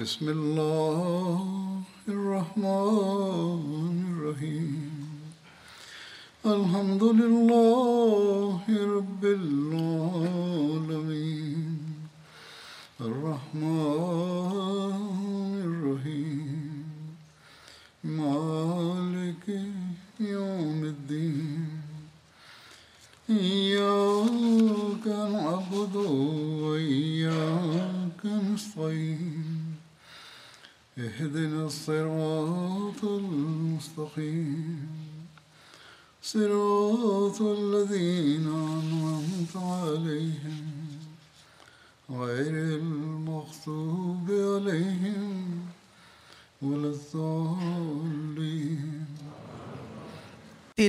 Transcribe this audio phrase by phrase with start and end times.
[0.00, 1.19] بسم الله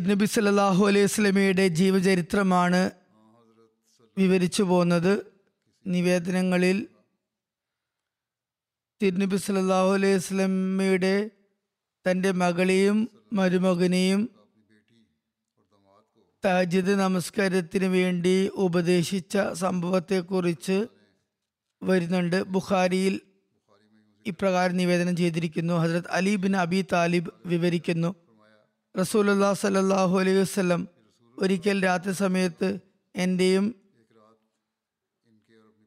[0.02, 2.90] തിരുനബി സല്ലല്ലാഹു അലൈഹി സ്വലമിയുടെ ജീവചരിത്രമാണ്
[4.18, 5.26] വിവരിച്ചു പോകുന്നത്.
[5.86, 6.88] നിവേദനങ്ങളിൽ
[9.02, 11.30] തിരുനബി സല്ലല്ലാഹു അലൈഹി സ്വലമിയുടെ
[12.10, 14.30] തന്റെ മകളെയും മരുമകനെയും
[16.44, 20.86] താജിദ് നമസ്കാരത്തിന് വേണ്ടി ഉപദേശിച്ച സംഭവത്തെക്കുറിച്ച്
[21.82, 22.42] വരുന്നുണ്ട്.
[22.42, 23.20] ബുഖാരിയിൽ
[24.26, 25.74] ഇപ്രകാരം നിവേദനം ചെയ്തിരിക്കുന്നു.
[25.74, 28.21] ഹസരത് അലി ബിൻ അബി താലിബ് വിവരിക്കുന്നു.
[28.94, 30.88] റസൂലുല്ലാ സല്ലാഹു അലൈഹി വസ്ലം
[31.38, 32.68] ഒരിക്കൽ രാത്രി സമയത്ത്
[33.14, 33.74] എന്റെയും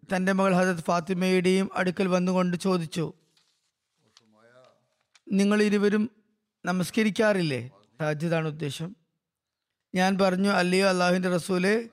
[0.10, 3.14] തന്റെ മകൾ ഹജത് ഫാത്തിമയുടെയും അടുക്കൽ വന്നുകൊണ്ട് ചോദിച്ചു
[5.32, 6.04] നിങ്ങൾ ഇരുവരും
[6.66, 7.72] നമസ്കരിക്കാറില്ലേ?
[8.02, 8.96] താജിദാണ് ഉദ്ദേശം.
[9.96, 11.90] ഞാൻ പറഞ്ഞു അല്ലയോ അള്ളാഹുവിന്റെ റസൂലെ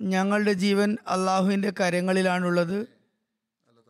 [0.00, 2.78] ഞങ്ങളുടെ ജീവൻ അള്ളാഹുവിന്റെ കരങ്ങളിലാണുള്ളത്.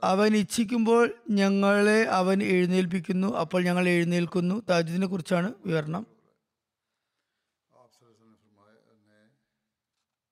[0.04, 3.36] അവൻ ഇച്ഛിക്കുമ്പോൾ ഞങ്ങളെ അവൻ എഴുന്നേൽപ്പിക്കുന്നു.
[3.36, 4.62] അപ്പോൾ ഞങ്ങൾ എഴുന്നേൽക്കുന്നു.
[4.70, 6.06] താജുദിനെ കുറിച്ചാണ് വിവരണം.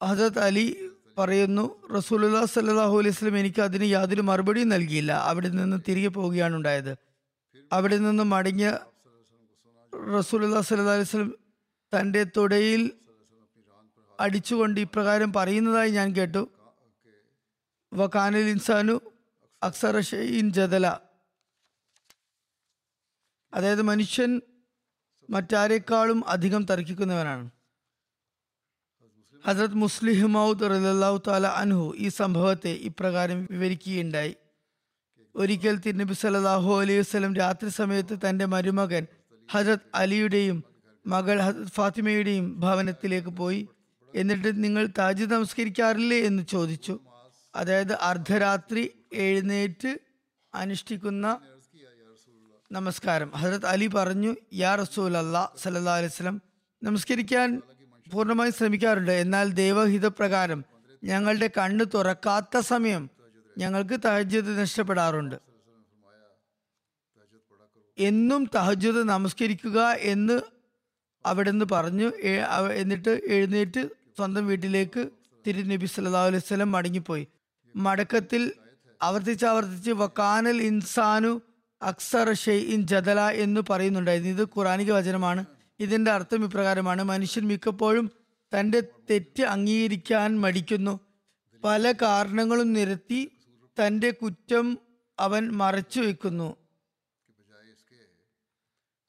[0.03, 5.13] ഹജത് അലി പറയുന്നു റസൂലുല്ലാ സല്ലാഹു അലൈഹി സ്വലം എനിക്ക് അതിന് യാതൊരു മറുപടിയും നൽകിയില്ല.
[5.13, 6.97] അവിടെ നിന്ന് തിരികെ പോവുകയാണ് ഉണ്ടായത്.
[7.73, 8.79] അവിടെ നിന്ന് മടങ്ങിയ
[10.19, 11.35] റസൂലുല്ലാ സല്ലാ അലൈഹി സ്വലം
[12.01, 12.91] തന്റെ തുടയിൽ
[14.21, 16.49] അടിച്ചുകൊണ്ട് ഇപ്രകാരം പറയുന്നതായി ഞാൻ കേട്ടു.
[17.93, 19.01] വക്കാനൽ ഇൻസാനു
[19.63, 20.01] അക്സറ
[20.49, 20.87] ജദല
[23.55, 24.41] അതായത് മനുഷ്യൻ
[25.31, 27.51] മറ്റാരെക്കാളും അധികം തർക്കിക്കുന്നവനാണ്.
[29.47, 34.37] ഹസരത് മുസ്ലിഹ് മൗദ് റലാഹു താല അൻഹു ഈ സംഭവത്തെ ഇപ്രകാരം വിവരിക്കുകയുണ്ടായി.
[35.35, 39.07] ഒരിക്കൽ തിരുനബി സല്ലാഹു അലൈഹി വസ്ലം രാത്രി സമയത്ത് തന്റെ മരുമകൻ
[39.51, 40.65] ഹജരത് അലിയുടെയും
[41.07, 43.69] മകൾ ഹജരത് ഫാത്തിമയുടെയും ഭവനത്തിലേക്ക് പോയി.
[44.15, 47.01] എന്നിട്ട് നിങ്ങൾ താജ് നമസ്കരിക്കാറില്ലേ എന്ന് ചോദിച്ചു.
[47.55, 49.99] അതായത് അർദ്ധരാത്രി എഴുന്നേറ്റ്
[50.55, 51.41] അനുഷ്ഠിക്കുന്ന
[52.73, 53.31] നമസ്കാരം.
[53.31, 56.43] ഹജരത് അലി പറഞ്ഞു യാ റസൂൽ അല്ലാ സല്ലാ അലൈഹി സ്വലം
[56.83, 57.63] നമസ്കരിക്കാൻ
[58.13, 59.11] പൂർണമായും ശ്രമിക്കാറുണ്ട്.
[59.11, 60.65] എന്നാൽ ദൈവഹിതപ്രകാരം
[61.05, 63.11] ഞങ്ങളുടെ കണ്ണ് തുറക്കാത്ത സമയം
[63.59, 65.37] ഞങ്ങൾക്ക് തഹജ്ജത് നഷ്ടപ്പെടാറുണ്ട്.
[67.99, 70.41] എന്നും തഹജ്ജത് നമസ്കരിക്കുക എന്ന്
[71.27, 72.09] അവിടെ നിന്ന് പറഞ്ഞു
[72.73, 75.11] എന്നിട്ട് എഴുന്നേറ്റ് സ്വന്തം വീട്ടിലേക്ക്
[75.47, 77.27] തിരുനബി സല്ലാ അലൈഹി സ്വലം മടങ്ങിപ്പോയി.
[77.77, 78.53] മടക്കത്തിൽ
[79.03, 81.41] ആവർത്തിച്ച് ആവർത്തിച്ച് വക്കാനൽ ഇൻസാനു
[81.83, 84.33] അക്സർ ഷെയ്ൻ ജദല എന്ന് പറയുന്നുണ്ടായിരുന്നു.
[84.33, 85.45] ഇത് ഖുറാനിക വചനമാണ്.
[85.81, 87.03] ഇതിന്റെ അർത്ഥം ഇപ്രകാരമാണ്.
[87.03, 88.11] മനുഷ്യൻ മിക്കപ്പോഴും
[88.59, 91.01] തന്റെ തെറ്റ് അംഗീകരിക്കാൻ മടിക്കുന്നു.
[91.65, 93.31] പല കാരണങ്ങളും നിരത്തി
[93.65, 94.79] തന്റെ കുറ്റം
[95.21, 96.57] അവൻ മറച്ചു വെക്കുന്നു.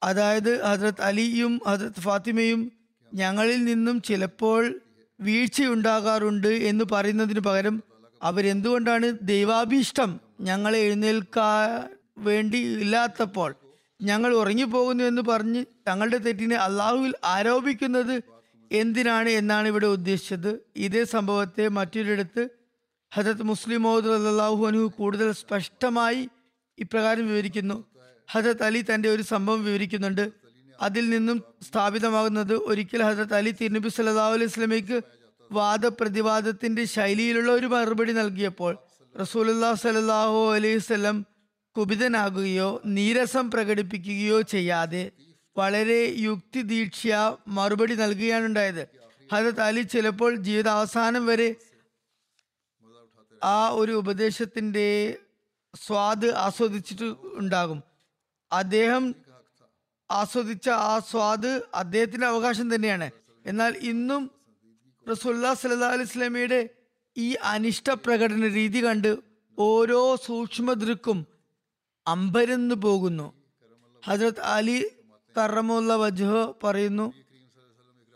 [0.02, 2.72] അതായത് ഹജ്രത് അലിയും ഹജ്രത് ഫാത്തിമയും
[3.14, 4.80] ഞങ്ങളിൽ നിന്നും ചിലപ്പോൾ
[5.20, 7.89] വീഴ്ചയുണ്ടാകാറുണ്ട് എന്ന് പറയുന്നതിന് പകരം
[8.22, 10.20] അവരെന്തുകൊണ്ടാണ് ദൈവാഭീഷ്ടം?
[10.40, 11.88] ഞങ്ങളെ എഴുന്നേൽക്കാൻ
[12.18, 13.54] വേണ്ടി ഇല്ലാത്തപ്പോൾ
[14.00, 18.22] ഞങ്ങൾ ഉറങ്ങിപ്പോകുന്നു എന്ന് പറഞ്ഞ് തങ്ങളുടെ തെറ്റിനെ അള്ളാഹുവിൽ ആരോപിക്കുന്നത്
[18.72, 20.60] എന്തിനാണ് എന്നാണ് ഇവിടെ ഉദ്ദേശിച്ചത്.
[20.76, 22.48] ഇതേ സംഭവത്തെ മറ്റൊരിടത്ത്
[23.12, 26.28] ഹജത് മുസ്ലിം മോദ് അള്ളാഹു അനു കൂടുതൽ സ്പഷ്ടമായി
[26.78, 27.84] ഇപ്രകാരം വിവരിക്കുന്നു.
[28.30, 30.30] ഹജത് അലി തന്റെ ഒരു സംഭവം വിവരിക്കുന്നുണ്ട്.
[30.80, 35.02] അതിൽ നിന്നും സ്ഥാപിതമാകുന്നത് ഒരിക്കൽ ഹജത് അലി തിരുനബി സല്ലാ അലൈഹി സ്വലമയ്ക്ക്
[35.52, 38.78] വാദപ്രതിവാദത്തിന്റെ ശൈലിയിലുള്ള ഒരു മറുപടി നൽകിയപ്പോൾ
[39.20, 41.26] റസൂലുല്ലാ സലാഹു അലൈഹി വസല്ലം
[41.76, 45.10] കുപിതനാകുകയോ നീരസം പ്രകടിപ്പിക്കുകയോ ചെയ്യാതെ
[45.56, 47.06] വളരെ യുക്തിദീക്ഷ
[47.48, 48.88] മറുപടി നൽകുകയാണ് ഉണ്ടായത്.
[49.32, 51.54] ഹജരത് അലി ചിലപ്പോൾ ജീവിതാവസാനം വരെ
[53.44, 55.16] ആ ഒരു ഉപദേശത്തിന്റെ
[55.86, 57.82] സ്വാദ് ആസ്വദിച്ചിട്ട് ഉണ്ടാകും.
[58.52, 59.14] അദ്ദേഹം
[60.10, 63.10] ആസ്വദിച്ച ആ സ്വാദ് അദ്ദേഹത്തിന്റെ അവകാശം തന്നെയാണ്.
[63.46, 64.30] എന്നാൽ ഇന്നും
[65.06, 66.60] റസുല്ലാ സല്ലാ അലൈഹി സ്വലമയുടെ
[67.16, 69.10] ഈ അനിഷ്ട പ്രകടന രീതി കണ്ട്
[69.58, 71.18] ഓരോ സൂക്ഷ്മദൃക്കും
[72.06, 73.26] അമ്പരന്ന് പോകുന്നു.
[74.02, 74.76] ഹജ്രത് അലി
[75.36, 76.30] കറമുള്ള വജ്ഹ
[76.64, 77.06] പറയുന്നു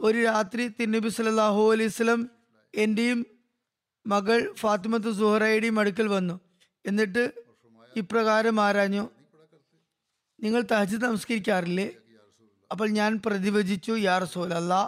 [0.01, 2.21] ഒരു രാത്രി തിന്നബി സല്ലാഹു അലൈഹി സ്വലം
[2.75, 3.21] എന്റെയും
[4.07, 6.37] മകൾ ഫാത്തിമത്ത് സുഹറയുടെയും അടുക്കൽ വന്നു.
[6.85, 7.25] എന്നിട്ട്
[8.01, 9.05] ഇപ്രകാരം ആരാഞ്ഞു
[10.39, 11.89] നിങ്ങൾ തഹജ് നമസ്കരിക്കാറില്ലേ?
[12.71, 14.81] അപ്പോൾ ഞാൻ പ്രതിവചിച്ചു യാ റസൂൽ അല്ലാ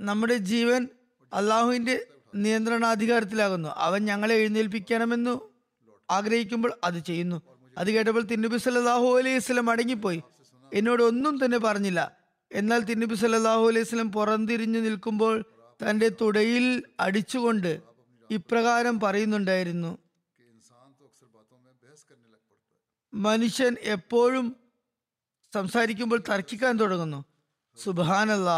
[0.00, 0.88] നമ്മുടെ ജീവൻ
[1.32, 3.68] അള്ളാഹുവിന്റെ നിയന്ത്രണാധികാരത്തിലാകുന്നു.
[3.68, 5.52] അവൻ ഞങ്ങളെ എഴുന്നേൽപ്പിക്കണമെന്നു
[6.10, 7.42] ആഗ്രഹിക്കുമ്പോൾ അത് ചെയ്യുന്നു.
[7.78, 10.22] അത് കേട്ടപ്പോൾ തിന്നുബി സല്ലാഹു അലൈഹി സ്വലം അടങ്ങിപ്പോയി
[10.72, 12.16] എന്നോട് ഒന്നും തന്നെ പറഞ്ഞില്ല.
[12.52, 15.44] എന്നാൽ തിന്നുബി സല്ലാഹു അലൈഹി സ്വലം പുറംതിരിഞ്ഞു നിൽക്കുമ്പോൾ
[15.88, 17.80] തന്റെ തുടയിൽ അടിച്ചുകൊണ്ട്
[18.30, 19.98] ഇപ്രകാരം പറയുന്നുണ്ടായിരുന്നു
[23.14, 24.56] മനുഷ്യൻ എപ്പോഴും
[25.54, 27.24] സംസാരിക്കുമ്പോൾ തർക്കിക്കാൻ തുടങ്ങുന്നു.
[27.84, 28.50] സുബാനല്ല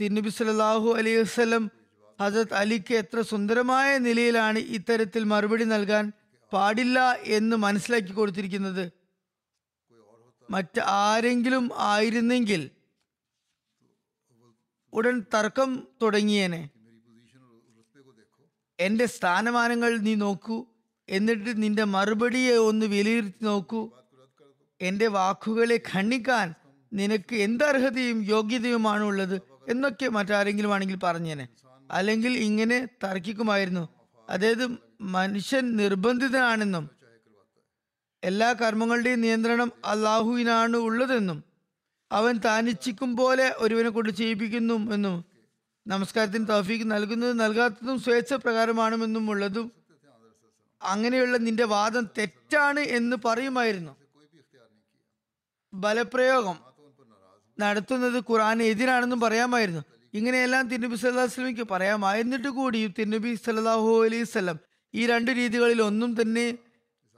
[0.00, 1.64] തിരുനബി സല്ലല്ലാഹു അലൈഹി വസ്ലം
[2.20, 6.04] ഹസരത് അലിക്ക് എത്ര സുന്ദരമായ നിലയിലാണ് ഇത്തരത്തിൽ മറുപടി നൽകാൻ
[6.52, 6.98] പാടില്ല
[7.36, 8.84] എന്ന് മനസ്സിലാക്കി കൊടുത്തിരിക്കുന്നത്.
[10.48, 12.62] മറ്റ് ആരെങ്കിലും ആയിരുന്നെങ്കിൽ
[14.92, 15.70] ഉടൻ തർക്കം
[16.02, 16.62] തുടങ്ങിയേനെ.
[18.78, 20.58] എന്റെ സ്ഥാനമാനങ്ങൾ നീ നോക്കൂ
[21.08, 23.82] എന്നിട്ട് നിന്റെ മറുപടിയെ ഒന്ന് വിലയിരുത്തി നോക്കൂ.
[24.80, 26.46] എന്റെ വാക്കുകളെ ഖണ്ഡിക്കാൻ
[26.92, 29.36] നിനക്ക് എന്തർഹതയും യോഗ്യതയുമാണ് ഉള്ളത്
[29.68, 31.48] എന്നൊക്കെ മറ്റാരെങ്കിലും ആണെങ്കിൽ പറഞ്ഞേനെ.
[31.90, 33.88] അല്ലെങ്കിൽ ഇങ്ങനെ തർക്കിക്കുമായിരുന്നു.
[34.30, 36.90] അതായത് മനുഷ്യൻ നിർബന്ധിതനാണെന്നും
[38.24, 41.44] എല്ലാ കർമ്മങ്ങളുടെയും നിയന്ത്രണം അള്ളാഹുവിനാണ് ഉള്ളതെന്നും
[42.12, 45.24] അവൻ താനിച്ഛിക്കും പോലെ ഒരുവനെ കൊണ്ട് ചെയ്യിപ്പിക്കുന്നു എന്നും
[45.86, 49.72] നമസ്കാരത്തിന് തൗഫീക്ക് നൽകുന്നതും നൽകാത്തതും സ്വേച്ഛ പ്രകാരമാണെന്നും ഉള്ളതും
[50.82, 53.96] അങ്ങനെയുള്ള നിന്റെ വാദം തെറ്റാണ് എന്ന് പറയുമായിരുന്നു.
[55.74, 56.73] ബലപ്രയോഗം.
[57.60, 59.82] നടത്തുന്നത് ഖുറാൻ എതിരാണെന്നും പറയാമായിരുന്നു.
[60.14, 64.58] ഇങ്ങനെയെല്ലാം തിരുനബി സല്ലാ വസ്ലമിക്ക് പറയാമായിരുന്നിട്ട് കൂടിയും തിരുനബി സല്ലാഹു അലൈഹി സ്വലം
[64.94, 66.54] ഈ രണ്ട് രീതികളിൽ ഒന്നും തന്നെ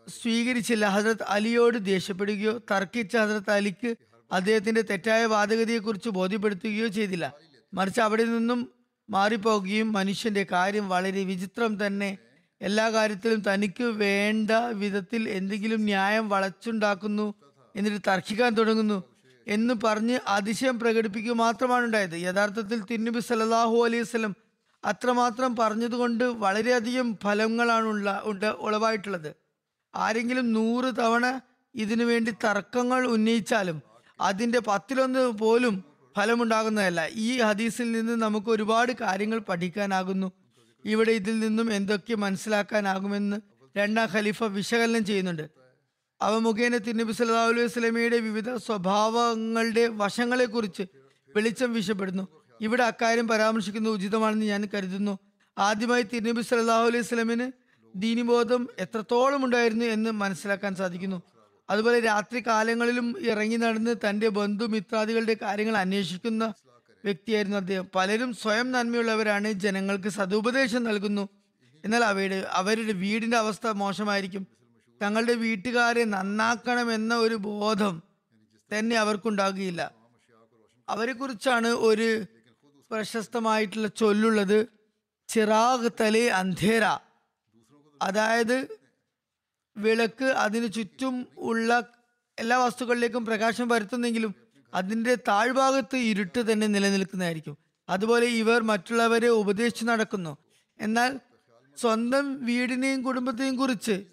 [0.08, 0.86] സ്വീകരിച്ചില്ല.
[0.86, 3.96] ഹസരത് അലിയോട് ദേഷ്യപ്പെടുകയോ തർക്കിച്ച ഹസരത് അലിക്ക്
[4.32, 7.32] അദ്ദേഹത്തിന്റെ തെറ്റായ വാദഗതിയെക്കുറിച്ച് ബോധ്യപ്പെടുത്തുകയോ ചെയ്തില്ല.
[7.74, 8.68] മറിച്ച് അവിടെ നിന്നും
[9.10, 12.18] മാറിപ്പോകുകയും മനുഷ്യന്റെ കാര്യം വളരെ വിചിത്രം തന്നെ
[12.60, 17.34] എല്ലാ കാര്യത്തിലും തനിക്ക് വേണ്ട വിധത്തിൽ എന്തെങ്കിലും ന്യായം വളച്ചുണ്ടാക്കുന്നു
[17.76, 18.98] എന്നിട്ട് തർക്കിക്കാൻ തുടങ്ങുന്നു.
[19.46, 24.34] എന്ന് പറഞ്ഞ് അതിശയം പ്രകടിപ്പിക്കുക മാത്രമാണ് ഉണ്ടായത് യഥാർത്ഥത്തിൽ തിരുനബി സല്ലാഹു അലൈഹി വസല്ലം
[24.84, 29.30] അത്രമാത്രം പറഞ്ഞതുകൊണ്ട് വളരെയധികം ഫലങ്ങളാണ് ഉള്ള ഉണ്ട് ഉളവായിട്ടുള്ളത്.
[29.94, 31.40] ആരെങ്കിലും നൂറ് തവണ
[31.74, 33.82] ഇതിനു വേണ്ടി തർക്കങ്ങൾ ഉന്നയിച്ചാലും
[34.20, 35.84] അതിന്റെ പത്തിലൊന്ന് പോലും
[36.16, 37.00] ഫലമുണ്ടാകുന്നതല്ല.
[37.06, 40.32] ഈ ഹദീസിൽ നിന്ന് നമുക്ക് ഒരുപാട് കാര്യങ്ങൾ പഠിക്കാനാകുന്നു.
[40.84, 43.36] ഇവിടെ ഇതിൽ നിന്നും എന്തൊക്കെ മനസ്സിലാക്കാനാകുമെന്ന്
[43.76, 45.65] രണ്ടാം ഖലീഫ വിശകലനം ചെയ്യുന്നുണ്ട്.
[46.20, 47.12] അവ മുഖേന തിരുനബി
[48.06, 50.82] അലൈഹി വിവിധ സ്വഭാവങ്ങളുടെ വശങ്ങളെക്കുറിച്ച്
[51.36, 52.28] വെളിച്ചം വീശപ്പെടുന്നു.
[52.60, 55.18] ഇവിടെ അക്കാര്യം പരാമർശിക്കുന്നത് ഉചിതമാണെന്ന് ഞാൻ കരുതുന്നു.
[55.58, 57.52] ആദ്യമായി തിരുനബി സല്ലല്ലാഹു അലൈഹി സ്വലമിന്
[57.96, 61.22] ദീനിബോധം എത്രത്തോളം ഉണ്ടായിരുന്നു എന്ന് മനസ്സിലാക്കാൻ സാധിക്കുന്നു.
[61.70, 64.28] അതുപോലെ രാത്രി കാലങ്ങളിലും ഇറങ്ങി നടന്ന് തന്റെ
[64.66, 66.54] മിത്രാദികളുടെ കാര്യങ്ങൾ അന്വേഷിക്കുന്ന
[67.04, 67.86] വ്യക്തിയായിരുന്നു അദ്ദേഹം.
[67.94, 71.28] പലരും സ്വയം നന്മയുള്ളവരാണ് ജനങ്ങൾക്ക് സതുപദേശം നൽകുന്നു.
[71.84, 74.46] എന്നാൽ അവയുടെ അവരുടെ വീടിന്റെ അവസ്ഥ മോശമായിരിക്കും.
[75.02, 78.02] തങ്ങളുടെ വീട്ടുകാരെ നന്നാക്കണമെന്ന ഒരു ബോധം
[78.78, 79.94] തന്നെ അവർക്കുണ്ടാകുകയില്ല.
[80.88, 82.24] അവരെ കുറിച്ചാണ് ഒരു
[82.90, 84.66] പ്രശസ്തമായിട്ടുള്ള ചൊല്ലുള്ളത്
[85.28, 86.84] ചിറാഗ് തലെ അന്ധേര.
[88.02, 88.66] അതായത്
[89.76, 91.88] വിളക്ക് അതിന് ചുറ്റും ഉള്ള
[92.38, 94.34] എല്ലാ വസ്തുക്കളിലേക്കും പ്രകാശം വരുത്തുന്നെങ്കിലും
[94.74, 97.58] അതിന്റെ താഴ്ഭാഗത്ത് ഇരുട്ട് തന്നെ നിലനിൽക്കുന്നതായിരിക്കും.
[97.88, 100.36] അതുപോലെ ഇവർ മറ്റുള്ളവരെ ഉപദേശിച്ചു നടക്കുന്നു.
[100.80, 101.20] എന്നാൽ
[101.76, 104.04] സ്വന്തം വീടിനെയും കുടുംബത്തെയും കുറിച്ച്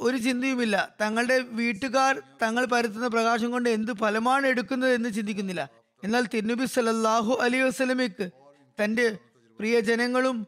[0.00, 0.96] ഒരു ചിന്തയുമില്ല.
[1.00, 5.68] തങ്ങളുടെ വീട്ടുകാർ തങ്ങൾ പരത്തുന്ന പ്രകാശം കൊണ്ട് എന്ത് ഫലമാണ് എടുക്കുന്നത് എന്ന് ചിന്തിക്കുന്നില്ല.
[6.04, 8.30] എന്നാൽ തിരുനബി സല്ലല്ലാഹു അലൈഹി വസല്ലമയ്ക്ക്
[8.84, 9.18] തന്റെ
[9.58, 10.46] പ്രിയജനങ്ങളും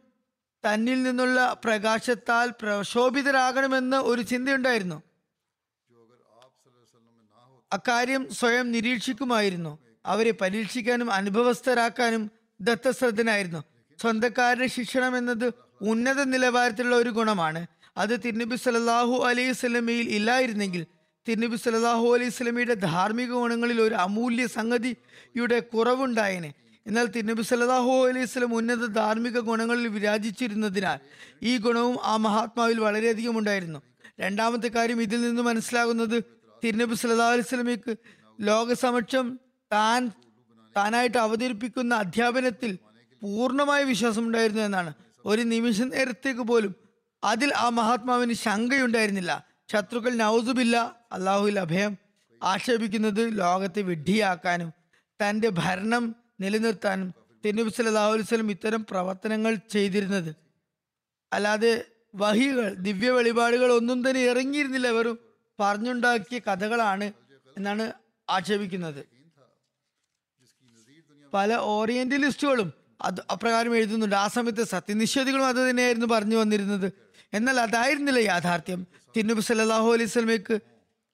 [0.65, 5.03] തന്നിൽ നിന്നുള്ള പ്രകാശത്താൽ പ്രശോഭിതരാകണമെന്ന് ഒരു ചിന്തയുണ്ടായിരുന്നു.
[7.73, 9.79] അക്കാര്യം സ്വയം നിരീക്ഷിക്കുമായിരുന്നു.
[10.05, 12.31] അവരെ പരീക്ഷിക്കാനും അനുഭവസ്ഥരാക്കാനും
[12.61, 13.63] ദത്തശ്രദ്ധനായിരുന്നു.
[14.01, 17.67] സ്വന്തക്കാരുടെ ശിക്ഷണം എന്നത് ഉന്നത നിലവാരത്തിലുള്ള ഒരു ഗുണമാണ്.
[17.97, 20.83] അത് തിരുനബി സല്ലല്ലാഹു അലൈഹി സ്വലമയിൽ ഇല്ലായിരുന്നെങ്കിൽ
[21.27, 26.51] തിരുനബി സല്ലല്ലാഹു അലൈഹി സ്വലമയുടെ ധാർമ്മിക ഗുണങ്ങളിൽ ഒരു അമൂല്യ സംഗതിയുടെ കുറവുണ്ടായേനെ.
[26.85, 30.99] എന്നാൽ തിരുനബി സല്ലല്ലാഹു അലൈഹി സ്വലം ഉന്നത ധാർമ്മിക ഗുണങ്ങളിൽ വിരാജിച്ചിരുന്നതിനാൽ
[31.41, 33.79] ഈ ഗുണവും ആ മഹാത്മാവിൽ വളരെയധികം ഉണ്ടായിരുന്നു.
[34.19, 36.17] രണ്ടാമത്തെ കാര്യം ഇതിൽ നിന്ന് മനസ്സിലാകുന്നത്
[36.63, 37.93] തിരുനബി സല്ലല്ലാഹു അലൈഹി സ്വലമിക്ക്
[38.39, 39.39] ലോകസമക്ഷം
[39.71, 40.11] താൻ
[40.75, 42.77] താനായിട്ട് അവതരിപ്പിക്കുന്ന അധ്യാപനത്തിൽ
[43.21, 44.93] പൂർണമായ വിശ്വാസമുണ്ടായിരുന്നു എന്നാണ്.
[45.25, 46.73] ഒരു നിമിഷ നേരത്തേക്ക് പോലും
[47.23, 49.45] അതിൽ ആ മഹാത്മാവിന് ശങ്കയുണ്ടായിരുന്നില്ല.
[49.71, 50.77] ശത്രുക്കൾ നൗസുബില്ല
[51.11, 51.97] അള്ളാഹുവിൽ അഭയം
[52.43, 54.69] ആക്ഷേപിക്കുന്നത് ലോകത്തെ വിഡ്ഢിയാക്കാനും
[55.19, 57.13] തന്റെ ഭരണം നിലനിർത്താനും
[57.45, 60.35] തിരുനബി സല്ലല്ലാഹു അലൈഹി വസല്ലം ഇത്തരം പ്രവർത്തനങ്ങൾ ചെയ്തിരുന്നത്.
[61.33, 61.85] അല്ലാതെ
[62.15, 64.87] വഹികൾ ദിവ്യ വെളിപാടുകൾ ഒന്നും തന്നെ ഇറങ്ങിയിരുന്നില്ല.
[64.87, 65.19] വെറും
[65.59, 67.13] പറഞ്ഞുണ്ടാക്കിയ കഥകളാണ്
[67.57, 67.93] എന്നാണ്
[68.29, 69.05] ആക്ഷേപിക്കുന്നത്.
[71.33, 74.15] പല ഓറിയന്റലിസ്റ്റുകളും അത് അപ്രകാരം എഴുതുന്നുണ്ട്.
[74.15, 77.10] ആ സമയത്ത് സത്യനിഷേധികളും അത് തന്നെയായിരുന്നു പറഞ്ഞു വന്നിരുന്നത്.
[77.33, 78.87] എന്നാൽ അതായിരുന്നില്ല യാഥാർത്ഥ്യം.
[79.15, 80.57] തിരുനബി സല്ലാഹു അലൈഹി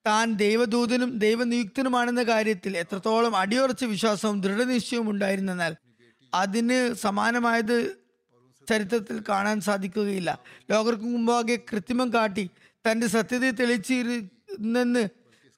[0.06, 5.76] താൻ ദൈവദൂതനും ദൈവനിയുക്തനുമാണെന്ന കാര്യത്തിൽ എത്രത്തോളം അടിയുറച്ച വിശ്വാസവും ദൃഢനിശ്ചയവും ഉണ്ടായിരുന്നെന്നാൽ
[6.34, 7.96] അതിന് സമാനമായത്
[8.68, 10.38] ചരിത്രത്തിൽ കാണാൻ സാധിക്കുകയില്ല.
[10.70, 12.50] ലോകർക്ക് മുമ്പാകെ കൃത്രിമം കാട്ടി
[12.90, 15.08] തന്റെ സത്യത തെളിച്ചിരുന്നെന്ന്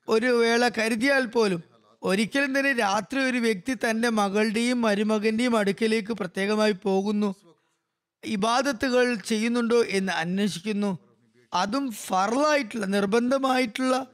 [0.09, 1.63] ഒരു വേള കരുതിയാൽ പോലും
[2.03, 7.35] ഒരിക്കലും തന്നെ രാത്രി ഒരു വ്യക്തി തന്റെ മകളുടെയും മരുമകന്റെയും അടുക്കലേക്ക് പ്രത്യേകമായി പോകുന്നു.
[8.25, 10.99] ഇബാദത്തുകൾ ചെയ്യുന്നുണ്ടോ എന്ന് അന്വേഷിക്കുന്നു.
[11.55, 14.07] അതും ഫറലായിട്ടുള്ള നിർബന്ധമായിട്ടുള്ള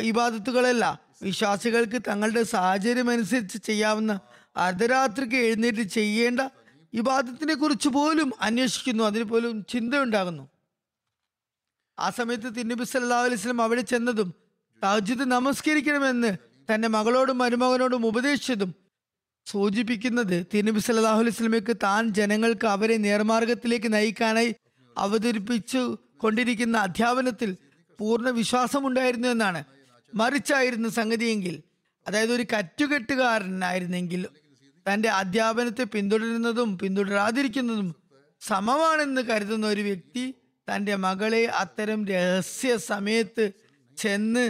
[0.00, 1.00] ഇബാദത്തുകളല്ല.
[1.22, 4.20] വിശ്വാസികൾക്ക് തങ്ങളുടെ സാഹചര്യം അനുസരിച്ച് ചെയ്യാവുന്ന
[4.56, 6.40] അർദ്ധരാത്രിക്ക് എഴുന്നേറ്റ് ചെയ്യേണ്ട
[6.94, 9.04] ഇബാദത്തിനെ കുറിച്ച് പോലും അന്വേഷിക്കുന്നു.
[9.04, 10.48] അതിന് പോലും ചിന്തയുണ്ടാകുന്നു.
[11.98, 14.34] ആ സമയത്ത് തിന്നബി സല്ലാ അലൈഹി വസല്ലം അവിടെ ചെന്നതും
[14.84, 16.36] തഹജ്ജുദ് നമസ്കരിക്കണമെന്ന്
[16.74, 18.87] തന്റെ മകളോടും മരുമകനോടും ഉപദേശിച്ചതും
[19.48, 24.50] സൂചിപ്പിക്കുന്നത് തിരുനബി സല്ലാഹു അലൈഹി വസല്ലമയ്ക്ക് താൻ ജനങ്ങൾക്ക് അവരെ നേർമാർഗത്തിലേക്ക് നയിക്കാനായി
[24.96, 25.82] അവതരിപ്പിച്ചു
[26.16, 27.50] കൊണ്ടിരിക്കുന്ന അധ്യാപനത്തിൽ
[27.98, 29.60] പൂർണ വിശ്വാസമുണ്ടായിരുന്നു എന്നാണ്.
[30.14, 31.54] മറിച്ചായിരുന്നു സംഗതിയെങ്കിൽ
[32.06, 34.20] അതായത് ഒരു കറ്റുകെട്ടുകാരനായിരുന്നെങ്കിൽ
[34.86, 37.88] തന്റെ അധ്യാപനത്തെ പിന്തുടരുന്നതും പിന്തുടരാതിരിക്കുന്നതും
[38.42, 40.24] സമമാണെന്ന് കരുതുന്ന ഒരു വ്യക്തി
[40.68, 43.44] തന്റെ മകളെ അത്തരം രഹസ്യ സമയത്ത്
[43.98, 44.44] ചെന്ന്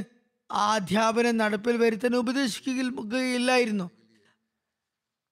[0.50, 3.87] ആ അധ്യാപനം നടപ്പിൽ വരുത്താൻ ഉപദേശിക്കുകയില്ലായിരുന്നു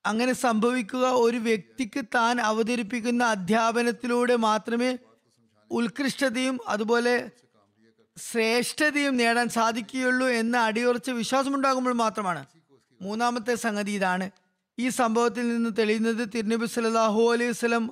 [0.06, 4.98] അങ്ങനെ സംഭവിക്കുക ഒരു വ്യക്തിക്ക് താൻ അവതരിപ്പിക്കുന്ന അധ്യാപനത്തിലൂടെ മാത്രമേ
[5.70, 7.30] ഉത്കൃഷ്ടതയും അതുപോലെ
[8.30, 12.46] ശ്രേഷ്ഠതയും നേടാൻ സാധിക്കുകയുള്ളൂ എന്ന അടിയുറച്ച വിശ്വാസമുണ്ടാകുമ്പോൾ മാത്രമാണ്.
[13.02, 14.30] മൂന്നാമത്തെ സംഗതി ഇതാണ്.
[14.78, 17.84] ഈ സംഭവത്തിൽ നിന്ന് തെളിയുന്നത് തിരുനബി സല്ലല്ലാഹു അലൈഹി വസല്ലം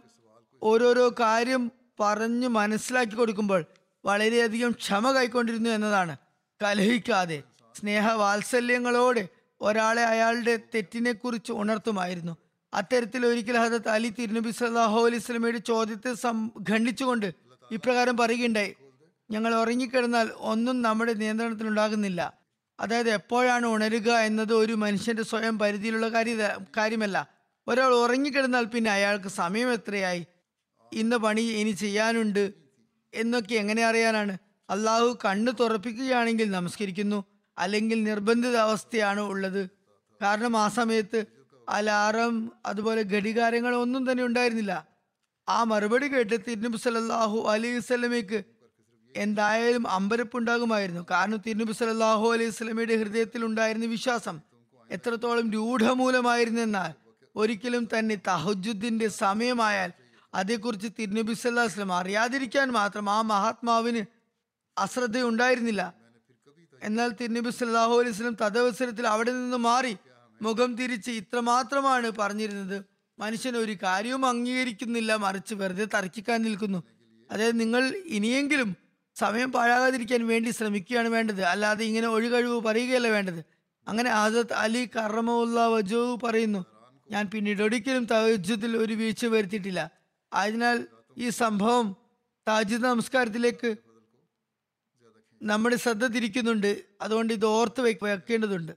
[0.62, 3.64] ഓരോരോ കാര്യം പറഞ്ഞു മനസ്സിലാക്കി കൊടുക്കുമ്പോൾ
[4.04, 6.16] വളരെയധികം ക്ഷമ കൈക്കൊണ്ടിരുന്നു എന്നതാണ്.
[6.62, 7.42] കലഹിക്കാതെ
[7.80, 9.28] സ്നേഹവാത്സല്യങ്ങളോടെ
[9.61, 12.37] ഒരാളെ അയാളുടെ തെറ്റിനെ കുറിച്ച് ഉണർത്തുമായിരുന്നു.
[12.75, 17.34] അത്തരത്തിൽ ഒരിക്കൽ ഹജത് അലി തിരുനബി സല്ലാഹു അലൈഹി സ്വലമയുടെ ചോദ്യത്തെ സം ഖണ്ഡിച്ചുകൊണ്ട്
[17.70, 18.75] ഇപ്രകാരം പറയുകയുണ്ടായി.
[19.30, 22.34] ഞങ്ങൾ ഉറങ്ങിക്കിടന്നാൽ ഒന്നും നമ്മുടെ നിയന്ത്രണത്തിലുണ്ടാകുന്നില്ല
[22.80, 26.34] അതായത് എപ്പോഴാണ് ഉണരുക എന്നത് ഒരു മനുഷ്യന്റെ സ്വയം പരിധിയിലുള്ള കാര്യ
[26.76, 27.28] കാര്യമല്ല.
[27.68, 30.26] ഒരാൾ ഉറങ്ങിക്കിടന്നാൽ പിന്നെ അയാൾക്ക് സമയം എത്രയായി?
[30.92, 32.52] ഇന്ന് പണി ഇനി ചെയ്യാനുണ്ട്.
[33.14, 34.38] എന്നൊക്കെ എങ്ങനെ അറിയാനാണ്?
[34.70, 37.25] അള്ളാഹു കണ്ണ് തുറപ്പിക്കുകയാണെങ്കിൽ നമസ്കരിക്കുന്നു.
[37.58, 39.62] അല്ലെങ്കിൽ നിർബന്ധിത അവസ്ഥയാണ് ഉള്ളത്.
[40.20, 41.20] കാരണം ആ സമയത്ത്
[41.68, 42.34] അലാറം
[42.66, 44.75] അതുപോലെ ഘടികാരങ്ങൾ ഒന്നും തന്നെ ഉണ്ടായിരുന്നില്ല.
[45.49, 48.38] ആ മറുപടി കേട്ട് തിരുനബി സല്ലല്ലാഹു അലൈഹി സ്വലമയ്ക്ക്
[49.14, 54.37] എന്തായാലും അമ്പരപ്പുണ്ടാകുമായിരുന്നു കാരണം തിരുനബി സല്ലല്ലാഹു അലൈഹി സ്വലമയുടെ ഹൃദയത്തിൽ ഉണ്ടായിരുന്ന വിശ്വാസം
[54.90, 56.92] എത്രത്തോളം രൂഢമൂലമായിരുന്നെന്നാൽ
[57.37, 59.90] ഒരിക്കലും തന്നെ തഹജുദ്ദിന്റെ സമയമായാൽ
[60.32, 64.02] അതേക്കുറിച്ച് തിരുനബി സല്ലല്ലാഹു അലൈഹി വസല്ലം അറിയാതിരിക്കാൻ മാത്രം ആ മഹാത്മാവിന്
[64.76, 65.82] അശ്രദ്ധ ഉണ്ടായിരുന്നില്ല
[66.85, 69.97] എന്നാൽ തിരുനബി സല്ലല്ലാഹു അലൈഹി സ്വലം തദവസരത്തിൽ അവിടെ നിന്ന് മാറി
[70.43, 72.85] മുഖം തിരിച്ച് ഇത്രമാത്രമാണ് പറഞ്ഞിരുന്നത്.
[73.19, 76.83] മനുഷ്യൻ ഒരു കാര്യവും അംഗീകരിക്കുന്നില്ല മറിച്ച് വെറുതെ തർക്കിക്കാൻ നിൽക്കുന്നു.
[77.31, 78.76] അതായത് നിങ്ങൾ ഇനിയെങ്കിലും
[79.17, 81.43] സമയം പാഴാകാതിരിക്കാൻ വേണ്ടി ശ്രമിക്കുകയാണ് വേണ്ടത്.
[81.43, 83.45] അല്ലാതെ ഇങ്ങനെ ഒഴികഴിവ് പറയുകയല്ല വേണ്ടത്.
[83.88, 86.64] അങ്ങനെ ആസത്ത് അലി കറമുള്ള വജു പറയുന്നു
[87.11, 89.91] ഞാൻ പിന്നീട് ഒരിക്കലും തവജ്ജത്തിൽ ഒരു വീഴ്ച വരുത്തിയിട്ടില്ല.
[90.33, 90.87] അതിനാൽ
[91.19, 91.97] ഈ സംഭവം
[92.49, 93.76] താജിദ് നമസ്കാരത്തിലേക്ക്
[95.45, 96.83] നമ്മുടെ ശ്രദ്ധ തിരിക്കുന്നുണ്ട്.
[97.03, 98.73] അതുകൊണ്ട് ഇത് ഓർത്ത് വെക്ക- വെക്കേണ്ടതുണ്ട്.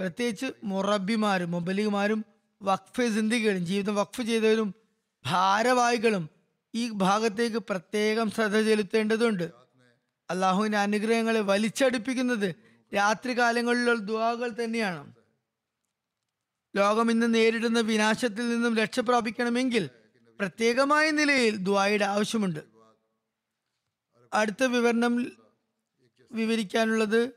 [0.00, 2.24] പ്രത്യേകിച്ച് മുറബിമാരും മൊബലിമാരും
[2.62, 4.74] വഖഫ് സിന്ധികളും ജീവിതം വഖഫ് ചെയ്തവരും
[5.26, 6.28] ഭാരവാഹികളും
[6.74, 9.50] ഈ ഭാഗത്തേക്ക് പ്രത്യേകം ശ്രദ്ധ ചെലുത്തേണ്ടതുണ്ട്.
[10.30, 12.54] അള്ളാഹുവിന്റെ അനുഗ്രഹങ്ങളെ വലിച്ചടുപ്പിക്കുന്നത്
[12.94, 15.12] രാത്രികാലങ്ങളിലുള്ള ദുവാകൾ തന്നെയാണ്.
[16.76, 19.90] ലോകം ഇന്ന് നേരിടുന്ന വിനാശത്തിൽ നിന്നും രക്ഷപ്രാപിക്കണമെങ്കിൽ
[20.38, 22.60] പ്രത്യേകമായ നിലയിൽ ദുആയുടെ ആവശ്യമുണ്ട്.
[24.32, 25.37] അടുത്ത വിവരണം
[26.32, 27.30] വിവരിക്കാനുള്ളത്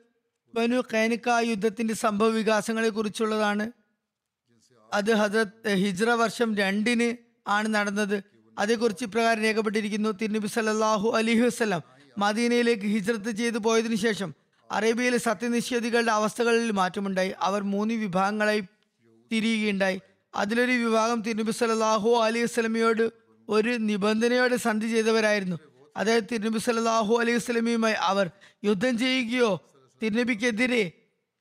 [0.53, 3.71] ബനു കൈനിക്ക യുദ്ധത്തിന്റെ സംഭവ വികാസങ്ങളെ കുറിച്ചുള്ളതാണ്
[4.93, 7.17] അത് ഹജറത്ത് ഹിജ്ര വർഷം രണ്ടിന്
[7.47, 8.23] ആണ് നടന്നത്.
[8.59, 10.09] അതേക്കുറിച്ച് ഇപ്രകാരം രേഖപ്പെട്ടിരിക്കുന്നു.
[10.09, 11.81] തിരുനബി സല്ലാഹു അലൈഹി വസ്ലാം
[12.17, 14.33] മദീനയിലേക്ക് ഹിജ്രത്ത് ചെയ്തു പോയതിനു ശേഷം
[14.71, 17.33] അറേബ്യയിലെ സത്യനിഷേധികളുടെ അവസ്ഥകളിൽ മാറ്റമുണ്ടായി.
[17.39, 18.63] അവർ മൂന്ന് വിഭാഗങ്ങളായി
[19.31, 20.01] തിരിയുകയുണ്ടായി.
[20.35, 23.11] അതിലൊരു വിഭാഗം തിരുനബി സല്ലാഹു അലി വസ്ലമയോട്
[23.49, 25.55] ഒരു നിബന്ധനയോടെ സന്ധി ചെയ്തവരായിരുന്നു.
[26.01, 28.27] അതായത് തിരുനബി സല്ലാഹു അലൈഹി സ്വലമിയുമായി അവർ
[28.63, 29.49] യുദ്ധം ചെയ്യുകയോ
[30.01, 30.83] തിരുനബിക്കെതിരെ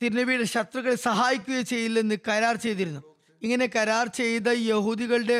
[0.00, 3.00] തിരുനബിയുടെ ശത്രുക്കളെ സഹായിക്കുകയോ ചെയ്യില്ലെന്ന് കരാർ ചെയ്തിരുന്നു.
[3.42, 5.38] ഇങ്ങനെ കരാർ ചെയ്ത യഹൂദികളുടെ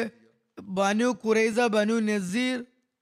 [0.58, 2.58] ബനു കുറൈസ ബനു നസീർ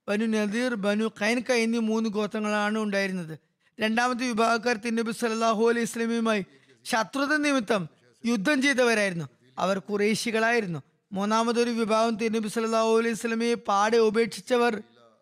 [0.07, 3.33] ബനു നദീർ ബനു കൈൻക എന്നീ മൂന്ന് ഗോത്രങ്ങളാണ് ഉണ്ടായിരുന്നത്.
[3.79, 6.45] രണ്ടാമത്തെ വിഭാഗക്കാർ തിരുനബി സല്ലാഹു അലൈഹി സ്വലമിയുമായി
[6.85, 7.81] ശത്രുത നിമിത്തം
[8.23, 9.27] യുദ്ധം ചെയ്തവരായിരുന്നു.
[9.57, 10.79] അവർ കുറേശികളായിരുന്നു
[11.11, 14.73] മൂന്നാമതൊരു വിഭാഗം തിരുനബി സല്ലാഹു അലൈഹി സ്വലമിയെ പാടെ ഉപേക്ഷിച്ചവർ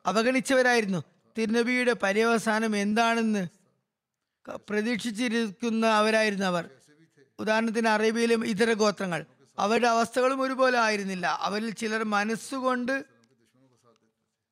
[0.08, 1.04] അവഗണിച്ചവരായിരുന്നു.
[1.38, 3.48] തിരുനബിയുടെ പര്യവസാനം എന്താണെന്ന്
[4.70, 6.70] പ്രതീക്ഷിച്ചിരിക്കുന്ന അവരായിരുന്നു അവർ.
[7.40, 9.26] ഉദാഹരണത്തിന് അറേബ്യയിലും ഇതര ഗോത്രങ്ങൾ.
[9.60, 11.38] അവരുടെ അവസ്ഥകളും ഒരുപോലെ ആയിരുന്നില്ല.
[11.42, 13.06] അവരിൽ ചിലർ മനസ്സുകൊണ്ട്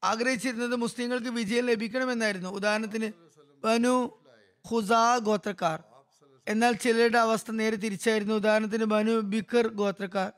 [0.03, 2.49] ആഗ്രഹിച്ചിരുന്നത് മുസ്ലിങ്ങൾക്ക് വിജയം ലഭിക്കണമെന്നായിരുന്നു.
[2.49, 3.11] ഉദാഹരണത്തിന്
[3.63, 4.23] ബനു
[4.71, 5.83] ഖുസാ ഗോത്രക്കാർ.
[6.47, 8.33] എന്നാൽ ചിലരുടെ അവസ്ഥ നേരെ തിരിച്ചായിരുന്നു.
[8.33, 10.31] ഉദാഹരണത്തിന് ബനു ബിക്കർ ഗോത്രക്കാർ.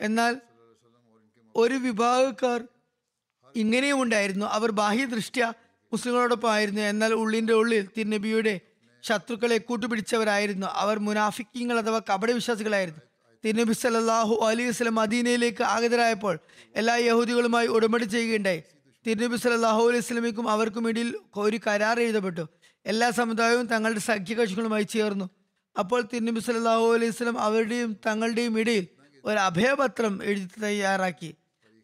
[0.00, 0.40] എന്നാൽ
[1.56, 2.64] ഒരു വിഭാഗക്കാർ
[3.56, 5.52] ഇങ്ങനെയും ഉണ്ടായിരുന്നു അവർ ബാഹ്യ ദൃഷ്ട്യ
[5.92, 8.60] മുസ്ലിങ്ങളോടൊപ്പം ആയിരുന്നു എന്നാൽ ഉള്ളിന്റെ ഉള്ളിൽ തിരുനബിയുടെ
[9.02, 10.66] ശത്രുക്കളെ കൂട്ടുപിടിച്ചവരായിരുന്നു.
[10.66, 13.00] അവർ മുനാഫിക്കിങ്ങൾ അഥവാ കപട വിശ്വാസികളായിരുന്നു.
[13.44, 16.38] തിരുനബി സല്ലല്ലാഹു അലി വസ്ലം മദീനയിലേക്ക് ആഗതരായപ്പോൾ
[16.76, 18.62] എല്ലാ യഹൂദികളുമായി ഉടമ്പടി ചെയ്യുകയുണ്ടായി.
[19.06, 22.48] തിരുനബി സല്ലല്ലാഹു അലൈഹി വസ്ലമിക്കും അവർക്കും ഇടയിൽ ഒരു കരാർ എഴുതപ്പെട്ടു.
[22.86, 25.30] എല്ലാ സമുദായവും തങ്ങളുടെ സഖ്യകക്ഷികളുമായി ചേർന്നു.
[25.78, 28.86] അപ്പോൾ തിരുനബി സല്ലല്ലാഹു അലൈഹി വസല്ലം അവരുടെയും തങ്ങളുടെയും ഇടയിൽ
[29.24, 31.34] ഒരു അഭയപത്രം എഴുതി തയ്യാറാക്കി.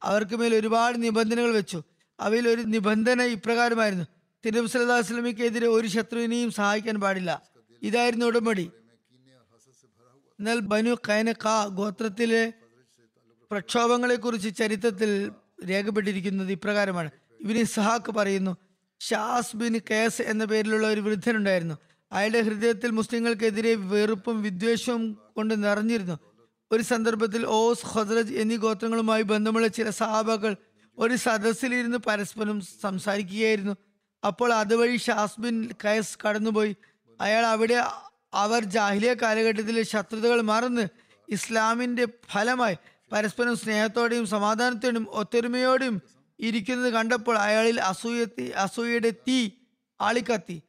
[0.07, 1.83] അവർക്ക് മേൽ ഒരുപാട് നിബന്ധനകൾ വെച്ചു.
[2.21, 4.05] അവയിൽ ഒരു നിബന്ധന ഇപ്രകാരമായിരുന്നു.
[4.45, 7.43] തിരുവ് വസല്ലമയ്ക്കെതിരെ ഒരു ശത്രുവിനെയും സഹായിക്കാൻ പാടില്ല.
[7.83, 8.71] ഇതായിരുന്നു ഉടമ്പടി.
[10.39, 12.53] എന്നാൽ ബനു കൈനക്ക ഗോത്രത്തിലെ
[13.51, 15.33] പ്രക്ഷോഭങ്ങളെ കുറിച്ച് ചരിത്രത്തിൽ
[15.69, 17.11] രേഖപ്പെട്ടിരിക്കുന്നത് ഇപ്രകാരമാണ്.
[17.41, 18.57] ഇബിന് സഹാക്ക് പറയുന്നു
[19.01, 21.75] ഷാസ് ബിൻ കേസ് എന്ന പേരിലുള്ള ഒരു വൃദ്ധനുണ്ടായിരുന്നു.
[22.13, 26.19] അയാളുടെ ഹൃദയത്തിൽ മുസ്ലിങ്ങൾക്കെതിരെ വെറുപ്പും വിദ്വേഷവും കൊണ്ട് നിറഞ്ഞിരുന്നു.
[26.73, 30.56] ഒരു സന്ദർഭത്തിൽ ഓസ് ഖദ്രജ് എന്നീ ഗോത്രങ്ങളുമായി ബന്ധമുള്ള ചില സഹാബകൾ
[30.99, 33.76] ഒരു സദസ്സിലിരുന്ന് പരസ്പരം സംസാരിക്കുകയായിരുന്നു.
[34.26, 36.76] അപ്പോൾ അതുവഴി ഷാസ്ബിൻ കയസ് കടന്നുപോയി.
[37.20, 37.85] അയാൾ അവിടെ
[38.35, 40.88] അവർ ജാഹിലിയ കാലഘട്ടത്തിലെ ശത്രുതകൾ മറന്ന്
[41.28, 42.76] ഇസ്ലാമിന്റെ ഫലമായി
[43.12, 46.02] പരസ്പരം സ്നേഹത്തോടെയും സമാധാനത്തോടെയും ഒത്തൊരുമയോടെയും
[46.40, 49.50] ഇരിക്കുന്നത് കണ്ടപ്പോൾ അയാളിൽ അസൂയത്തി അസൂയയുടെ തീ
[50.00, 50.62] ആളിക്കത്തി.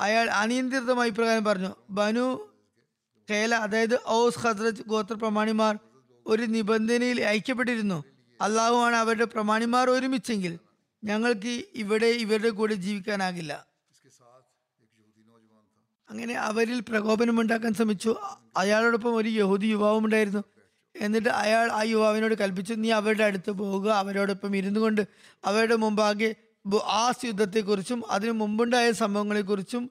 [0.00, 2.47] അയാൾ അനിയന്ത്രിതമായി പ്രകാരം പറഞ്ഞു ബനു
[3.30, 5.78] കേല അതായത് ഔസ് ഹസ്രത് ഗോത്ര പ്രമാണിമാർ
[6.26, 8.04] ഒരു നിബന്ധനയിൽ ഐക്യപ്പെട്ടിരുന്നു.
[8.40, 10.58] അള്ളാഹുവാണ് അവരുടെ പ്രമാണിമാർ ഒരുമിച്ചെങ്കിൽ
[11.04, 13.66] ഞങ്ങൾക്ക് ഇവിടെ ഇവരുടെ കൂടെ ജീവിക്കാനാകില്ല.
[16.10, 18.16] അങ്ങനെ അവരിൽ പ്രകോപനമുണ്ടാക്കാൻ ശ്രമിച്ചു.
[18.56, 20.44] അയാളോടൊപ്പം ഒരു യഹൂദി യുവാവും ഉണ്ടായിരുന്നു.
[21.00, 25.00] എന്നിട്ട് അയാൾ ആ യുവാവിനോട് കൽപ്പിച്ചു നീ അവരുടെ അടുത്ത് പോവുക അവരോടൊപ്പം ഇരുന്നു കൊണ്ട്
[25.44, 26.34] അവരുടെ മുമ്പാകെ
[26.84, 29.90] ആസ് യുദ്ധത്തെക്കുറിച്ചും അതിനു മുമ്പുണ്ടായ സംഭവങ്ങളെക്കുറിച്ചും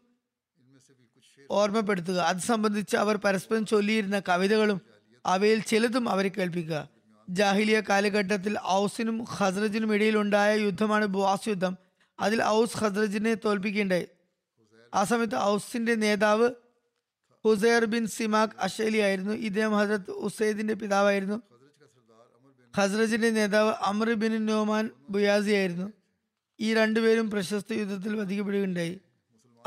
[1.51, 2.15] ഓർമ്മപ്പെടുത്തുക.
[2.15, 4.81] അത് സംബന്ധിച്ച് അവർ പരസ്പരം ചൊല്ലിയിരുന്ന കവിതകളും
[5.25, 6.89] അവയിൽ ചിലതും അവരെ കേൾപ്പിക്കുക.
[7.29, 11.77] ജാഹിലിയ കാലഘട്ടത്തിൽ ഔസിനും ഖസ്രജിനും ഇടയിലുണ്ടായ യുദ്ധമാണ് ബുവാസ് യുദ്ധം.
[12.19, 14.07] അതിൽ ഔസ് ഖസ്രജിനെ തോൽപ്പിക്കുകയുണ്ടായി
[14.93, 16.49] ആ സമയത്ത് ഔസിന്റെ നേതാവ്
[17.45, 19.33] ഹുസൈർ ബിൻ സിമാഖ് അഷേലി ആയിരുന്നു.
[19.33, 21.41] ഇദ്ദേഹം ഹസരത്ത് ഉസൈദിന്റെ പിതാവായിരുന്നു.
[22.77, 25.93] ഖസ്രജിന്റെ നേതാവ് അമർ ബിൻ നോമാൻ ബുയാസി ആയിരുന്നു.
[26.59, 29.01] ഈ രണ്ടുപേരും പ്രശസ്ത യുദ്ധത്തിൽ വധിക്കപ്പെടുകയുണ്ടായി.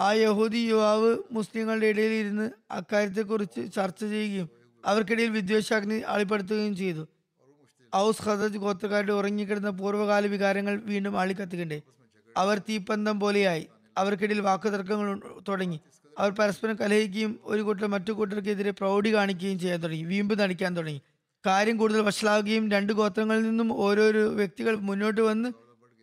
[0.00, 4.48] ആ യഹൂദി യുവാവ് മുസ്ലിങ്ങളുടെ ഇടയിൽ ഇരുന്ന് അക്കാര്യത്തെക്കുറിച്ച് ചർച്ച ചെയ്യുകയും
[4.84, 7.08] അവർക്കിടയിൽ വിദ്വേഷാഗ്നി ആളിപ്പെടുത്തുകയും ചെയ്തു.
[7.96, 11.82] ഔസ് ഹദജ് ഗോത്രക്കാരുടെ ഉറങ്ങിക്കിടന്ന പൂർവകാല വികാരങ്ങൾ വീണ്ടും ആളിക്കത്തുകണ്ടേ
[12.36, 13.66] അവർ തീപ്പന്തം പോലെയായി.
[13.98, 15.80] അവർക്കിടയിൽ വാക്കുതർക്കങ്ങൾ തുടങ്ങി.
[16.18, 20.02] അവർ പരസ്പരം കലഹിക്കുകയും ഒരു കൂട്ടർ മറ്റു കൂട്ടർക്കെതിരെ പ്രൗഢി കാണിക്കുകയും ചെയ്യാൻ തുടങ്ങി.
[20.02, 21.00] വീമ്പ് നടിക്കാൻ തുടങ്ങി.
[21.46, 25.52] കാര്യം കൂടുതൽ വഷളാവുകയും രണ്ട് ഗോത്രങ്ങളിൽ നിന്നും ഓരോരോ വ്യക്തികൾ മുന്നോട്ട് വന്ന്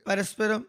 [0.07, 0.65] പരസ്പരം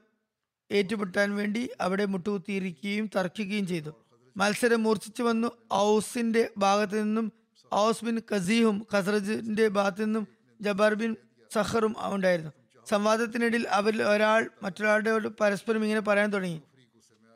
[0.70, 3.90] ഏറ്റുമുട്ടാൻ വേണ്ടി അവിടെ മുട്ടുകുത്തിയിരിക്കുകയും തർക്കിക്കുകയും ചെയ്തു.
[4.36, 5.48] മത്സരം മൂർച്ഛിച്ചു വന്നു.
[5.74, 7.32] ഔസിന്റെ ഭാഗത്ത് നിന്നും
[7.74, 10.28] ഔസ് ബിൻ കസീഹും ഖസറജിന്റെ ഭാഗത്തു നിന്നും
[10.60, 11.16] ജബാർ ബിൻ
[11.52, 12.52] സഹറും ഉണ്ടായിരുന്നു.
[12.88, 16.62] സംവാദത്തിനിടയിൽ അവരിൽ ഒരാൾ മറ്റൊരാളുടെ പരസ്പരം ഇങ്ങനെ പറയാൻ തുടങ്ങി.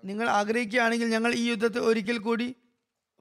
[0.05, 2.55] നിങ്ങൾ ആഗ്രഹിക്കുകയാണെങ്കിൽ ഞങ്ങൾ ഈ യുദ്ധത്തെ ഒരിക്കൽ കൂടി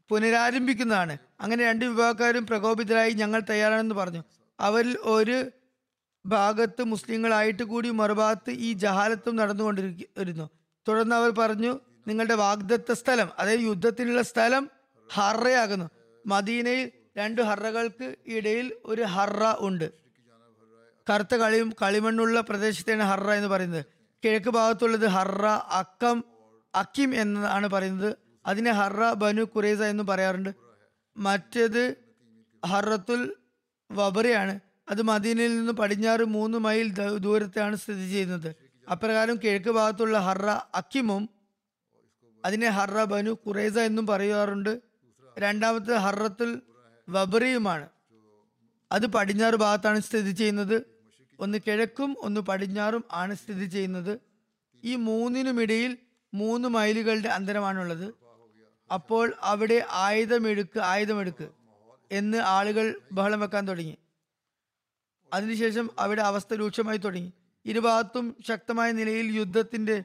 [0.09, 1.17] പുനരാരംഭിക്കുന്നതാണ്.
[1.41, 4.23] അങ്ങനെ രണ്ട് വിഭാഗക്കാരും പ്രകോപിതരായി ഞങ്ങൾ തയ്യാറാണെന്ന് പറഞ്ഞു.
[4.59, 5.51] അവരിൽ ഒരു
[6.25, 10.49] ഭാഗത്ത് മുസ്ലിങ്ങളായിട്ട് കൂടി മറുഭാഗത്ത് ഈ ജഹാലത്തും നടന്നുകൊണ്ടിരിക്കുന്നു.
[10.87, 14.69] തുടർന്ന് അവർ പറഞ്ഞു നിങ്ങളുടെ വാഗ്ദത്ത സ്ഥലം അതായത് യുദ്ധത്തിനുള്ള സ്ഥലം
[15.13, 15.89] ഹറയാകുന്നു.
[16.25, 19.91] മദീനയിൽ രണ്ട് ഹറകൾക്ക് ഇടയിൽ ഒരു ഹറ ഉണ്ട്.
[21.09, 23.85] കറുത്ത കളിയും കളിമണ്ണുള്ള പ്രദേശത്തെയാണ് ഹറ എന്ന് പറയുന്നത്.
[24.25, 26.23] കിഴക്ക് ഭാഗത്തുള്ളത് ഹറ അക്കം
[26.75, 28.17] അക്കിം എന്നാണ് പറയുന്നത്.
[28.45, 30.49] അതിനെ ഹറ ബനു കുറേസ എന്ന് പറയാറുണ്ട്.
[31.17, 31.95] മറ്റേത്
[32.65, 33.35] ഹറത്തുൽ
[33.91, 34.59] വബറയാണ്.
[34.89, 38.55] അത് മദീനയിൽ നിന്ന് പടിഞ്ഞാറ് മൂന്ന് മൈൽ ദൂരത്താണ് സ്ഥിതി ചെയ്യുന്നത്.
[38.91, 41.29] അപ്രകാരം കിഴക്ക് ഭാഗത്തുള്ള ഹറ അക്കിമും
[42.45, 44.81] അതിനെ ഹറ ബനു കുറേസ എന്നും പറയാറുണ്ട്
[45.39, 46.61] രണ്ടാമത്തെ ഹർറത്തിൽ
[47.09, 47.89] വബറിയുമാണ്
[48.91, 50.85] അത് പടിഞ്ഞാറ് ഭാഗത്താണ് സ്ഥിതി ചെയ്യുന്നത്.
[51.39, 54.19] ഒന്ന് കിഴക്കും ഒന്ന് പടിഞ്ഞാറും ആണ് സ്ഥിതി ചെയ്യുന്നത്.
[54.83, 55.97] ഈ മൂന്നിനുമിടയിൽ
[56.33, 58.13] മൂന്ന് മൈലുകളുടെ അന്തരമാണുള്ളത്.
[58.93, 61.49] അപ്പോൾ അവിടെ ആയുധമെടുക്ക് ആയുധമെടുക്ക്
[62.11, 63.97] എന്ന് ആളുകൾ ബഹളം വെക്കാൻ തുടങ്ങി.
[65.33, 67.33] അതിനുശേഷം അവിടെ അവസ്ഥ രൂക്ഷമായി തുടങ്ങി.
[67.65, 70.03] ഇരുഭാഗത്തും ശക്തമായ നിലയിൽ യുദ്ധത്തിന്റെ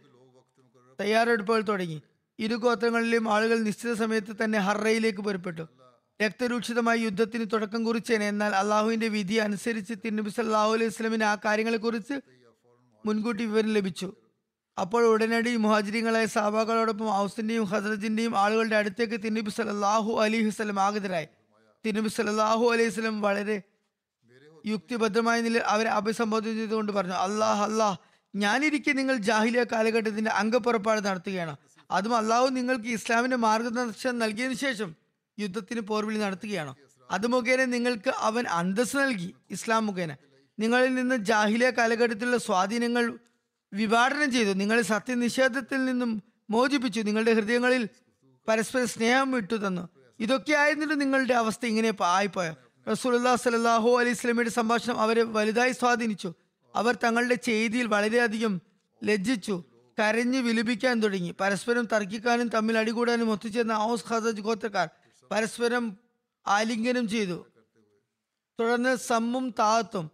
[1.00, 2.02] തയ്യാറെടുപ്പുകൾ തുടങ്ങി.
[2.38, 5.68] ഇരു ഗോത്രങ്ങളിലെയും ആളുകൾ നിശ്ചിത സമയത്ത് തന്നെ ഹർറയിലേക്ക് പുറപ്പെട്ടു.
[6.22, 8.28] രക്തരൂക്ഷിതമായ യുദ്ധത്തിന് തുടക്കം കുറിച്ചേനെ.
[8.28, 12.20] എന്നാൽ അള്ളാഹുവിന്റെ വിധി അനുസരിച്ച് തിരുനബി സല്ലാഹു അലൈഹി സ്വലമിന് ആ കാര്യങ്ങളെക്കുറിച്ച്
[13.06, 14.12] മുൻകൂട്ടി വിവരം ലഭിച്ചു.
[14.80, 21.28] അപ്പോൾ ഉടനടി മുഹാജിരിങ്ങളായ സാബാക്കളോടൊപ്പം ഔസിന്റെയും ഹസ്രജിന്റെയും ആളുകളുടെ അടുത്തേക്ക് തിരുനബി സല്ലാഹു അലൈഹി സ്വലം ആഗതരായി.
[21.86, 23.62] തിരുനബി സല്ലാഹു അലൈഹി സ്വലം വളരെ
[24.66, 27.96] യുക്തിഭദ്രമായ നിലയിൽ അവരെ അഭിസംബോധന ചെയ്തുകൊണ്ട് പറഞ്ഞു അള്ളാഹ് അള്ളാഹ്
[28.34, 31.56] ഞാനിരിക്കെ നിങ്ങൾ ജാഹിലിയ കാലഘട്ടത്തിന്റെ അംഗപ്പുറപ്പാട് നടത്തുകയാണ്.
[31.90, 34.96] അതും അള്ളാഹു നിങ്ങൾക്ക് ഇസ്ലാമിന്റെ മാർഗദർശനം നൽകിയതിനു ശേഷം
[35.38, 36.74] യുദ്ധത്തിന് പോർവിളി നടത്തുകയാണ്.
[37.10, 40.16] അത് മുഖേന നിങ്ങൾക്ക് അവൻ അന്തസ് നൽകി ഇസ്ലാം മുഖേന.
[40.58, 43.18] നിങ്ങളിൽ നിന്ന് ജാഹിലിയ കാലഘട്ടത്തിലുള്ള സ്വാധീനങ്ങൾ
[43.72, 44.52] വിഭാടനം ചെയ്തു.
[44.52, 47.00] നിങ്ങളെ സത്യനിഷേധത്തിൽ നിന്നും മോചിപ്പിച്ചു.
[47.00, 47.88] നിങ്ങളുടെ ഹൃദയങ്ങളിൽ
[48.48, 49.88] പരസ്പര സ്നേഹം വിട്ടു തന്നു
[50.20, 52.54] ഇതൊക്കെ ആയിരുന്നിട്ട് നിങ്ങളുടെ അവസ്ഥ ഇങ്ങനെ ആയിപ്പോയോ?
[52.88, 56.32] റസൂലുല്ലാ സലാഹു അലൈഹി സ്വലമിയുടെ സംഭാഷണം അവരെ വലുതായി സ്വാധീനിച്ചു.
[56.74, 58.60] അവർ തങ്ങളുടെ ചെയ്തിയിൽ വളരെയധികം
[59.04, 59.64] ലജ്ജിച്ചു
[60.00, 61.34] കരഞ്ഞു വിലപിക്കാൻ തുടങ്ങി.
[61.40, 64.88] പരസ്പരം തർക്കിക്കാനും തമ്മിൽ അടികൂടാനും ഒത്തുചേർന്ന ഔസ് ഖസജ് ഗോത്രക്കാർ
[65.30, 65.96] പരസ്പരം
[66.46, 67.46] ആലിംഗനം ചെയ്തു.
[68.60, 70.10] തുടർന്ന് സമ്മും താഴത്തും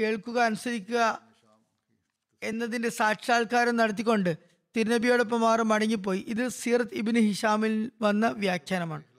[0.00, 1.20] കേൾക്കുക അനുസരിക്കുക
[2.42, 4.36] എന്നതിന്റെ സാക്ഷാത്കാരം നടത്തിക്കൊണ്ട്
[4.76, 6.24] തിരുനബിയോടൊപ്പം ആറ് മടങ്ങിപ്പോയി.
[6.28, 9.09] ഇത് സീറത്ത് ഇബിന് ഹിഷാമിൽ വന്ന വ്യാഖ്യാനമാണ്.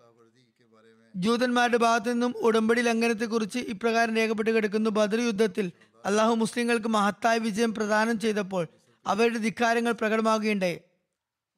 [1.15, 4.89] ജൂതന്മാരുടെ ഭാഗത്തു നിന്നും ഉടമ്പടി ലംഘനത്തെക്കുറിച്ച് ഇപ്രകാരം രേഖപ്പെട്ട് കിടക്കുന്നു.
[4.89, 5.71] ബദർ യുദ്ധത്തിൽ
[6.05, 8.67] അള്ളാഹു മുസ്ലിങ്ങൾക്ക് മഹത്തായ വിജയം പ്രദാനം ചെയ്തപ്പോൾ
[9.05, 10.79] അവരുടെ ധിക്കാരങ്ങൾ പ്രകടമാകുകയുണ്ടായി.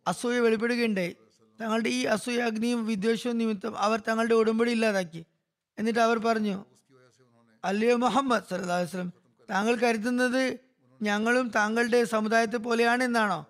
[0.08, 1.16] അസൂയ വെളിപ്പെടുകയുണ്ടായി.
[1.62, 5.26] തങ്ങളുടെ ഈ അസൂയ അഗ്നിയും വിദ്വേഷവും നിമിത്തം അവർ തങ്ങളുടെ ഉടമ്പടി ഇല്ലാതാക്കി.
[5.80, 6.66] എന്നിട്ട് അവർ പറഞ്ഞു
[7.66, 9.14] അല്ലയോ മുഹമ്മദ് സല്ലല്ലാഹു വസ്ലം
[9.50, 10.58] താങ്കൾ കരുതുന്നത്
[11.02, 13.46] ഞങ്ങളും താങ്കളുടെ സമുദായത്തെ പോലെയാണ് എന്നാണോ?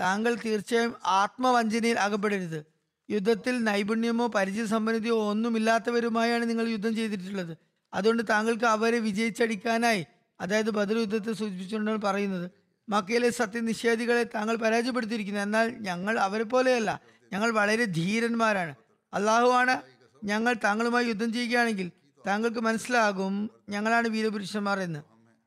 [0.00, 2.79] താങ്കൾ തീർച്ചയായും ആത്മവഞ്ചനയിൽ അകപ്പെടരുത്.
[3.10, 7.56] യുദ്ധത്തിൽ നൈപുണ്യമോ പരിചയ സമ്പന്നതയോ ഒന്നുമില്ലാത്തവരുമായാണ് നിങ്ങൾ യുദ്ധം ചെയ്തിട്ടുള്ളത്.
[7.94, 10.06] അതുകൊണ്ട് താങ്കൾക്ക് അവരെ വിജയിച്ചടിക്കാനായി
[10.40, 12.50] അതായത് ബദർ യുദ്ധത്തെ സൂചിപ്പിച്ചുകൊണ്ടാണ് പറയുന്നത്
[12.88, 15.40] മക്കയിലെ സത്യനിഷേധികളെ താങ്കൾ പരാജയപ്പെടുത്തിയിരിക്കുന്നു.
[15.40, 17.00] എന്നാൽ ഞങ്ങൾ അവരെ പോലെയല്ല.
[17.32, 18.74] ഞങ്ങൾ വളരെ ധീരന്മാരാണ്.
[19.14, 19.80] അള്ളാഹുവാണ്
[20.24, 21.90] ഞങ്ങൾ താങ്കളുമായി യുദ്ധം ചെയ്യുകയാണെങ്കിൽ
[22.26, 25.00] താങ്കൾക്ക് മനസ്സിലാകും ഞങ്ങളാണ് വീരപുരുഷന്മാർ എന്ന്.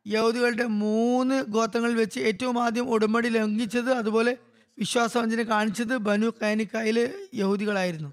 [0.08, 4.38] യഹൂദികളുടെ മൂന്ന് ഗോത്രങ്ങളിൽ വെച്ച് ഏറ്റവും ആദ്യം ഉടമ്പടി ലംഘിച്ചത് അതുപോലെ
[4.78, 7.06] വിശ്വാസവഞ്ചന കാണിച്ചത് ബനു കൈനിക്കായിലെ
[7.36, 8.12] യഹൂദികളായിരുന്നു.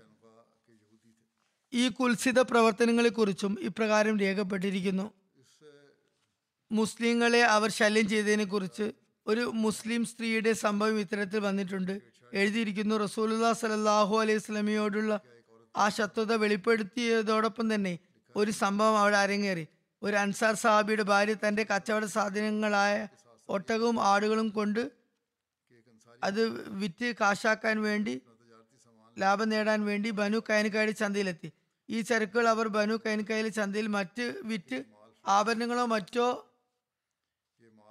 [1.72, 5.12] ഈ കുൽസിത പ്രവർത്തനങ്ങളെക്കുറിച്ചും ഇപ്രകാരം രേഖപ്പെട്ടിരിക്കുന്നു.
[6.72, 8.92] മുസ്ലിങ്ങളെ അവർ ശല്യം ചെയ്തതിനെ കുറിച്ച്
[9.26, 12.00] ഒരു മുസ്ലിം സ്ത്രീയുടെ സംഭവം ഇത്തരത്തിൽ വന്നിട്ടുണ്ട്.
[12.34, 15.20] എഴുതിയിരിക്കുന്നു റസൂലുല്ലാ സലാഹു അലൈഹി സ്വലമിയോടുള്ള
[15.76, 17.98] ആ ശത്രുത വെളിപ്പെടുത്തിയതോടൊപ്പം തന്നെ
[18.36, 19.66] ഒരു സംഭവം അവിടെ അരങ്ങേറി.
[20.02, 23.08] ഒരു അൻസാർ സാഹിബിയുടെ ഭാര്യ തന്റെ കച്ചവട സാധനങ്ങളായ
[23.48, 24.99] ഒട്ടകവും ആടുകളും കൊണ്ട്
[26.24, 28.20] അത് വിറ്റ് കാശാക്കാൻ വേണ്ടി
[29.18, 31.52] ലാഭം നേടാൻ വേണ്ടി ബനു കൈനക്കായുടെ ചന്തയിലെത്തി.
[31.90, 34.84] ഈ ചരക്കുകൾ അവർ ബനു കൈനക്കായിലെ ചന്തയിൽ മറ്റ് വിറ്റ്
[35.26, 36.46] ആഭരണങ്ങളോ മറ്റോ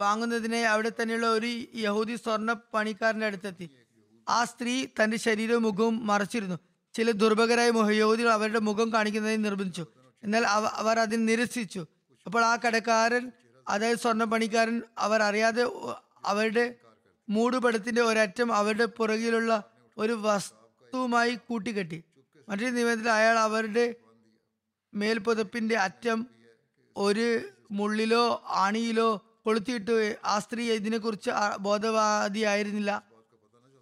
[0.02, 3.70] വാങ്ങുന്നതിനെ അവിടെ തന്നെയുള്ള ഒരു യഹൂദി സ്വർണ പണിക്കാരന്റെ അടുത്തെത്തി.
[4.30, 6.60] ആ സ്ത്രീ തന്റെ ശരീരവും മുഖവും മറച്ചിരുന്നു.
[6.94, 9.86] ചില ദുർഭകരായ യഹൂദികൾ അവരുടെ മുഖം കാണിക്കുന്നതിന് നിർബന്ധിച്ചു.
[10.24, 11.86] എന്നാൽ അവ- അവർ അതിന് നിരസിച്ചു.
[12.26, 13.32] അപ്പോൾ ആ കടക്കാരൻ
[13.68, 15.64] അതായത് സ്വർണ പണിക്കാരൻ അവർ അറിയാതെ
[16.26, 16.76] അവരുടെ
[17.30, 19.64] മൂടുപടത്തിന്റെ ഒരറ്റം അവരുടെ പുറകിലുള്ള
[19.98, 22.04] ഒരു വസ്തുവുമായി കൂട്ടിക്കെട്ടി.
[22.50, 23.96] മറ്റൊരു നിയമത്തിൽ അയാൾ അവരുടെ
[24.94, 26.28] മേൽപ്പുതപ്പിന്റെ അറ്റം
[26.98, 27.40] ഒരു
[27.72, 30.18] മുള്ളിലോ ആണിയിലോ കൊളുത്തിയിട്ട്.
[30.26, 33.04] ആ സ്ത്രീ ഇതിനെക്കുറിച്ച് ബോധവാദിയായിരുന്നില്ല.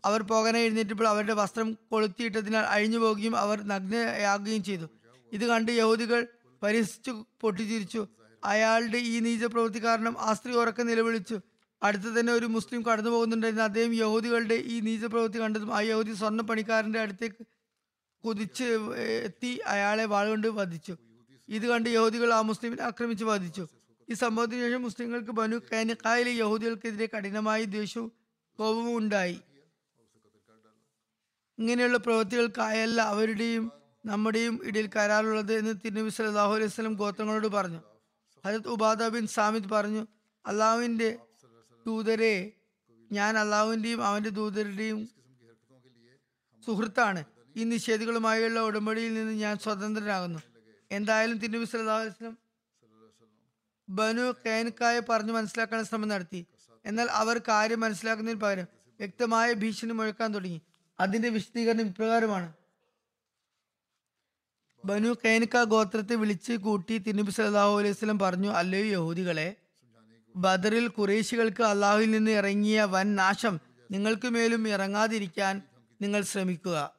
[0.05, 4.85] അവർ പോകാനായി എഴുന്നേറ്റപ്പോൾ അവരുടെ വസ്ത്രം കൊളുത്തിയിട്ടതിനാൽ അഴിഞ്ഞു പോകുകയും അവർ നഗ്നയാകുകയും ചെയ്തു.
[5.31, 6.27] ഇത് കണ്ട് യഹൂദികൾ
[6.63, 8.07] പരിഹസിച്ചു പൊട്ടിച്ചിരിച്ചു.
[8.45, 11.39] അയാളുടെ ഈ നീച പ്രവൃത്തി കാരണം ആ സ്ത്രീ ഉറക്കം നിലവിളിച്ചു.
[11.83, 13.63] അടുത്ത് തന്നെ ഒരു മുസ്ലിം കടന്നു പോകുന്നുണ്ടായിരുന്നു.
[13.63, 17.45] അദ്ദേഹം യഹൂദികളുടെ ഈ നീചപ്രവൃത്തി കണ്ടതും ആ യഹൂദി സ്വർണ പണിക്കാരന്റെ അടുത്തേക്ക്
[18.25, 18.63] കുതിച്ച്
[19.27, 20.97] എത്തി അയാളെ വാളുകൊണ്ട് വധിച്ചു.
[21.49, 23.67] ഇത് കണ്ട് യഹൂദികൾ ആ മുസ്ലിമിനെ ആക്രമിച്ച് വധിച്ചു.
[24.09, 28.11] ഈ സംഭവത്തിന് ശേഷം മുസ്ലിങ്ങൾക്ക് ബനു കാനിക്കായിലെ യഹൂദികൾക്കെതിരെ കഠിനമായ ദേഷ്യവും
[28.59, 29.41] കോപവും ഉണ്ടായി.
[31.59, 33.71] ഇങ്ങനെയുള്ള പ്രവൃത്തികൾക്കായല്ല അവരുടെയും
[34.05, 37.81] നമ്മുടെയും ഇടയിൽ കരാറുള്ളത് എന്ന് തിരുനബി സല്ലാഹു അലൈഹി സ്വലം ഗോത്രങ്ങളോട് പറഞ്ഞു.
[38.45, 40.07] ഹജത് ഉബാദ ബിൻ സാമിദ് പറഞ്ഞു
[40.45, 41.19] അള്ളാഹുവിന്റെ
[41.87, 42.51] ദൂതരെ
[43.11, 45.09] ഞാൻ അള്ളാഹുവിന്റെയും അവന്റെ ദൂതരുടെയും
[46.65, 47.25] സുഹൃത്താണ്.
[47.55, 50.39] ഈ നിഷേധികളുമായുള്ള ഉടമ്പടിയിൽ നിന്ന് ഞാൻ സ്വതന്ത്രനാകുന്നു.
[50.91, 51.65] എന്തായാലും തിരുനബി
[53.89, 56.45] ബനു കൈനക്കായെ പറഞ്ഞു മനസ്സിലാക്കാൻ ശ്രമം നടത്തി.
[56.85, 58.67] എന്നാൽ അവർ കാര്യം മനസ്സിലാക്കുന്നതിന് പകരം
[58.99, 60.61] വ്യക്തമായ ഭീഷണി മുഴക്കാൻ തുടങ്ങി.
[60.99, 62.53] അതിന്റെ വിശദീകരണം ഇപ്രകാരമാണ്.
[64.85, 69.55] ബനു കൈനക്ക ഗോത്രത്തെ വിളിച്ച് കൂട്ടി തിരുനബി സല്ലാഹു അലൈഹി സ്വലം പറഞ്ഞു അല്ലയോ യഹൂദികളെ
[70.35, 73.59] ബദറിൽ കുറേശികൾക്ക് അള്ളാഹുവിൽ നിന്ന് ഇറങ്ങിയ വൻ നാശം
[73.91, 75.61] നിങ്ങൾക്ക് മേലും ഇറങ്ങാതിരിക്കാൻ
[76.01, 76.93] നിങ്ങൾ ശ്രമിക്കുക.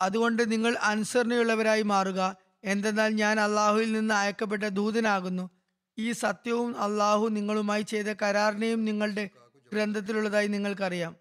[0.00, 2.36] അതുകൊണ്ട് നിങ്ങൾ അനുസരണയുള്ളവരായി മാറുക.
[2.64, 5.50] എന്തെന്നാൽ ഞാൻ അള്ളാഹുവിൽ നിന്ന് അയക്കപ്പെട്ട ദൂതനാകുന്നു.
[5.98, 9.30] ഈ സത്യവും അള്ളാഹു നിങ്ങളുമായി ചെയ്ത കരാറിനെയും നിങ്ങളുടെ
[9.72, 11.16] ഗ്രന്ഥത്തിലുള്ളതായി നിങ്ങൾക്കറിയാം.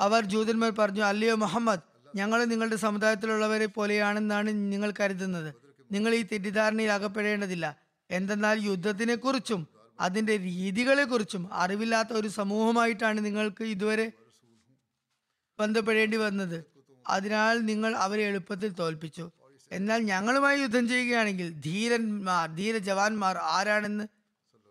[0.00, 1.80] അവർ ജൂതന്മാർ പറഞ്ഞു അല്ലയോ മുഹമ്മദ്
[2.16, 5.54] ഞങ്ങൾ നിങ്ങളുടെ സമുദായത്തിലുള്ളവരെ പോലെയാണെന്നാണ് നിങ്ങൾ കരുതുന്നത്.
[5.92, 7.85] നിങ്ങൾ ഈ തെറ്റിദ്ധാരണയിൽ അകപ്പെടേണ്ടതില്ല.
[8.10, 9.68] എന്തെന്നാൽ യുദ്ധത്തിനെക്കുറിച്ചും
[10.00, 14.12] അതിന്റെ രീതികളെ കുറിച്ചും അറിവില്ലാത്ത ഒരു സമൂഹമായിട്ടാണ് നിങ്ങൾക്ക് ഇതുവരെ
[15.58, 16.64] ബന്ധപ്പെടേണ്ടി വന്നത്.
[17.06, 19.30] അതിനാൽ നിങ്ങൾ അവരെ എളുപ്പത്തിൽ തോൽപ്പിച്ചു.
[19.72, 24.04] എന്നാൽ ഞങ്ങളുമായി യുദ്ധം ചെയ്യുകയാണെങ്കിൽ ധീരന്മാർ ധീര ജവാന്മാർ ആരാണെന്ന്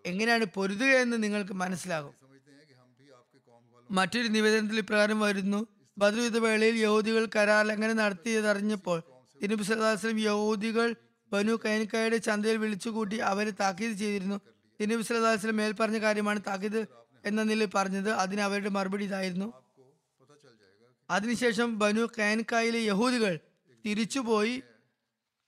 [0.06, 2.14] എങ്ങനെയാണ് പൊരുതുക എന്ന് നിങ്ങൾക്ക് മനസ്സിലാകും.
[3.92, 5.68] മറ്റൊരു നിവേദനത്തിൽ ഇപ്രകാരം വരുന്നു.
[5.98, 9.04] ബദർ യുദ്ധവേളയിൽ യഹൂദികൾ കരാർ എങ്ങനെ നടത്തിയതറിഞ്ഞപ്പോൾ
[9.42, 9.64] തിരുബി
[10.22, 10.96] യഹൂദികൾ
[11.36, 14.38] ബനു കൈനക്കായുടെ ചന്തയിൽ വിളിച്ചുകൂട്ടി അവരെ താക്കീത് ചെയ്തിരുന്നു.
[14.80, 16.82] തിരുബി സല്ലാസ്ലം മേൽപ്പറഞ്ഞ പറഞ്ഞ കാര്യമാണ് താക്കീത്
[17.26, 18.10] എന്ന നിലയിൽ പറഞ്ഞത്.
[18.10, 19.48] അതിന് അവരുടെ മറുപടി ഇതായിരുന്നു.
[21.10, 23.40] അതിനുശേഷം ബനു കൈനക്കായിലെ യഹൂദികൾ
[23.86, 24.56] തിരിച്ചുപോയി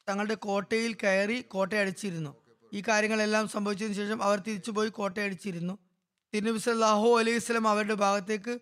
[0.10, 2.32] തങ്ങളുടെ കോട്ടയിൽ കയറി കോട്ടയടിച്ചിരുന്നു.
[2.74, 5.78] ഈ കാര്യങ്ങളെല്ലാം സംഭവിച്ചതിന് ശേഷം അവർ തിരിച്ചുപോയി കോട്ടയടിച്ചിരുന്നു.
[6.34, 8.60] തിരുനബി സല്ലാഹു അലൈഹി സ്വലം അവരുടെ ഭാഗത്തേക്ക്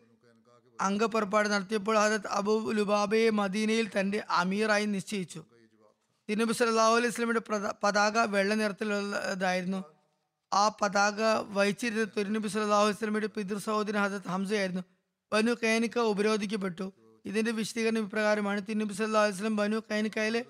[0.81, 5.41] അംഗപ്പുറപ്പാട് നടത്തിയപ്പോൾ ഹജത് അബു ലുബാബയെ മദീനയിൽ തന്റെ അമീറായി നിശ്ചയിച്ചു.
[6.29, 7.41] തിരുനബി സല്ലാഹു അലൈഹി സ്വലമിയുടെ
[7.83, 9.83] പതാക വെള്ള നിറത്തിലുള്ളതായിരുന്നു.
[10.53, 11.21] ആ പതാക
[11.55, 14.83] വഹിച്ചിരുന്ന തിരുനബി സല്ലാഹു അലൈഹി സ്വലമിയുടെ പിതൃ സഹോദരൻ ഹസത്ത് ഹംസയായിരുന്നു.
[15.31, 16.93] ബനു കൈനിക്ക ഉപരോധിക്കപ്പെട്ടു.
[17.25, 18.59] ഇതിന്റെ വിശദീകരണം ഇപ്രകാരമാണ്.
[18.69, 20.41] തിരുനബി സല്ലാഹു അലൈഹി സ്വലം ബനു കൈനിക്കയിലെ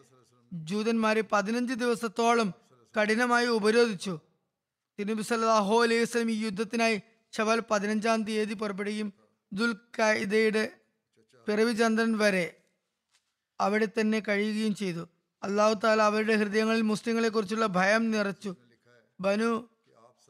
[0.54, 2.54] ജൂതന്മാരെ പതിനഞ്ച് ദിവസത്തോളം
[2.96, 4.14] കഠിനമായി ഉപരോധിച്ചു.
[5.00, 7.02] തിരുനബി സല്ലാഹു അലൈഹി വസ്ലം ഈ യുദ്ധത്തിനായി
[7.34, 9.14] ഷവൽ പതിനഞ്ചാം തീയതി പുറപ്പെടുകയും
[9.52, 10.64] ദുൽഖൈദയുടെ
[11.48, 12.46] പിറവി ചന്ദ്രൻ വരെ
[13.60, 15.04] അവിടെ തന്നെ കഴിയുകയും ചെയ്തു.
[15.44, 18.56] അള്ളാഹു താല അവരുടെ ഹൃദയങ്ങളിൽ മുസ്ലിങ്ങളെ കുറിച്ചുള്ള ഭയം നിറച്ചു.
[19.20, 19.70] ബനു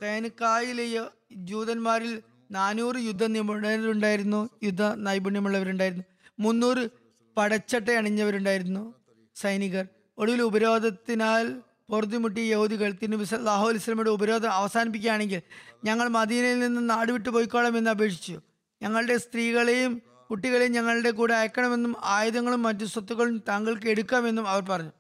[0.04, 0.86] കൈനക്കായിലെ
[1.32, 6.04] ജൂതന്മാരിൽ നാനൂറ് യുദ്ധ നിപുണരുണ്ടായിരുന്നു യുദ്ധ നൈപുണ്യമുള്ളവരുണ്ടായിരുന്നു.
[6.40, 6.90] മുന്നൂറ്
[7.38, 8.94] പടച്ചട്ട അണിഞ്ഞവരുണ്ടായിരുന്നു
[9.36, 9.86] സൈനികർ.
[10.18, 15.42] ഒടുവിൽ ഉപരോധത്തിനാൽ പൊറുതിമുട്ടിയ യഹൂദികൾ തിരുനബി സല്ലാഹു അലൈസ്ലമയുടെ ഉപരോധം അവസാനിപ്പിക്കുകയാണെങ്കിൽ
[15.84, 18.42] ഞങ്ങൾ മദീനയിൽ നിന്ന് നാടുവിട്ടു പോയിക്കോളാം എന്ന് അപേക്ഷിച്ചു.
[18.82, 24.92] ഞങ്ങളുടെ സ്ത്രീകളെയും കുട്ടികളെയും ഞങ്ങളുടെ കൂടെ അയക്കണമെന്നും ആയുധങ്ങളും മറ്റു സ്വത്തുക്കളും താങ്കൾക്ക് എടുക്കാമെന്നും അവർ പറഞ്ഞു.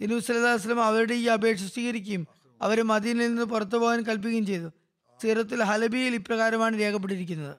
[0.00, 2.26] തിരുനബി സല്ലാ വസ്ലം അവരുടെ ഈ അപേക്ഷ സ്വീകരിക്കുകയും
[2.62, 4.68] അവരെ മദീനിൽ നിന്ന് പുറത്തു പോകാൻ കൽപ്പിക്കുകയും ചെയ്തു.
[5.22, 7.56] സീറത്തുൽ ഹലബിയിൽ ഇപ്രകാരമാണ് രേഖപ്പെട്ടിരിക്കുന്നത്.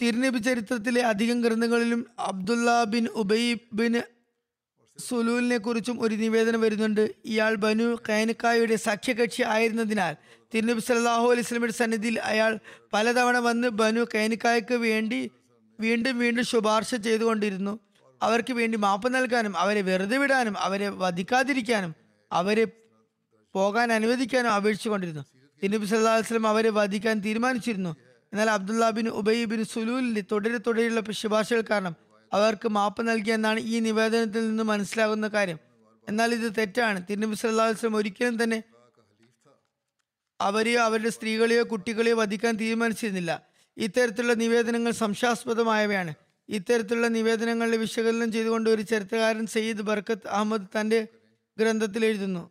[0.00, 4.02] തിരുനബി ചരിത്രത്തിലെ അധികം ഗ്രന്ഥങ്ങളിലും അബ്ദുല്ല ബിൻ ഉബൈ ബിൻ
[4.98, 7.10] സുലൂലിനെ കുറിച്ചും ഒരു നിവേദനം വരുന്നുണ്ട്.
[7.24, 10.14] ഇയാൾ ബനു കൈനക്കായുടെ സഖ്യകക്ഷി ആയിരുന്നതിനാൽ
[10.54, 12.58] തിരുനബി സല്ലാഹു അലൈഹി സ്വലമിയുടെ സന്നിധിയിൽ അയാൾ
[12.92, 15.30] പലതവണ വന്ന് ബനു കൈനക്കായ്ക്ക് വേണ്ടി
[15.80, 17.80] വീണ്ടും വീണ്ടും ശുപാർശ ചെയ്തുകൊണ്ടിരുന്നു.
[18.22, 21.94] അവർക്ക് വേണ്ടി മാപ്പ് നൽകാനും അവരെ വെറുതെ വിടാനും അവരെ വധിക്കാതിരിക്കാനും
[22.32, 22.64] അവരെ
[23.54, 25.24] പോകാൻ അനുവദിക്കാനും അപേക്ഷിച്ചുകൊണ്ടിരുന്നു.
[25.62, 27.96] തിരുനബി സല്ലാ വസ്ലം അവരെ വധിക്കാൻ തീരുമാനിച്ചിരുന്നു.
[28.32, 31.96] എന്നാൽ അബ്ദുല്ലാ ബിൻ ഉബൈ ബിൻ സുലൂലിന്റെ തുടരെ തുടരെയുള്ള ശുപാർശകൾ കാരണം
[32.32, 35.58] അവർക്ക് മാപ്പ് നൽകിയെന്നാണ് ഈ നിവേദനത്തിൽ നിന്ന് മനസ്സിലാകുന്ന കാര്യം.
[36.08, 37.06] എന്നാൽ ഇത് തെറ്റാണ്.
[37.10, 38.62] തിരുനബി സല്ലാ വസ്ലം ഒരിക്കലും തന്നെ
[40.40, 43.46] അവരെയോ അവരുടെ സ്ത്രീകളെയോ കുട്ടികളെയോ വധിക്കാൻ തീരുമാനിച്ചിരുന്നില്ല.
[43.76, 46.14] ഇത്തരത്തിലുള്ള നിവേദനങ്ങൾ സംശാസ്പദമായവയാണ്
[46.48, 51.08] ഇത്തരത്തിലുള്ള നിവേദനങ്ങളുടെ വിശകലനം ചെയ്തുകൊണ്ട് ഒരു ചരിത്രകാരൻ സയ്യിദ് ബർക്കത്ത് അഹമ്മദ് തന്റെ
[51.58, 52.50] ഗ്രന്ഥത്തിൽ എഴുതുന്നു.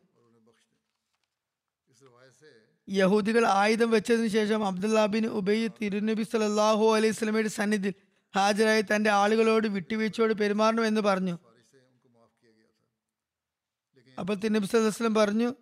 [2.89, 10.33] യഹൂദികൾ ആയുധം വെച്ചതിനു ശേഷം അബ്ദുല്ലാബിൻ ഉബൈ തിരുനബി സലാഹു അലൈഹി സ്വലമയുടെ സന്നിധിയിൽ ഹാജരായി തന്റെ ആളുകളോട് വിട്ടുവീഴ്ചയോട്
[10.33, 11.39] പെരുമാറണം എന്ന് പറഞ്ഞു.
[14.19, 15.55] അപ്പോൾ തിന്നബിസ്ലം പറഞ്ഞു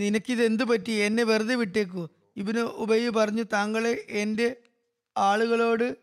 [0.00, 0.90] നിനക്കിത് എന്തു പറ്റി?
[0.90, 2.08] എന്നെ വെറുതെ വിട്ടേക്കൂ.
[2.36, 4.56] ഇബിന് ഉബൈ പറഞ്ഞു താങ്കളെ എന്റെ
[5.16, 5.96] ആളുകളോട്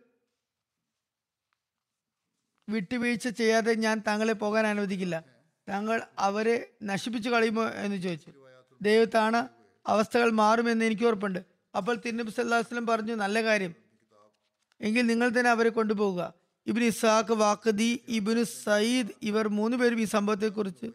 [2.70, 5.24] വിട്ടുവീഴ്ച ചെയ്യാതെ ഞാൻ താങ്കളെ പോകാൻ അനുവദിക്കില്ല.
[5.70, 7.66] താങ്കൾ അവരെ നശിപ്പിച്ചു കളയുമോ?
[7.66, 8.32] എന്ന് ചോദിച്ചു.
[8.82, 9.48] ദൈവത്താണ്
[9.88, 11.40] അവസ്ഥകൾ മാറുമെന്ന് എനിക്ക് ഉറപ്പുണ്ട്.
[11.78, 13.89] അപ്പോൾ തിരുനബി സല്ലാസ്ലം പറഞ്ഞു നല്ല കാര്യം.
[14.82, 16.34] എങ്കിൽ നിങ്ങൾ തന്നെ അവരെ കൊണ്ടുപോകുക
[16.68, 20.88] ഇബിൻ ഇസാഖ് വാക്കദി ഇബിനു സയ്യിദ് ഇവർ മൂന്ന് പേരും ഈ സംഭവത്തെക്കുറിച്ച്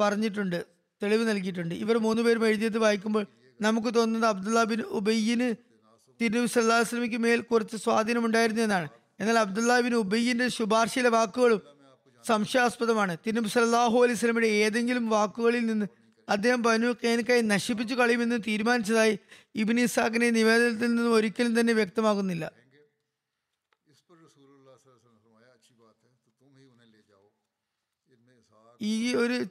[0.00, 0.66] പറഞ്ഞിട്ടുണ്ട്
[1.02, 1.74] തെളിവ് നൽകിയിട്ടുണ്ട്.
[1.74, 3.26] ഇവർ മൂന്ന് പേരും എഴുതിയത് വായിക്കുമ്പോൾ
[3.60, 5.54] നമുക്ക് തോന്നുന്നത് അബ്ദുല്ല ബിൻ ഉബയ്യിന്
[6.20, 8.88] തിരുനബി സല്ലാഹു വസ്ലമിക്ക് മേൽ കുറച്ച് സ്വാധീനമുണ്ടായിരുന്നു എന്നാണ്.
[9.20, 11.60] എന്നാൽ അബ്ദുല്ലാ ബിൻ ഉബയ്യിന്റെ ശുപാർശയിലെ വാക്കുകളും
[12.26, 13.16] സംശയാസ്പദമാണ്.
[13.26, 15.86] തിരുനബി സല്ലാഹു അലൈഹി സ്വലമിയുടെ ഏതെങ്കിലും വാക്കുകളിൽ നിന്ന്
[16.28, 19.18] അദ്ദേഹം ബനു കൈനക്കായി നശിപ്പിച്ചു കളയുമെന്ന് തീരുമാനിച്ചതായി
[19.54, 22.52] ഇബിനി ഇസാഖിനെ നിവേദനത്തിൽ നിന്നും ഒരിക്കലും തന്നെ വ്യക്തമാകുന്നില്ല.
[28.82, 29.46] ഈ ഒരു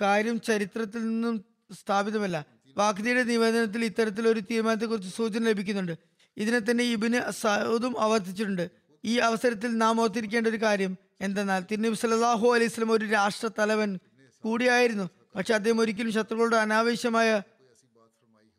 [0.00, 2.46] കാര്യം ചരിത്രത്തിൽ നിന്നും സ്ഥാപിതമല്ല.
[2.76, 5.98] വാഗ്ദിയുടെ നിവേദനത്തിൽ ഇത്തരത്തിൽ ഒരു തീരുമാനത്തെക്കുറിച്ച് സൂചന ലഭിക്കുന്നുണ്ട്.
[6.36, 8.70] ഇതിനെ തന്നെ ഇബിന് സൗദും ആവർത്തിച്ചിട്ടുണ്ട്.
[9.04, 13.98] ഈ അവസരത്തിൽ നാം ഓർത്തിരിക്കേണ്ട ഒരു കാര്യം എന്തെന്നാൽ തിരുനബി സല്ലാഹു അലൈഹി സ്വലം ഒരു രാഷ്ട്ര തലവൻ
[14.40, 15.21] കൂടിയായിരുന്നു.
[15.34, 17.42] പക്ഷെ അദ്ദേഹം ഒരിക്കലും ശത്രുക്കളുടെ അനാവശ്യമായ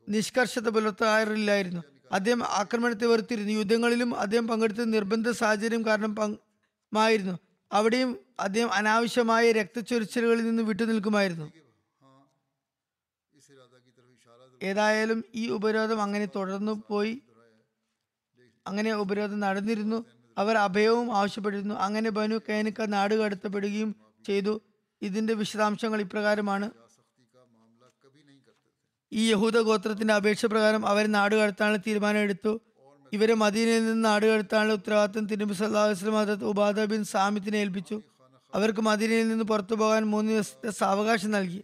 [0.10, 1.82] നിഷ്കർഷത പുലർത്താറില്ലായിരുന്നു.
[2.12, 3.52] അദ്ദേഹം ആക്രമണത്തെ വെറുത്തിരുന്നു.
[3.52, 6.38] യുദ്ധങ്ങളിലും അദ്ദേഹം പങ്കെടുത്ത നിർബന്ധ സാഹചര്യം കാരണം
[6.94, 7.40] മായിരുന്നു
[7.72, 11.52] അവിടെയും അദ്ദേഹം അനാവശ്യമായ രക്തച്ചൊരിച്ചിലുകളിൽ നിന്ന് വിട്ടുനിൽക്കുമായിരുന്നു.
[14.64, 17.22] ഏതായാലും ഈ ഉപരോധം അങ്ങനെ തുടർന്നു പോയി.
[18.68, 20.06] അങ്ങനെ ഉപരോധം നടന്നിരുന്നു.
[20.38, 21.76] അവർ അഭയവും ആവശ്യപ്പെട്ടിരുന്നു.
[21.76, 23.96] അങ്ങനെ ബനു കൈനക്ക നാട് കടത്തപ്പെടുകയും
[24.28, 24.62] ചെയ്തു.
[25.04, 26.72] ഇതിന്റെ വിശദാംശങ്ങൾ ഇപ്രകാരമാണ്.
[29.14, 32.62] ഈ യഹൂദ ഗോത്രത്തിന്റെ അപേക്ഷ പ്രകാരം അവരെ നാട് കടത്താനുള്ള തീരുമാനമെടുത്തു.
[33.14, 38.02] ഇവരെ മദീനയിൽ നിന്ന് നാട് കടത്താനുള്ള ഉത്തരവാദിത്തം തിരുമ്പി ഹദത്ത് ഉബാദ ബിൻ സാമിത്തിനെ ഏൽപ്പിച്ചു.
[38.54, 41.64] അവർക്ക് മദീനയിൽ നിന്ന് പുറത്തു പോകാൻ മൂന്ന് ദിവസത്തെ സാവകാശം നൽകി.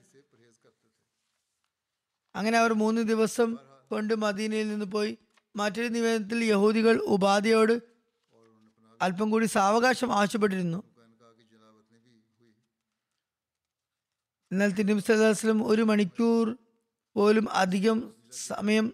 [2.35, 3.57] അങ്ങനെ അവർ മൂന്ന് ദിവസം
[3.91, 5.17] കൊണ്ട് മദീനയിൽ നിന്ന് പോയി.
[5.55, 7.81] മറ്റൊരു നിവേദനത്തിൽ യഹൂദികൾ ഉപാധിയോട്
[9.01, 10.83] അല്പം കൂടി സാവകാശം ആവശ്യപ്പെട്ടിരുന്നു.
[14.51, 16.57] എന്നാൽ തിരുനബി സല്ലാസ്ലം ഒരു മണിക്കൂർ
[17.15, 18.93] പോലും അധികം സമയം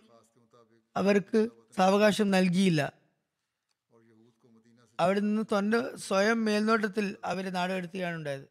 [0.95, 2.93] അവർക്ക് സാവകാശം നൽകിയില്ല.
[4.99, 8.47] അവിടെ നിന്ന് തൊണ്ട സ്വയം മേൽനോട്ടത്തിൽ അവരെ നാടുകടത്തുകയാണ് ഉണ്ടായത്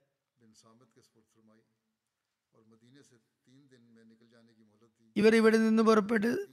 [5.17, 6.47] ഇവർ ഇവിടെ നിന്ന് പുറപ്പെട്ട്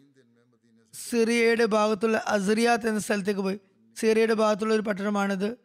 [0.94, 3.60] സിറിയയുടെ ഭാഗത്തുള്ള അസറിയാത്ത് എന്ന സ്ഥലത്തേക്ക് പോയി.
[3.98, 5.58] സിറിയയുടെ ഭാഗത്തുള്ള ഒരു പട്ടണമാണിത്.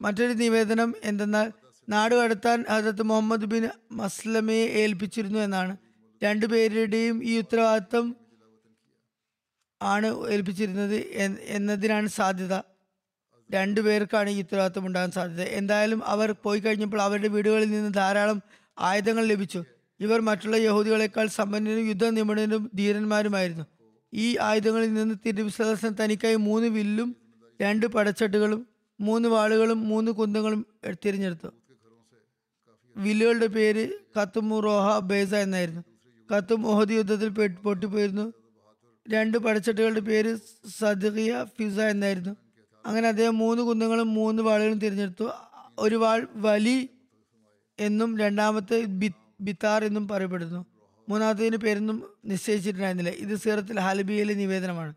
[0.00, 1.52] മറ്റൊരു നിവേദനം എന്തെന്നാൽ
[1.88, 5.76] നാട് കടത്താൻ ഹജരത്ത് മുഹമ്മദ് ബിൻ മസ്ലമയെ ഏൽപ്പിച്ചിരുന്നു എന്നാണ്.
[6.22, 8.16] രണ്ടുപേരുടെയും ഈ ഉത്തരവാദിത്തം
[9.82, 10.94] ആണ് ഏൽപ്പിച്ചിരുന്നത്
[11.56, 12.54] എന്നതിനാണ് സാധ്യത.
[13.52, 15.40] രണ്ടുപേർക്കാണ് ഈ ഉത്തരവാദിത്തം ഉണ്ടാകാൻ സാധ്യത.
[15.40, 18.42] എന്തായാലും അവർ പോയി കഴിഞ്ഞപ്പോൾ അവരുടെ വീടുകളിൽ നിന്ന് ധാരാളം
[18.78, 19.60] ആയുധങ്ങൾ ലഭിച്ചു.
[20.00, 23.66] ഇവർ മറ്റുള്ള യഹൂദികളെക്കാൾ സമ്പന്നരും യുദ്ധ നിപുണരും ധീരന്മാരുമായിരുന്നു.
[24.12, 27.16] ഈ ആയുധങ്ങളിൽ നിന്ന് തിരുവിശ്വാസം തനിക്കായി മൂന്ന് വില്ലും
[27.62, 28.66] രണ്ട് പടച്ചട്ടുകളും
[29.00, 30.66] മൂന്ന് വാളുകളും മൂന്ന് കുന്തങ്ങളും
[31.04, 31.65] തിരഞ്ഞെടുത്തു
[32.96, 35.84] വില്ലുകളുടെ പേര് കത്തുമു റോഹ ബേസ എന്നായിരുന്നു.
[36.36, 38.32] കത്തും ഒഹദ് യുദ്ധത്തിൽ പൊട്ടിപ്പോയിരുന്നു.
[39.08, 40.38] രണ്ട് പടച്ചട്ടുകളുടെ പേര്
[40.78, 42.36] സദിയ ഫിസ എന്നായിരുന്നു.
[42.86, 45.30] അങ്ങനെ അദ്ദേഹം മൂന്ന് കുന്തങ്ങളും മൂന്ന് വാളുകളും തിരഞ്ഞെടുത്തു.
[45.78, 46.88] ഒരു വാൾ വലി
[47.78, 48.84] എന്നും രണ്ടാമത്തെ
[49.40, 50.66] ബിത്താർ എന്നും പറയപ്പെടുന്നു.
[51.08, 53.10] മൂന്നാമത്തതിന് പേരൊന്നും നിശ്ചയിച്ചിട്ടുണ്ടായിരുന്നില്ല.
[53.10, 54.94] ഇത് സീറത്തിൽ ഹലബിയിലെ നിവേദനമാണ്.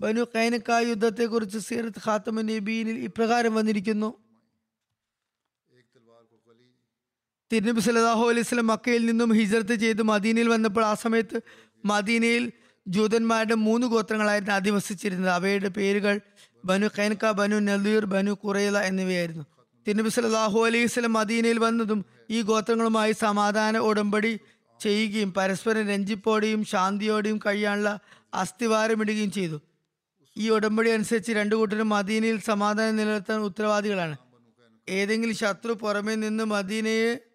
[0.00, 4.27] ബനു കൈനക്ക യുദ്ധത്തെക്കുറിച്ച് സീറത്ത് ഖാത്തമ നബീനിൽ ഇപ്രകാരം വന്നിരിക്കുന്നു.
[7.52, 11.40] തിരുനബി സല്ലല്ലാഹു അലൈഹി സ്വലം മക്കയിൽ നിന്നും ഹിജറത്ത് ചെയ്ത് മദീനയിൽ വന്നപ്പോൾ ആ സമയത്ത്
[11.84, 12.52] മദീനയിൽ
[12.88, 15.30] ജൂതന്മാരുടെ മൂന്ന് ഗോത്രങ്ങളായിരുന്നു അധിവസിച്ചിരുന്നത്.
[15.30, 16.20] അവയുടെ പേരുകൾ
[16.64, 19.44] ബനു ഖൈൻക ബനു നദീർ ബനു കുറൈല എന്നിവയായിരുന്നു.
[19.86, 24.40] തിരുനബി സല്ലല്ലാഹു അലൈഹി സ്വലം മദീനയിൽ വന്നതും ഈ ഗോത്രങ്ങളുമായി സമാധാന ഉടമ്പടി
[24.80, 27.98] ചെയ്യുകയും പരസ്പരം രഞ്ജിപ്പോടെയും ശാന്തിയോടെയും കഴിയാനുള്ള
[28.34, 29.60] അസ്ഥിവാരമിടുകയും ചെയ്തു.
[30.36, 34.16] ഈ ഉടമ്പടി അനുസരിച്ച് രണ്ടു കൂട്ടരും മദീനയിൽ സമാധാനം നിലനിർത്താൻ ഉത്തരവാദികളാണ്.
[34.88, 37.27] ഏതെങ്കിലും ശത്രു പുറമേ നിന്ന് മദീനയെ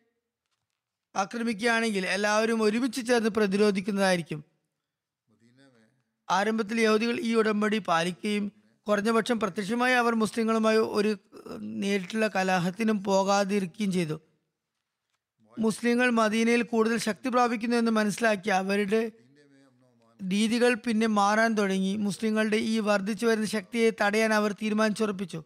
[1.16, 4.44] ആക്രമിക്കുകയാണെങ്കിൽ എല്ലാവരും ഒരുമിച്ച് ചേർന്ന് പ്രതിരോധിക്കുന്നതായിരിക്കും.
[6.30, 8.52] ആരംഭത്തിൽ യഹൂദികൾ ഈ ഉടമ്പടി പാലിക്കുകയും
[8.88, 11.12] കുറഞ്ഞപക്ഷം പ്രത്യക്ഷമായി അവർ മുസ്ലിങ്ങളുമായി ഒരു
[11.82, 14.18] നേരിട്ടുള്ള കലാഹത്തിനും പോകാതിരിക്കുകയും ചെയ്തു.
[15.60, 19.02] മുസ്ലിങ്ങൾ മദീനയിൽ കൂടുതൽ ശക്തി പ്രാപിക്കുന്നു എന്ന് മനസ്സിലാക്കി അവരുടെ
[20.20, 21.98] രീതികൾ പിന്നെ മാറാൻ തുടങ്ങി.
[21.98, 25.44] മുസ്ലിങ്ങളുടെ ഈ വർദ്ധിച്ചു വരുന്ന ശക്തിയെ തടയാൻ അവർ തീരുമാനിച്ചുറപ്പിച്ചു.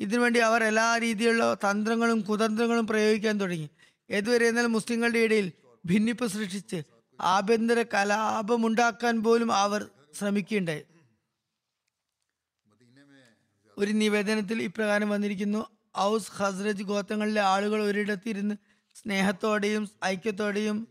[0.00, 3.68] ഇതിനുവേണ്ടി അവർ എല്ലാ രീതിയിലുള്ള തന്ത്രങ്ങളും കുതന്ത്രങ്ങളും പ്രയോഗിക്കാൻ തുടങ്ങി.
[4.10, 5.52] ഏതുവരെ എന്നാൽ മുസ്ലിങ്ങളുടെ ഇടയിൽ
[5.86, 6.82] ഭിന്നിപ്പ് സൃഷ്ടിച്ച്
[7.20, 10.84] ആഭ്യന്തര കലാപമുണ്ടാക്കാൻ പോലും അവർ ശ്രമിക്കുകയുണ്ടായി.
[13.78, 15.66] ഒരു നിവേദനത്തിൽ ഇപ്രകാരം വന്നിരിക്കുന്നു
[15.98, 18.54] ഔസ് ഹസ്രജ് ഗോത്രങ്ങളിലെ ആളുകൾ ഒരിടത്തിരുന്ന്
[18.96, 20.88] സ്നേഹത്തോടെയും ഐക്യത്തോടെയും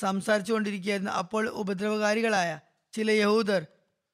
[0.00, 2.60] സംസാരിച്ചു കൊണ്ടിരിക്കുകയായിരുന്നു അപ്പോൾ ഉപദ്രവകാരികളായ
[2.92, 3.66] ചില യഹൂദർ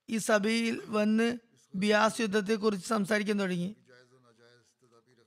[0.09, 1.39] ഈ സഭയിൽ വന്ന്
[1.75, 3.77] ബിയാസ് യുദ്ധത്തെക്കുറിച്ച് സംസാരിക്കാൻ തുടങ്ങി.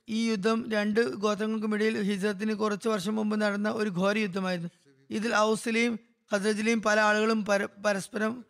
[0.08, 4.70] ഈ യുദ്ധം രണ്ട് ഗോത്രങ്ങൾക്കുമിടയിൽ ഹിജറത്തിന് കുറച്ച് വർഷം മുമ്പ് നടന്ന ഒരു ഘോര യുദ്ധമായിരുന്നു.
[5.10, 5.98] ഇതിൽ ഔസിലെയും
[6.32, 8.44] ഹസ്രജിലെയും പല ആളുകളും പര പരസ്പരം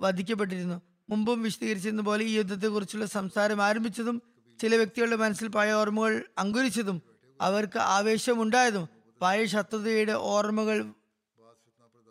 [0.00, 0.80] വധിക്കപ്പെട്ടിരുന്നു.
[1.10, 4.22] മുമ്പും വിശദീകരിച്ചിരുന്ന പോലെ ഈ യുദ്ധത്തെക്കുറിച്ചുള്ള സംസാരം ആരംഭിച്ചതും
[4.60, 7.02] ചില വ്യക്തികളുടെ മനസ്സിൽ പഴയ ഓർമ്മകൾ അങ്കുരിച്ചതും
[7.40, 8.88] അവർക്ക് ആവേശമുണ്ടായതും
[9.22, 10.78] പഴയ ശത്രുതയുടെ ഓർമ്മകൾ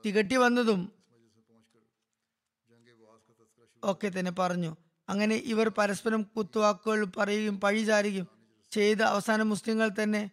[0.05, 0.91] തികട്ടി വന്നതും
[3.83, 4.75] ഒക്കെ തന്നെ പറഞ്ഞു.
[5.09, 8.27] അങ്ങനെ ഇവർ പരസ്പരം കുത്തുവാക്കുകൾ പറയുകയും പഴിചാരുകയും
[8.71, 10.29] ചെയ്ത് അവസാനം മുസ്ലിങ്ങൾ തന്നെ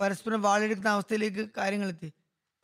[0.00, 2.12] പരസ്പരം വാളെടുക്കുന്ന അവസ്ഥയിലേക്ക് കാര്യങ്ങളെത്തി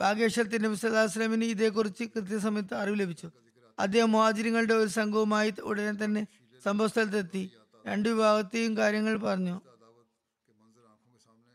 [0.00, 3.30] ഭാഗ്യവശാൽ നബി വസല്ലമയിന് ഇതേക്കുറിച്ച് കൃത്യസമയത്ത് അറിവ് ലഭിച്ചു.
[3.78, 6.26] അദ്ദേഹം മുഹാജിരങ്ങളുടെ ഒരു സംഘവുമായി ഉടനെ തന്നെ
[6.64, 7.50] സംഭവസ്ഥലത്തെത്തി.
[7.86, 9.60] രണ്ടു വിഭാഗത്തെയും കാര്യങ്ങൾ പറഞ്ഞു.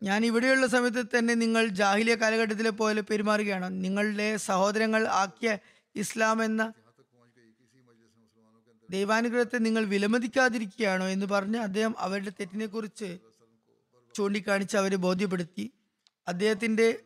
[0.04, 3.84] ഞാൻ ഇവിടെയുള്ള സമയത്ത് തന്നെ നിങ്ങൾ ജാഹിലിയ കാലഘട്ടത്തിലെ പോലെ പെരുമാറുകയാണ്.
[3.84, 5.58] നിങ്ങളുടെ സഹോദരങ്ങൾ ആക്കിയ
[5.96, 6.74] ഇസ്ലാം എന്ന
[8.90, 13.18] ദൈവാനുഗ്രഹത്തെ നിങ്ങൾ വിലമതിക്കാതിരിക്കുകയാണോ എന്ന് പറഞ്ഞ് അദ്ദേഹം അവരുടെ തെറ്റിനെ കുറിച്ച്
[14.16, 15.72] ചൂണ്ടിക്കാണിച്ച് അവരെ ബോധ്യപ്പെടുത്തി.
[16.28, 17.00] അദ്ദേഹത്തിന്റെ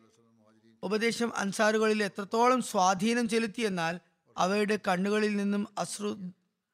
[0.83, 3.99] ഉപദേശം അൻസാറുകളിൽ എത്രത്തോളം സ്വാധീനം ചെലുത്തിയെന്നാൽ
[4.37, 6.17] അവരുടെ കണ്ണുകളിൽ നിന്നും അശ്രു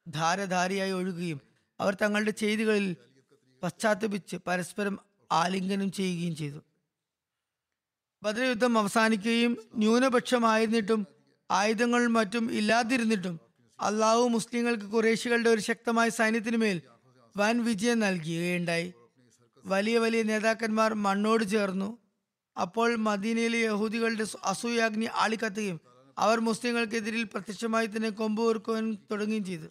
[0.08, 1.40] ധാരധാരയായി ഒഴുകുകയും
[1.80, 2.96] അവർ തങ്ങളുടെ ചെയ്തികളിൽ
[3.62, 4.98] പശ്ചാത്തപിച്ച് പരസ്പരം
[5.32, 6.60] ആലിംഗനം ചെയ്യുകയും ചെയ്തു.
[8.22, 11.06] ബദ്രയുദ്ധം യുദ്ധം അവസാനിക്കുകയും ന്യൂനപക്ഷമായിരുന്നിട്ടും
[11.50, 13.47] ആയുധങ്ങളും മറ്റും ഇല്ലാതിരുന്നിട്ടും
[13.80, 16.82] അള്ളാഹു മുസ്ലിങ്ങൾക്ക് കുറേശികളുടെ ഒരു ശക്തമായ സൈന്യത്തിനു മേൽ
[17.36, 18.92] വൻ വിജയം നൽകുകയുണ്ടായി.
[19.64, 21.98] വലിയ വലിയ നേതാക്കന്മാർ മണ്ണോട് ചേർന്നു.
[22.56, 25.80] അപ്പോൾ മദീനയിലെ യഹൂദികളുടെ അസൂയാഗ്നി ആളിക്കത്തുകയും
[26.18, 29.68] അവർ മുസ്ലിങ്ങൾക്കെതിരിൽ പ്രത്യക്ഷമായി തന്നെ കൊമ്പ് ഓർക്കുവാൻ തുടങ്ങുകയും ചെയ്തു.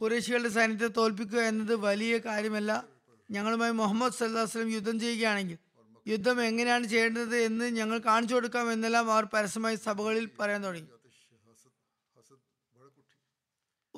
[0.00, 2.84] കുറേശികളുടെ സൈന്യത്തെ തോൽപ്പിക്കുക എന്നത് വലിയ കാര്യമല്ല.
[3.30, 5.58] ഞങ്ങളുമായി മുഹമ്മദ് സല്ലാസ്ലം യുദ്ധം ചെയ്യുകയാണെങ്കിൽ
[6.06, 10.88] യുദ്ധം എങ്ങനെയാണ് ചെയ്യേണ്ടത് എന്ന് ഞങ്ങൾ കാണിച്ചു കൊടുക്കാം എന്നെല്ലാം അവർ പരസ്യമായി സഭകളിൽ പറയാൻ തുടങ്ങി.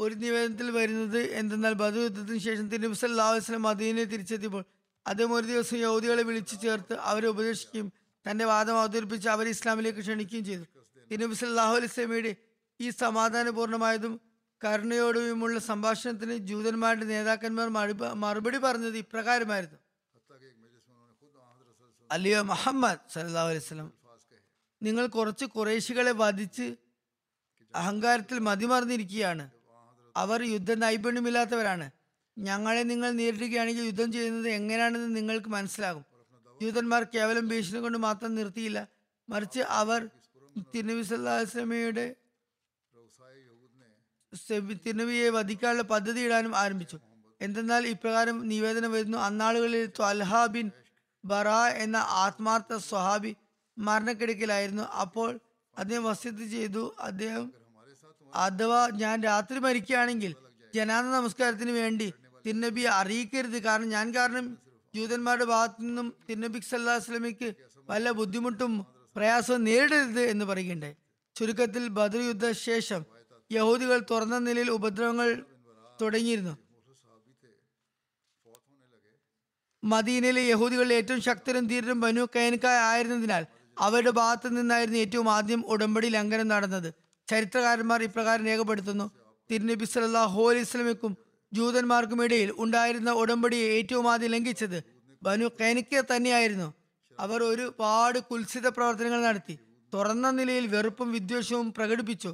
[0.03, 4.65] ഒരു നിവേദനത്തിൽ വരുന്നത് എന്തെന്നാൽ ബദുയുദ്ധത്തിന് ശേഷം തിരുനബി സല്ലാസ്ലം മദീനെ തിരിച്ചെത്തിയപ്പോൾ
[5.07, 7.89] അദ്ദേഹം ഒരു ദിവസം യഹൂദികളെ വിളിച്ചു ചേർത്ത് അവരെ ഉപദേശിക്കുകയും
[8.27, 10.65] തന്റെ വാദം അവതരിപ്പിച്ച് അവരെ ഇസ്ലാമിലേക്ക് ക്ഷണിക്കുകയും ചെയ്തു.
[11.11, 12.33] തിരുനബി സല്ലാഹു അലിസ്ലമിയുടെ
[12.81, 14.15] ഈ സമാധാനപൂർണമായതും
[14.63, 17.69] കരുണയോടുമുള്ള സംഭാഷണത്തിന് ജൂതന്മാരുടെ നേതാക്കന്മാർ
[18.25, 19.79] മറുപടി പറഞ്ഞത് ഇപ്രകാരമായിരുന്നു.
[22.11, 23.89] അലിയ മുഹമ്മദ് സല്ലാ അലൈവലം
[24.83, 26.67] നിങ്ങൾ കുറച്ച് കുറേശികളെ വധിച്ച്
[27.75, 29.45] അഹങ്കാരത്തിൽ മതിമറന്നിരിക്കുകയാണ്.
[30.17, 31.91] അവർ യുദ്ധ നൈപുണ്യമില്ലാത്തവരാണ്.
[32.39, 36.05] ഞങ്ങളെ നിങ്ങൾ നേരിടുകയാണെങ്കിൽ യുദ്ധം ചെയ്യുന്നത് എങ്ങനെയാണെന്ന് നിങ്ങൾക്ക് മനസ്സിലാകും.
[36.63, 38.89] യൂതന്മാർ കേവലം ഭീഷണി കൊണ്ട് മാത്രം നിർത്തിയില്ല.
[39.29, 40.09] മറിച്ച് അവർ
[40.75, 42.15] തിരുനബി സല്ലാസ്ലമയുടെ
[44.85, 46.99] തിരുനബിയെ വധിക്കാനുള്ള പദ്ധതി ഇടാനും ആരംഭിച്ചു.
[47.41, 49.19] എന്തെന്നാൽ ഇപ്രകാരം നിവേദനം വരുന്നു.
[49.19, 50.71] അന്നാളുകളിൽ ത്വൽഹ ബിൻ
[51.25, 51.49] ബറ
[51.85, 53.37] എന്ന ആത്മാർത്ഥ സ്വഹാബി
[53.79, 54.83] മരണക്കിടക്കിലായിരുന്നു.
[54.83, 55.41] അപ്പോൾ
[55.79, 56.95] അദ്ദേഹം വസ്തു ചെയ്തു.
[57.01, 57.53] അദ്ദേഹം
[58.35, 60.35] അഥവാ ഞാൻ രാത്രി മരിക്കുകയാണെങ്കിൽ
[60.75, 62.13] ജനാന നമസ്കാരത്തിന് വേണ്ടി
[62.47, 63.63] തിരുനബി അറിയിക്കരുത്.
[63.63, 64.59] കാരണം ഞാൻ കാരണം
[64.95, 67.55] ജൂതന്മാരുടെ ഭാഗത്തു നിന്നും തിരുനബി സല്ലാസ്ലമിക്ക്
[67.91, 70.97] വല്ല ബുദ്ധിമുട്ടും പ്രയാസവും നേരിടരുത് എന്ന് പറയുകയുണ്ടായി.
[71.37, 73.05] ചുരുക്കത്തിൽ ബദർ യുദ്ധശേഷം
[73.53, 75.45] യഹൂദികൾ തുറന്ന നിലയിൽ ഉപദ്രവങ്ങൾ
[76.03, 76.57] തുടങ്ങിയിരുന്നു.
[79.85, 83.47] മദീനയിലെ യഹൂദികളിൽ ഏറ്റവും ശക്തരും ധീരരും ബനു കൈനക്കാരായിരുന്നതിനാൽ
[83.79, 86.95] അവരുടെ ഭാഗത്തു നിന്നായിരുന്നു ഏറ്റവും ആദ്യം ഉടമ്പടി ലംഘനം നടന്നത്.
[87.31, 89.07] ചരിത്രകാരന്മാർ ഇപ്രകാരം രേഖപ്പെടുത്തുന്നു.
[89.51, 91.13] തിരുനബി സല്ലല്ലാഹു അലൈഹി സ്വലമിക്കും
[91.53, 94.79] ജൂതന്മാർക്കും ഇടയിൽ ഉണ്ടായിരുന്ന ഉടമ്പടിയെ ഏറ്റവും ആദ്യം ലംഘിച്ചത്
[95.23, 96.69] ബനു കെനിക്ക തന്നെയായിരുന്നു.
[97.19, 99.55] അവർ ഒരുപാട് കുൽസിത പ്രവർത്തനങ്ങൾ നടത്തി.
[99.93, 102.33] തുറന്ന നിലയിൽ വെറുപ്പും വിദ്വേഷവും പ്രകടിപ്പിച്ചു.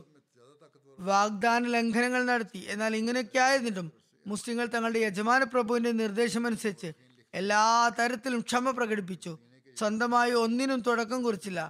[0.98, 2.60] വാഗ്ദാന ലംഘനങ്ങൾ നടത്തി.
[2.72, 3.88] എന്നാൽ ഇങ്ങനെയൊക്കെ ആയിരുന്നിട്ടും
[4.26, 6.90] മുസ്ലിങ്ങൾ തങ്ങളുടെ യജമാന പ്രഭുവിന്റെ നിർദ്ദേശമനുസരിച്ച്
[7.34, 7.62] എല്ലാ
[7.98, 9.32] തരത്തിലും ക്ഷമ പ്രകടിപ്പിച്ചു.
[9.76, 11.60] സ്വന്തമായി ഒന്നിനും തുടക്കം കുറിച്ചില്ല.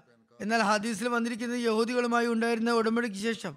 [0.41, 3.55] എന്നാൽ ഹദീസിൽ വന്നിരിക്കുന്നത് യഹൂദികളുമായി ഉണ്ടായിരുന്ന ഉടമ്പടിക്ക് ശേഷം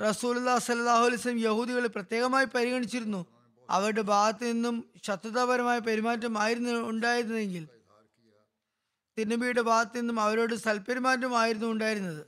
[0.00, 3.20] റസൂലുല്ലാ സല്ലാഹു അലിസ്ലം യഹൂദികളെ പ്രത്യേകമായി പരിഗണിച്ചിരുന്നു.
[3.70, 7.64] അവരുടെ ഭാഗത്തു നിന്നും ശത്രുതാപരമായ പെരുമാറ്റം ആയിരുന്നു ഉണ്ടായിരുന്നെങ്കിൽ
[9.18, 12.22] തിരുനബിയുടെ ഭാഗത്ത് നിന്നും അവരോട് സൽപെരുമാറ്റമായിരുന്നു ഉണ്ടായിരുന്നത്.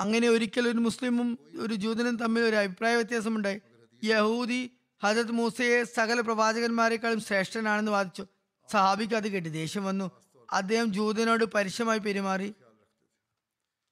[0.00, 1.28] അങ്ങനെ ഒരിക്കൽ ഒരു മുസ്ലിമും
[1.64, 3.60] ഒരു ജൂതനും തമ്മിൽ ഒരു അഭിപ്രായ വ്യത്യാസമുണ്ടായി.
[4.02, 4.62] യഹൂദി
[5.02, 8.26] ഹജത് മൂസയെ സകല പ്രവാചകന്മാരെക്കാളും ശ്രേഷ്ഠനാണെന്ന് വാദിച്ചു.
[8.72, 10.10] സഹാബിക്ക് അത് കേട്ട് ദേഷ്യം വന്നു.
[10.52, 12.54] അദ്ദേഹം ജൂതനോട് പരുഷമായി പെരുമാറി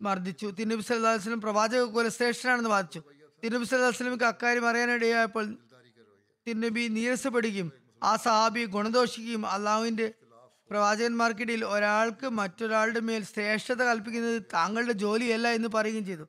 [0.02, 0.46] മർദ്ദിച്ചു.
[0.46, 3.02] തിരുനബി വസല്ലം പ്രവാചക കുല ശ്രേഷ്ഠനാണെന്ന് വാദിച്ചു.
[3.44, 5.58] തിരുനബി വസല്ലമക്ക് അക്കാര്യം അറിയാനിടയായപ്പോൾ
[6.46, 7.72] തിരുനബി നീരസപ്പെടുകയും
[8.02, 10.14] ആ സഹാബി ഗുണദോഷിക്കുകയും അള്ളാഹുവിന്റെ
[10.70, 16.28] പ്രവാചകന്മാർക്കിടയിൽ ഒരാൾക്ക് മറ്റൊരാളുടെ മേൽ ശ്രേഷ്ഠത കൽപ്പിക്കുന്നത് താങ്കളുടെ ജോലിയല്ല എന്ന് പറയുകയും ചെയ്തു.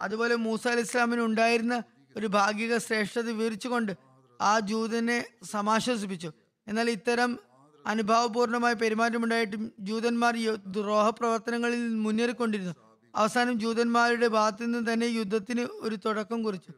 [0.00, 1.82] അതുപോലെ മൂസ അലി ഇസ്ലാമിന് ഉണ്ടായിരുന്ന
[2.16, 3.92] ഒരു ഭാഗിക ശ്രേഷ്ഠത വിവരിച്ചുകൊണ്ട്
[4.40, 6.32] ആ ജൂതനെ സമാശ്വസിപ്പിച്ചു.
[6.68, 7.38] എന്നാൽ ഇത്തരം
[7.86, 10.36] അനുഭാവപൂർണമായ പെരുമാറ്റമുണ്ടായിട്ടും ജൂതന്മാർ
[10.66, 12.74] ദ്രോഹ പ്രവർത്തനങ്ങളിൽ മുന്നേറിക്കൊണ്ടിരുന്നു.
[13.14, 16.72] അവസാനം ജൂതന്മാരുടെ ഭാഗത്തു നിന്ന് തന്നെ യുദ്ധത്തിന് ഒരു തുടക്കം കുറിച്ചു.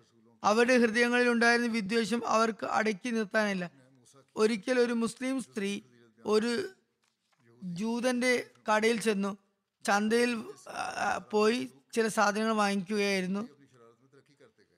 [0.44, 3.70] അവരുടെ ഹൃദയങ്ങളിൽ ഉണ്ടായിരുന്ന വിദ്വേഷം അവർക്ക് അടക്കി നിർത്താനില്ല.
[4.36, 5.80] ഒരിക്കൽ ഒരു മുസ്ലിം സ്ത്രീ
[6.26, 6.68] ഒരു
[7.62, 9.36] ജൂതന്റെ കടയിൽ ചെന്നു.
[9.84, 10.44] ചന്തയിൽ
[11.30, 13.53] പോയി ചില സാധനങ്ങൾ വാങ്ങിക്കുകയായിരുന്നു.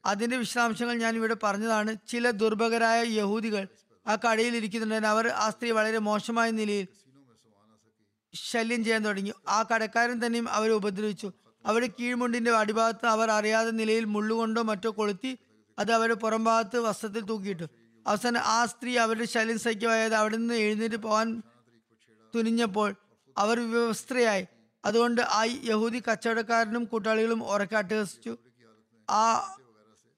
[0.07, 1.97] അതിന്റെ വിശദാംശങ്ങൾ ഞാൻ ഇവിടെ പറഞ്ഞതാണ്.
[2.09, 3.69] ചില ദുർഭകരായ യഹൂദികൾ
[4.07, 6.87] ആ കടയിൽ ഇരിക്കുന്നുണ്ടായിരുന്നു അവർ ആ സ്ത്രീ വളരെ മോശമായ നിലയിൽ
[8.35, 9.33] ശല്യം ചെയ്യാൻ തുടങ്ങി.
[9.49, 11.33] ആ കടക്കാരൻ തന്നെയും അവരെ ഉപദ്രവിച്ചു.
[11.67, 15.39] അവരുടെ കീഴ്മുണ്ടിന്റെ അടിഭാഗത്ത് അവർ അറിയാതെ നിലയിൽ മുള്ളുകൊണ്ടോ മറ്റോ കൊളുത്തി
[15.79, 17.67] അത് അവരുടെ പുറം ഭാഗത്ത് വസ്ത്രത്തിൽ തൂക്കിയിട്ടു.
[18.07, 21.43] അവസാനം ആ സ്ത്രീ അവരുടെ ശല്യം സഹിക്കുമായത് അവിടെ നിന്ന് എഴുന്നേറ്റ് പോകാൻ
[22.35, 22.95] തുനിഞ്ഞപ്പോൾ
[23.39, 24.47] അവർ വ്യവസ്ഥയായി
[24.85, 28.39] അതുകൊണ്ട് ആ യഹൂദി കച്ചവടക്കാരനും കൂട്ടാളികളും ഉറക്കാട്ടഹസിച്ചു
[29.11, 29.23] ആ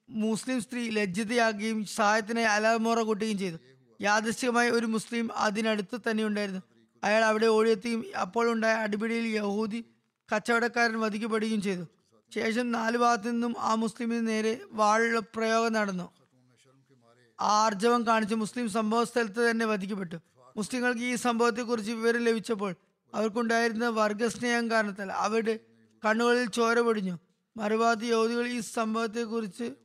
[0.09, 3.57] മുസ്ലിം സ്ത്രീ ലജ്ജിതയാകുകയും സഹായത്തിനെ അലമുറ കൂട്ടുകയും ചെയ്തു.
[4.01, 6.61] യാദൃശ്ചികമായി ഒരു മുസ്ലിം അതിനടുത്ത് തന്നെ ഉണ്ടായിരുന്നു.
[7.03, 9.85] അയാൾ അവിടെ ഓടിയെത്തുകയും അപ്പോൾ ഉണ്ടായ അടിപിടിയിൽ യഹൂദി
[10.33, 11.85] കച്ചവടക്കാരൻ വധിക്കപ്പെടുകയും ചെയ്തു.
[12.35, 16.11] ശേഷം നാല് ഭാഗത്തു നിന്നും ആ മുസ്ലിമിന് നേരെ വാൾ പ്രയോഗം നടന്നു.
[17.41, 20.15] ആർജവം കാണിച്ച് മുസ്ലിം സംഭവ സ്ഥലത്ത് തന്നെ വധിക്കപ്പെട്ടു.
[20.57, 22.75] മുസ്ലിങ്ങൾക്ക് ഈ സംഭവത്തെക്കുറിച്ച് വിവരം ലഭിച്ചപ്പോൾ
[23.13, 25.59] അവർക്കുണ്ടായിരുന്ന വർഗസ്നേഹം കാരണത്താൽ അവരുടെ
[26.05, 27.17] കണ്ണുകളിൽ ചോര പൊടിഞ്ഞു.
[27.57, 29.75] മറുഭാഗത്ത് യഹൂദികൾ ഈ സംഭവത്തെക്കുറിച്ച്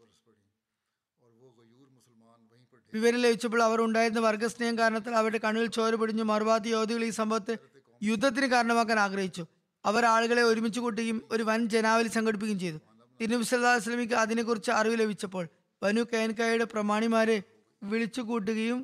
[2.95, 7.55] വിവരം ലഭിച്ചപ്പോൾ അവർ ഉണ്ടായിരുന്ന വർഗസ്നേഹം കാരണത്താൽ അവരുടെ കണ്ണുകൾ ചോര പൊടിഞ്ഞു മറുപാതി യോധികൾ ഈ സംഭവത്തെ
[8.03, 9.45] യുദ്ധത്തിന് കാരണമാക്കാൻ ആഗ്രഹിച്ചു.
[9.84, 12.78] അവർ ആളുകളെ ഒരുമിച്ച് കൂട്ടുകയും ഒരു വൻ ജനാവലി സംഘടിപ്പിക്കുകയും ചെയ്തു.
[13.20, 15.45] തിരുനബി സല്ലാ അലൈഹി വസല്ലമയ്ക്ക് അതിനെക്കുറിച്ച് അറിവ് ലഭിച്ചപ്പോൾ
[15.82, 17.38] വനു കയൻകായയുടെ പ്രമാണിമാരെ
[17.82, 18.78] വിളിച്ചു കൂട്ടുകയും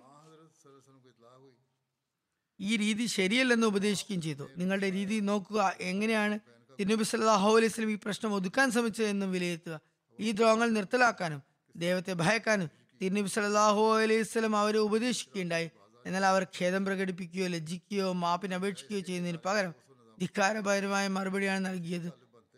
[2.61, 4.45] ഈ രീതി ശരിയല്ലെന്ന് ഉപദേശിക്കുകയും ചെയ്തു.
[4.61, 6.37] നിങ്ങളുടെ രീതി നോക്കുക എങ്ങനെയാണ്
[6.79, 9.77] തിരുനബി സല്ലാഹു അലൈഹി സ്വലം ഈ പ്രശ്നം ഒതുക്കാൻ ശ്രമിച്ചതെന്നും വിലയിരുത്തുക.
[10.19, 11.41] ഈ ദ്രോഹങ്ങൾ നിർത്തലാക്കാനും
[11.75, 12.69] ദൈവത്തെ ഭയക്കാനും
[13.01, 15.71] തിരുനബി സല്ലല്ലാഹു അലൈഹി വസല്ലം അവരെ ഉപദേശിക്കുകയുണ്ടായി.
[16.07, 19.73] എന്നാൽ അവർ ഖേദം പ്രകടിപ്പിക്കുകയോ ലജ്ജിക്കുകയോ മാപ്പിന് അപേക്ഷിക്കുകയോ ചെയ്യുന്നതിന് പകരം
[20.21, 22.13] ധിക്കാരപരമായ മറുപടിയാണ് നൽകിയത്.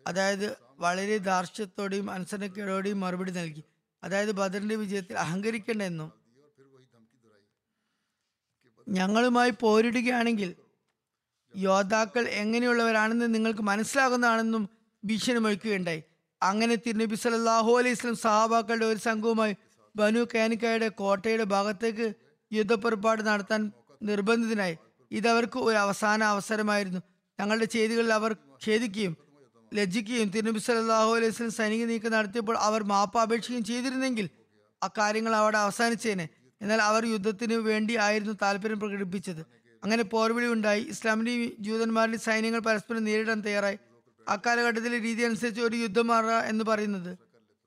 [0.06, 3.62] അതായത് വളരെ ധാർഷ്ട്യത്തോടെയും അനുസരണക്കേടോടെയും മറുപടി നൽകി.
[4.02, 6.10] അതായത് ബദറിന്റെ വിജയത്തിൽ അഹങ്കരിക്കേണ്ട എന്നും
[8.88, 10.54] ഞങ്ങളുമായി പോരിടുകയാണെങ്കിൽ
[11.54, 14.68] യോദ്ധാക്കൾ എങ്ങനെയുള്ളവരാണെന്ന് നിങ്ങൾക്ക് മനസ്സിലാകുന്നതാണെന്നും
[15.04, 16.02] ഭീഷണി മുഴക്കുകയുണ്ടായി.
[16.42, 19.54] അങ്ങനെ തിരുനബി സല്ലല്ലാഹു അലൈഹി സ്വലം സഹാബാക്കളുടെ ഒരു സംഘവുമായി
[19.96, 22.14] ബനു കാനിക്കയുടെ കോട്ടയുടെ ഭാഗത്തേക്ക്
[22.52, 23.72] യുദ്ധപ്പുറപ്പാട് നടത്താൻ
[24.02, 24.78] നിർബന്ധിതനായി.
[25.10, 27.00] ഇതവർക്ക് ഒരു അവസാന അവസരമായിരുന്നു.
[27.40, 28.36] തങ്ങളുടെ ചെയ്തികളിൽ അവർ
[28.68, 29.16] ഖേദിക്കുകയും
[29.74, 34.30] ലജ്ജിക്കുകയും തിരുനബി സല്ലാഹു അലൈഹി സൈനിക നീക്കം നടത്തിയപ്പോൾ അവർ മാപ്പ് അപേക്ഷിക്കുകയും ചെയ്തിരുന്നെങ്കിൽ
[34.82, 36.28] അക്കാര്യങ്ങൾ അവിടെ അവസാനിച്ചേനെ.
[36.62, 39.40] എന്നാൽ അവർ യുദ്ധത്തിന് വേണ്ടി ആയിരുന്നു താല്പര്യം പ്രകടിപ്പിച്ചത്.
[39.84, 40.82] അങ്ങനെ പോർവിളി ഉണ്ടായി.
[40.82, 43.78] ഇസ്ലാമിന്റെ ജൂതന്മാരുടെ സൈന്യങ്ങൾ പരസ്പരം നേരിടാൻ തയ്യാറായി.
[44.28, 47.18] അക്കാലഘട്ടത്തിലെ രീതി അനുസരിച്ച് ഒരു യുദ്ധമറ എന്ന് പറയുന്നത്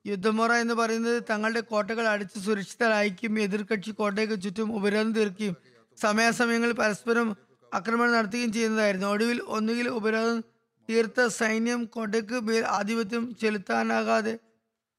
[0.06, 5.56] യുദ്ധമുറ എന്ന് പറയുന്നത് തങ്ങളുടെ കോട്ടകൾ അടിച്ച് സുരക്ഷിതരായിരിക്കും എതിർകക്ഷി കോട്ടയ്ക്ക് ചുറ്റും ഉപരോധം തീർക്കുകയും
[6.02, 7.36] സമയാസമയങ്ങളിൽ പരസ്പരം
[7.74, 9.08] ആക്രമണം നടത്തുകയും ചെയ്യുന്നതായിരുന്നു.
[9.08, 10.44] ഒടുവിൽ ഒന്നുകിൽ ഉപരോധം
[10.90, 14.40] തീർത്ത സൈന്യം കോട്ടയ്ക്ക് മേൽ ആധിപത്യം ചെലുത്താനാകാതെ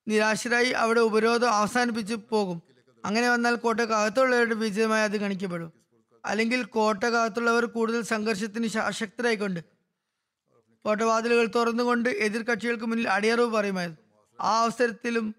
[0.08, 2.62] നിരാശരായി അവിടെ ഉപരോധം അവസാനിപ്പിച്ച് പോകും.
[3.04, 5.72] അങ്ങനെ വന്നാൽ കോട്ടക്കകത്തുള്ളവരുടെ വിജയമായി അത് ഗണിക്കപ്പെടും.
[6.24, 8.66] അല്ലെങ്കിൽ കോട്ടക്കകത്തുള്ളവർ കൂടുതൽ സംഘർഷത്തിന്
[9.00, 9.60] ശക്തരായിക്കൊണ്ട്
[10.84, 14.05] കോട്ടവാതിലുകൾ തുറന്നുകൊണ്ട് എതിർ കക്ഷികൾക്ക് മുന്നിൽ അടിയറവ് പറയുമായിരുന്നു.
[14.40, 15.34] ആ അവസരത്തിലും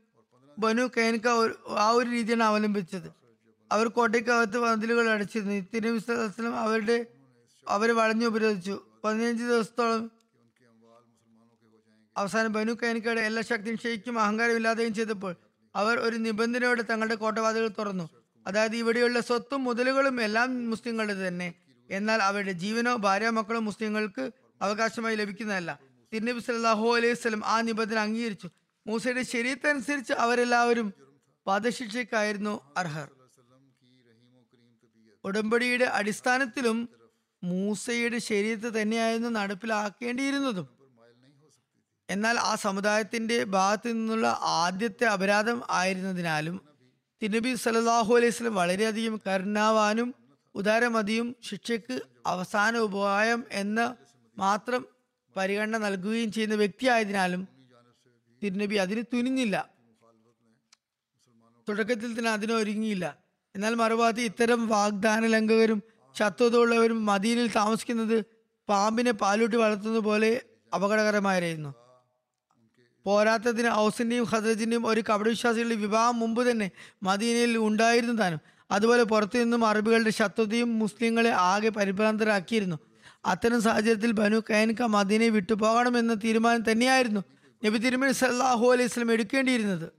[0.60, 1.28] ബനു കൈൻക
[1.78, 3.10] ആ ഒരു രീതിയാണ് അവലംബിച്ചത്.
[3.72, 5.90] അവർ കോട്ടയ്ക്കകത്ത് വാതിലുകൾ അടച്ചിരുന്നു.
[5.90, 7.06] വിശ്വാസം അവരുടെ
[7.68, 8.82] അവരെ വളഞ്ഞു ഉപരോധിച്ചു.
[9.04, 10.12] പതിനഞ്ച് ദിവസത്തോളം
[12.18, 15.36] അവസാനം ബനു കൈനിക്കയുടെ എല്ലാ ശക്തിയും ക്ഷയിക്കും അഹങ്കാരമില്ലാതെയും ചെയ്തപ്പോൾ
[15.76, 18.10] അവർ ഒരു നിബന്ധനയോടെ തങ്ങളുടെ കോട്ടവാതികൾ തുറന്നു.
[18.48, 21.54] അതായത് ഇവിടെയുള്ള സ്വത്തും മുതലുകളും എല്ലാം മുസ്ലിങ്ങളുടെ തന്നെ.
[21.90, 24.32] എന്നാൽ അവരുടെ ജീവനോ ഭാര്യ മക്കളോ മുസ്ലിങ്ങൾക്ക്
[24.62, 25.80] അവകാശമായി ലഭിക്കുന്നതല്ല.
[26.14, 28.50] തിരുനബി സല്ലാഹു അലൈഹി സ്വലം ആ നിബന്ധന അംഗീകരിച്ചു.
[28.88, 30.94] മൂസയുടെ ശരീരത്തനുസരിച്ച് അവരെല്ലാവരും
[31.48, 33.08] വധശിക്ഷയ്ക്കായിരുന്നു അർഹർ.
[35.24, 36.90] ഉടമ്പടിയുടെ അടിസ്ഥാനത്തിലും
[37.44, 40.68] മൂസയുടെ ശരീരത്തെ തന്നെയായിരുന്നു നടപ്പിലാക്കേണ്ടിയിരുന്നതും.
[42.10, 46.62] എന്നാൽ ആ സമുദായത്തിന്റെ ഭാഗത്തു നിന്നുള്ള ആദ്യത്തെ അപരാധം ആയിരുന്നതിനാലും
[47.22, 50.14] തിരുനബി സല്ലല്ലാഹു അലൈഹി വളരെയധികം കരുണാവാനും
[50.56, 53.86] ഉദാരമതിയും ശിക്ഷയ്ക്ക് അവസാന ഉപായം എന്ന്
[54.40, 54.86] മാത്രം
[55.36, 57.57] പരിഗണന നൽകുകയും ചെയ്യുന്ന വ്യക്തിയായതിനാലും
[58.44, 59.70] തിരുനബി അതിന് തുനിഞ്ഞില്ല.
[61.70, 63.18] തുടക്കത്തിൽ തന്നെ അതിനൊരുങ്ങിയില്ല
[63.56, 65.84] എന്നാൽ മറുഭാഗത്ത് ഇത്തരം വാഗ്ദാന ലംഘകരും
[66.20, 68.26] ശത്രുതയുള്ളവരും മദീനിൽ താമസിക്കുന്നത്
[68.70, 70.42] പാമ്പിനെ പാലൂട്ടി വളർത്തുന്നത് പോലെ
[70.76, 71.74] അപകടകരമായിരുന്നു.
[73.06, 76.72] പോരാത്തതിന് ഔസിന്റെയും ഖദറജിന്റെയും ഒരു കപടവിശ്വാസികളുടെ വിവാഹം മുമ്പ് തന്നെ
[77.04, 78.42] മദീനയിൽ ഉണ്ടായിരുന്നു താനും.
[78.72, 82.78] അതുപോലെ പുറത്തു നിന്നും അറബികളുടെ ശത്രുതയും മുസ്ലിങ്ങളെ ആകെ പരിഭ്രാന്തരാക്കിയിരുന്നു.
[83.26, 87.22] അത്തരം സാഹചര്യത്തിൽ ബനു കൈൻക മദീനയെ വിട്ടുപോകണമെന്ന തീരുമാനം തന്നെയായിരുന്നു
[87.64, 89.92] നബി തിരുമേനി സല്ലാഹു അലൈഹി സ്വലം എടുക്കേണ്ടിയിരുന്നത്.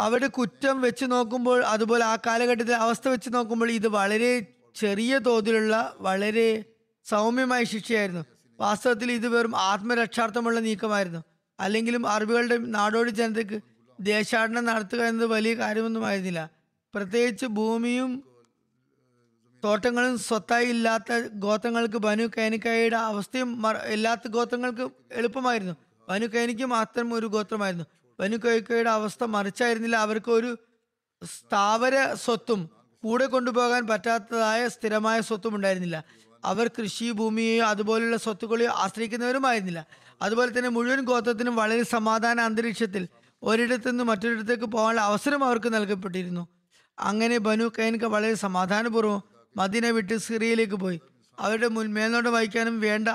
[0.00, 6.64] അവരുടെ കുറ്റം വെച്ച് നോക്കുമ്പോൾ അതുപോലെ ആ കാലഘട്ടത്തിലെ അവസ്ഥ വെച്ച് നോക്കുമ്പോൾ ഇത് വളരെ ചെറിയ തോതിലുള്ള വളരെ
[7.08, 8.24] സൗമ്യമായ ശിക്ഷയായിരുന്നു.
[8.60, 11.22] വാസ്തവത്തിൽ ഇത് വെറും ആത്മരക്ഷാർത്ഥമുള്ള നീക്കമായിരുന്നു.
[11.60, 13.60] അല്ലെങ്കിലും അറബികളുടെ നാടോടി ജനതയ്ക്ക്
[14.00, 16.50] ദേശാടനം നടത്തുക എന്നത് വലിയ കാര്യമൊന്നും ആയിരുന്നില്ല.
[16.94, 18.22] പ്രത്യേകിച്ച് ഭൂമിയും
[19.64, 25.76] തോട്ടങ്ങളും സ്വത്തായി ഇല്ലാത്ത ഗോത്രങ്ങൾക്ക് ബനു കൈനിക്കായുടെ അവസ്ഥയും ഇല്ലാത്ത ഗോത്രങ്ങൾക്ക് എളുപ്പമായിരുന്നു.
[26.08, 27.84] ബനു കൈനിക്ക് മാത്രം ഒരു ഗോത്രമായിരുന്നു.
[28.20, 29.96] ബനു കൈക്കയുടെ അവസ്ഥ മറിച്ചായിരുന്നില്ല.
[29.96, 30.58] അവർക്ക് ഒരു
[31.24, 32.70] സ്ഥാവര സ്വത്തും
[33.04, 36.04] കൂടെ കൊണ്ടുപോകാൻ പറ്റാത്തതായ സ്ഥിരമായ സ്വത്തും ഉണ്ടായിരുന്നില്ല.
[36.44, 39.86] അവർ കൃഷി ഭൂമിയെയോ അതുപോലുള്ള സ്വത്തുക്കളെയോ ആശ്രയിക്കുന്നവരുമായിരുന്നില്ല.
[40.22, 43.08] അതുപോലെ തന്നെ മുഴുവൻ ഗോത്രത്തിനും വളരെ സമാധാന അന്തരീക്ഷത്തിൽ
[43.42, 46.48] ഒരിടത്തു നിന്ന് മറ്റൊരിടത്തേക്ക് പോകാനുള്ള അവസരം അവർക്ക് നൽകപ്പെട്ടിരുന്നു.
[46.98, 51.00] അങ്ങനെ ബനു കൈൻക വളരെ സമാധാനപൂർവം മദീന വിട്ട് സിറിയയിലേക്ക് പോയി.
[51.38, 53.08] അവരുടെ മുൻ മേൽനോട്ടം വഹിക്കാനും വേണ്ട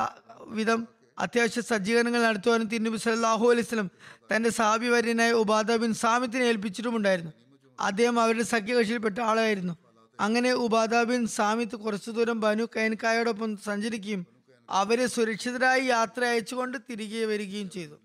[0.60, 0.88] വിധം
[1.20, 3.90] അത്യാവശ്യ സജ്ജീകരണങ്ങൾ നടത്തുവാനും തിരുനബി സല്ലാഹു അലൈഹി വസല്ലം
[4.32, 7.32] തന്റെ സാബി വര്യനായ ഉബാദ ബിൻ സാമിത്തിനെ ഏൽപ്പിച്ചിട്ടുമുണ്ടായിരുന്നു.
[7.80, 9.74] അദ്ദേഹം അവരുടെ സഖ്യകക്ഷിയിൽപ്പെട്ട ആളായിരുന്നു.
[10.20, 14.26] അങ്ങനെ ഉബാദ ബിൻ സാമിത്ത് കുറച്ചു ദൂരം ബനു കൈൻകായോടൊപ്പം സഞ്ചരിക്കുകയും
[14.70, 17.96] അവരെ സുരക്ഷിതരായി യാത്ര അയച്ചുകൊണ്ട് തിരികെ വരികയും ചെയ്തു.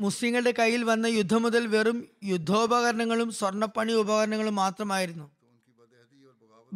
[0.00, 5.26] മുസ്ലിങ്ങളുടെ കയ്യിൽ വന്ന യുദ്ധം മുതൽ വെറും യുദ്ധോപകരണങ്ങളും സ്വർണപ്പണി ഉപകരണങ്ങളും മാത്രമായിരുന്നു.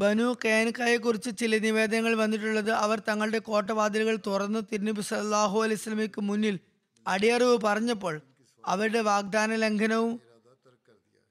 [0.01, 6.59] ബനു കൈനക്കായെ കുറിച്ച് ചില നിവേദനങ്ങൾ വന്നിട്ടുള്ളത് അവർ തങ്ങളുടെ കോട്ടവാതിലുകൾ തുറന്ന് തിരുനബി സല്ലല്ലാഹു അലൈഹി സ്വലമിക്ക് മുന്നിൽ
[7.07, 8.21] അടിയറിവ് പറഞ്ഞപ്പോൾ
[8.65, 10.21] അവരുടെ വാഗ്ദാന ലംഘനവും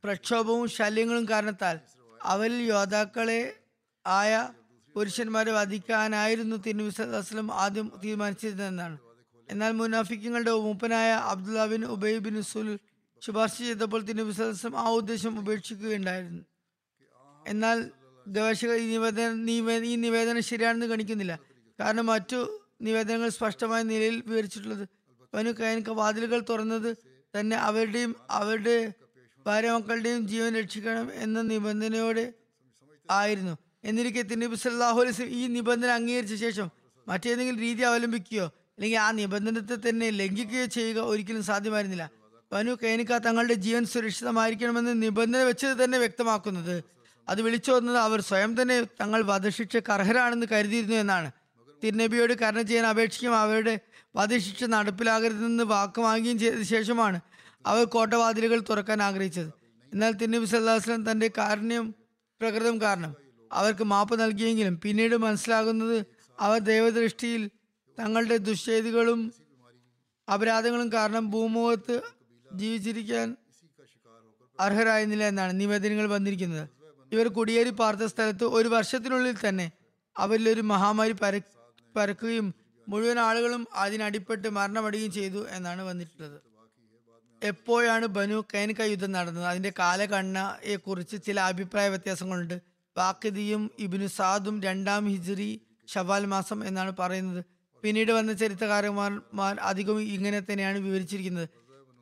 [0.04, 1.80] പ്രക്ഷോഭവും ശല്യങ്ങളും കാരണത്താൽ
[2.22, 3.42] അവരിൽ യോദ്ധാക്കളെ
[4.06, 4.50] ആയ
[4.96, 8.98] പുരുഷന്മാരെ വധിക്കാനായിരുന്നു തിരുവിസ്ലം ആദ്യം തീരുമാനിച്ചിരുന്നതെന്നാണ്.
[9.50, 12.70] എന്നാൽ മുനാഫിക്കങ്ങളുടെ മൂപ്പനായ അബ്ദുല്ല ബിൻ ഉബൈ ബിൻ സുൽ
[13.22, 16.44] ശുപാർശ ചെയ്തപ്പോൾ തിരുനബി സല്ലം ആ ഉദ്ദേശം ഉപേക്ഷിക്കുകയുണ്ടായിരുന്നു.
[17.46, 17.78] എന്നാൽ
[18.28, 21.40] ഗവേഷകർ ഈ നിവേദനം നിവേ- ഈ നിവേദനം ശരിയാണെന്ന് ഗണിക്കുന്നില്ല.
[21.80, 24.88] കാരണം മറ്റു നിവേദനങ്ങൾ സ്പഷ്ടമായ നിലയിൽ വിവരിച്ചിട്ടുള്ളത്.
[25.34, 26.98] അവന് കയനക്ക് വാതിലുകൾ തുറന്നത്
[27.40, 28.94] തന്നെ അവരുടെയും അവരുടെ
[29.46, 32.34] ഭാര്യ മക്കളുടെയും ജീവൻ രക്ഷിക്കണം എന്ന നിബന്ധനയോടെ
[33.12, 33.58] ആയിരുന്നു.
[33.84, 36.72] എന്നിരിക്കെ തിരുനബി സല്ലാഹു വസല്ലം ഈ നിബന്ധന അംഗീകരിച്ച ശേഷം
[37.08, 42.12] മറ്റേതെങ്കിലും രീതി അവലംബിക്കുകയോ അല്ലെങ്കിൽ ആ നിബന്ധനത്തെ തന്നെ ലംഘിക്കുകയോ ചെയ്യുക ഒരിക്കലും സാധ്യമായിരുന്നില്ല.
[42.54, 46.97] വനു കൈനിക്ക തങ്ങളുടെ ജീവൻ സുരക്ഷിതമായിരിക്കണമെന്ന് നിബന്ധന വെച്ചത് തന്നെ വ്യക്തമാക്കുന്നത്.
[47.30, 51.32] അത് വിളിച്ചു വന്നത് അവർ സ്വയം തന്നെ തങ്ങൾ വധശിക്ഷ കർഹരാണെന്ന് കരുതിയിരുന്നു എന്നാണ്.
[51.84, 53.80] തിരുനബിയോട് കരുണ ചെയ്യാൻ അപേക്ഷിക്കും അവരുടെ
[54.16, 57.20] വധശിക്ഷ നടപ്പിലാകരുതെന്ന് വാക്ക് വാങ്ങുകയും ചെയ്ത ശേഷമാണ്
[57.66, 59.52] അവർ കോട്ടവാതിലുകൾ തുറക്കാൻ ആഗ്രഹിച്ചത്.
[59.94, 61.96] എന്നാൽ തിരുനബി സല്ലാസ്ലം തന്റെ കാരുണ്യം
[62.42, 63.16] പ്രകൃതം കാരണം
[63.52, 66.06] അവർക്ക് മാപ്പ് നൽകിയെങ്കിലും പിന്നീട് മനസ്സിലാകുന്നത്
[66.40, 67.50] അവർ ദൈവദൃഷ്ടിയിൽ
[68.00, 69.34] തങ്ങളുടെ ദുശ്ചേതികളും
[70.30, 72.02] അപരാധങ്ങളും കാരണം ഭൂമുഖത്ത്
[72.54, 73.36] ജീവിച്ചിരിക്കാൻ
[74.60, 76.77] അർഹരായിരുന്നില്ല എന്നാണ് നിവേദനങ്ങൾ വന്നിരിക്കുന്നത്.
[77.12, 79.72] ഇവർ കുടിയേറി പാർത്ത സ്ഥലത്ത് ഒരു വർഷത്തിനുള്ളിൽ തന്നെ
[80.18, 81.42] അവരിൽ ഒരു മഹാമാരി പര
[81.96, 82.54] പരക്കുകയും
[82.88, 86.42] മുഴുവൻ ആളുകളും അതിനടിപ്പെട്ട് മരണമടയുകയും ചെയ്തു എന്നാണ് വന്നിട്ടുള്ളത്.
[87.44, 89.46] എപ്പോഴാണ് ബനു കൈനക യുദ്ധം നടന്നത്?
[89.46, 92.62] അതിന്റെ കാലഗണനയെ കുറിച്ച് ചില അഭിപ്രായ വ്യത്യാസങ്ങളുണ്ട്.
[92.98, 97.46] വാക്കിദിയും ഇബിനു സാദും രണ്ടാം ഹിജറി ഷവാൽ മാസം എന്നാണ് പറയുന്നത്.
[97.84, 101.50] പിന്നീട് വന്ന ചരിത്രകാരന്മാർ അധികവും ഇങ്ങനെ തന്നെയാണ് വിവരിച്ചിരിക്കുന്നത്.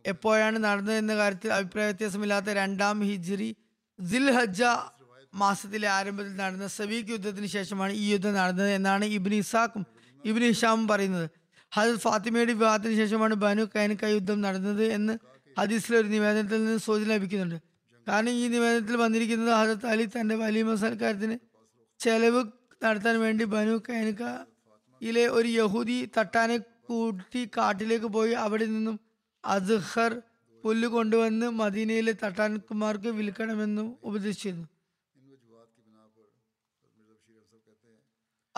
[0.05, 3.55] എപ്പോഴാണ് നടന്നത് എന്ന കാര്യത്തിൽ അഭിപ്രായ വ്യത്യാസമില്ലാത്ത രണ്ടാം ഹിജറി
[3.99, 4.63] ദിൽ ഹജ്ജ
[5.41, 9.83] മാസത്തിലെ ആരംഭത്തിൽ നടന്ന സബീഖ് യുദ്ധത്തിന് ശേഷമാണ് ഈ യുദ്ധം നടന്നത് എന്നാണ് ഇബിൻ ഇസാഖും
[10.23, 11.27] ഇബിൻ ഹിഷാമും പറയുന്നത്.
[11.71, 15.13] ഹജർ ഫാത്തിമയുടെ വിവാഹത്തിന് ശേഷമാണ് ബനു കൈനക്ക യുദ്ധം നടന്നത് എന്ന്
[15.57, 17.57] ഹദീസിലെ ഒരു നിവേദനത്തിൽ നിന്ന് സൂചന ലഭിക്കുന്നുണ്ട്.
[18.07, 21.35] കാരണം ഈ നിവേദനത്തിൽ വന്നിരിക്കുന്നത് ഹജത് അലി തന്റെ വലിയ സൽക്കാരത്തിന്
[21.99, 22.41] ചെലവ്
[22.83, 26.57] നടത്താൻ വേണ്ടി ബനു കൈനക്കയിലെ ഒരു യഹൂദി തട്ടാനെ
[26.89, 28.95] കൂട്ടി കാട്ടിലേക്ക് പോയി അവിടെ നിന്നും
[29.43, 30.13] അസ്ഹർ
[30.63, 34.67] പുല്ല് കൊണ്ടുവന്ന് മദീനയിലെ തട്ടാൻകുമാർക്ക് വിൽക്കണമെന്നും ഉപദേശിച്ചിരുന്നു.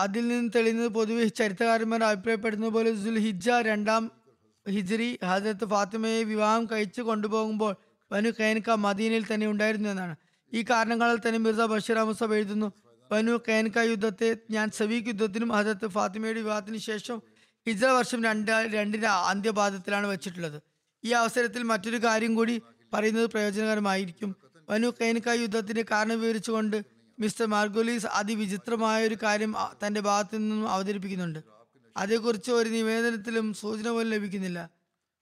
[0.00, 4.10] അതിൽ നിന്ന് തെളിയുന്നത് പൊതുവെ ചരിത്രകാരന്മാർ അഭിപ്രായപ്പെടുന്നത് പോലെ സുൽഹിജ രണ്ടാം
[4.68, 7.76] ഹിജ്രി ഹജരത്ത് ഫാത്തിമയെ വിവാഹം കഴിച്ചു കൊണ്ടുപോകുമ്പോൾ
[8.12, 10.16] ബനു കേൻക മദീനയിൽ തന്നെ ഉണ്ടായിരുന്നു എന്നാണ്.
[10.54, 12.72] ഈ കാരണങ്ങളാൽ തന്നെ മിർസ ബഷീർ അമുസബ് എഴുതുന്നു
[13.10, 17.22] ബനു കേൻക യുദ്ധത്തെ ഞാൻ സബീഖ് യുദ്ധത്തിനും ഹജരത്ത് ഫാത്തിമയുടെ വിവാഹത്തിന് ശേഷം
[17.68, 20.62] ഹിജ്ര വർഷം രണ്ട് രണ്ടിന്റെ അന്ത്യപാദത്തിലാണ് വെച്ചിട്ടുള്ളത്.
[21.04, 24.36] ഈ അവസരത്തിൽ മറ്റൊരു കാര്യം കൂടി പറയുന്നത് പ്രയോജനകരമായിരിക്കും.
[24.68, 31.38] ബനു കൈനക്ക യുദ്ധത്തിന്റെ കാരണം വിവരിച്ചുകൊണ്ട് മിസ്റ്റർ മാർഗോലീസ് അതിവിചിത്രമായ ഒരു കാര്യം തന്റെ ഭാഗത്തു നിന്നും അവതരിപ്പിക്കുന്നുണ്ട്.
[31.96, 34.70] അതേക്കുറിച്ച് ഒരു നിവേദനത്തിലും സൂചന പോലും ലഭിക്കുന്നില്ല.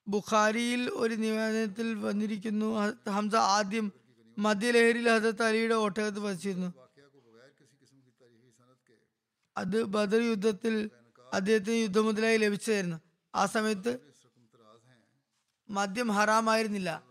[0.09, 2.67] ബുഖാരിയിൽ ഒരു നിവേദനത്തിൽ വന്നിരിക്കുന്നു
[3.11, 3.93] ഹംസ ആദ്യം
[4.39, 6.75] മദ്യലഹരിയിൽ ഹസരത്ത് അലിയുടെ ഓട്ടകത്ത് വസിച്ചിരുന്നു.
[9.57, 10.91] അത് ബദർ യുദ്ധത്തിൽ
[11.33, 12.99] അദ്ദേഹത്തിന് യുദ്ധം മുതലായി ലഭിച്ചതായിരുന്നു.
[13.35, 13.99] ആ സമയത്ത്
[15.71, 17.03] മദ്യം ഹറാമായിരുന്നില്ല.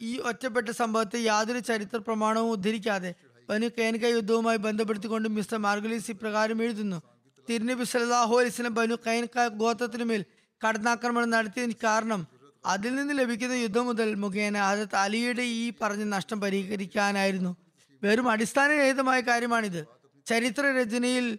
[0.00, 3.14] ഈ ഒറ്റപ്പെട്ട സംഭവത്തെ യാതൊരു ചരിത്ര പ്രമാണവും ഉദ്ധരിക്കാതെ
[3.48, 3.68] ബനു
[4.04, 7.02] യുദ്ധവുമായി ബന്ധപ്പെടുത്തിക്കൊണ്ട് മിസ്റ്റർ മാർഗലീസ് ഇപ്രകാരം എഴുതുന്നു.
[7.50, 10.24] തിരുനബി സല്ലല്ലാഹു അലൈഹി വസല്ലം ബനു കൈൻക ഗോത്രത്തിനുമേൽ
[10.66, 12.26] കടന്നാക്രമണം നടത്തിയതിന് കാരണം
[12.66, 17.56] അതിൽ നിന്ന് ലഭിക്കുന്ന യുദ്ധം മുതൽ മുഖേന ഹജരത്ത് അലിയുടെ ഈ പറഞ്ഞ നഷ്ടം പരിഹരിക്കാനായിരുന്നു.
[18.02, 19.86] വെറും അടിസ്ഥാനരഹിതമായ കാര്യമാണിത്.
[20.26, 21.38] ചരിത്ര രചനയിൽ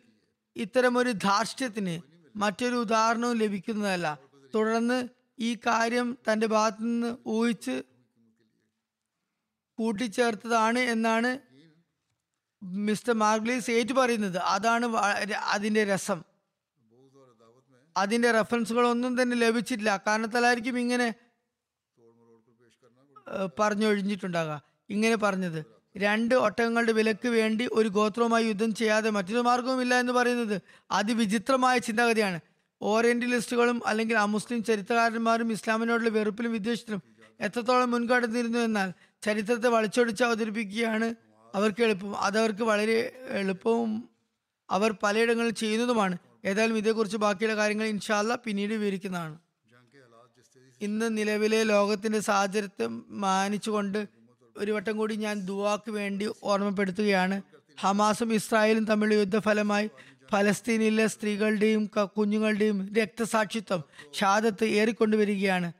[0.56, 2.02] ഇത്തരമൊരു ധാർഷ്ട്യത്തിന്
[2.38, 4.18] മറ്റൊരു ഉദാഹരണവും ലഭിക്കുന്നതല്ല.
[4.56, 5.08] തുടർന്ന്
[5.40, 7.84] ഈ കാര്യം തന്റെ ഭാഗത്തു നിന്ന് ഊഹിച്ച്
[9.78, 11.49] കൂട്ടിച്ചേർത്തതാണ് എന്നാണ്
[12.64, 14.86] മിസ്റ്റർ മാർഗ്ലീസ് ഏറ്റു പറയുന്നത് അതാണ്
[15.36, 16.24] അതിന്റെ രസം.
[17.98, 20.04] അതിന്റെ റെഫറൻസുകളൊന്നും തന്നെ ലഭിച്ചിട്ടില്ല.
[20.08, 21.14] കാരണത്താലായിരിക്കും ഇങ്ങനെ
[23.60, 25.66] പറഞ്ഞൊഴിഞ്ഞിട്ടുണ്ടാകുക ഇങ്ങനെ പറഞ്ഞത്.
[25.98, 32.40] രണ്ട് ഒട്ടകങ്ങളുടെ വിലക്ക് വേണ്ടി ഒരു ഗോത്രവുമായി യുദ്ധം ചെയ്യാതെ മറ്റൊരു മാർഗവുമില്ല എന്ന് പറയുന്നത് അതിവിചിത്രമായ ചിന്താഗതിയാണ്.
[32.82, 37.02] ഓറിയന്റലിസ്റ്റുകളും അല്ലെങ്കിൽ അമുസ്ലിം ചരിത്രകാരന്മാരും ഇസ്ലാമിനോടുള്ള വെറുപ്പിലും വിദ്വേഷത്തിലും
[37.40, 41.16] എത്രത്തോളം മുൻകടന്നിരുന്നു എന്നാൽ ചരിത്രത്തെ വളച്ചൊടിച്ച് അവതരിപ്പിക്കുകയാണ്
[41.56, 44.10] അവർക്ക് എളുപ്പം അതവർക്ക് വളരെ എളുപ്പവും
[44.70, 46.18] അവർ പലയിടങ്ങളിൽ ചെയ്യുന്നതുമാണ്.
[46.46, 49.38] ഏതായാലും ഇതേക്കുറിച്ച് ബാക്കിയുള്ള കാര്യങ്ങൾ ഇൻഷാല്ല പിന്നീട് വിവരിക്കുന്നതാണ്.
[50.82, 54.08] ഇന്ന് നിലവിലെ ലോകത്തിന്റെ സാഹചര്യത്തെ മാനിച്ചുകൊണ്ട്
[54.58, 57.42] ഒരു വട്ടം കൂടി ഞാൻ ദുവാക്ക് വേണ്ടി ഓർമ്മപ്പെടുത്തുകയാണ്.
[57.80, 59.90] ഹമാസും ഇസ്രായേലും തമ്മിലുള്ള യുദ്ധഫലമായി
[60.32, 63.84] ഫലസ്തീനിലെ സ്ത്രീകളുടെയും കുഞ്ഞുങ്ങളുടെയും രക്തസാക്ഷിത്വം
[64.14, 65.72] ഷാദത്ത് ഏറിക്കൊണ്ടുവരികയാണ്.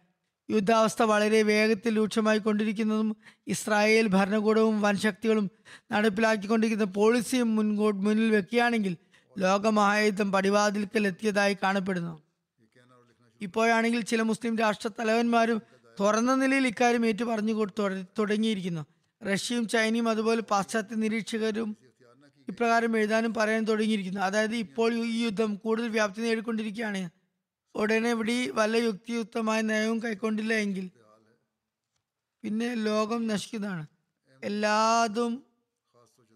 [0.52, 3.16] യുദ്ധാവസ്ഥ വളരെ വേഗത്തിൽ രൂക്ഷമായി കൊണ്ടിരിക്കുന്നതും
[3.48, 5.52] ഇസ്രായേൽ ഭരണകൂടവും വൻശക്തികളും
[5.92, 8.98] നടപ്പിലാക്കിക്കൊണ്ടിരിക്കുന്ന പോളിസിയും മുൻകൂ മുന്നിൽ വെക്കുകയാണെങ്കിൽ
[9.40, 12.22] ലോകമഹായുദ്ധം പടിവാതിൽക്കൽ എത്തിയതായി കാണപ്പെടുന്നു.
[13.42, 15.62] ഇപ്പോഴാണെങ്കിൽ ചില മുസ്ലിം രാഷ്ട്ര തലവന്മാരും
[16.00, 18.86] തുറന്ന നിലയിൽ ഇക്കാര്യം ഏറ്റു പറഞ്ഞു കൊടു- തുട- തുടങ്ങിയിരിക്കുന്നു.
[19.34, 21.78] റഷ്യയും ചൈനയും അതുപോലെ പാശ്ചാത്യ നിരീക്ഷകരും
[22.48, 24.20] ഇപ്രകാരം എഴുതാനും പറയാനും തുടങ്ങിയിരിക്കുന്നു.
[24.20, 27.10] അതായത് ഇപ്പോൾ ഈ യുദ്ധം കൂടുതൽ വ്യാപ്തി നേടിക്കൊണ്ടിരിക്കുകയാണ്.
[27.76, 30.90] ഉടനെ ഇവിടെ വല്ല യുക്തിയുക്തമായ നയവും കൈക്കൊണ്ടില്ല എങ്കിൽ
[32.44, 33.86] പിന്നെ ലോകം നശിക്കുന്നതാണ്.
[34.44, 35.44] എല്ലാതും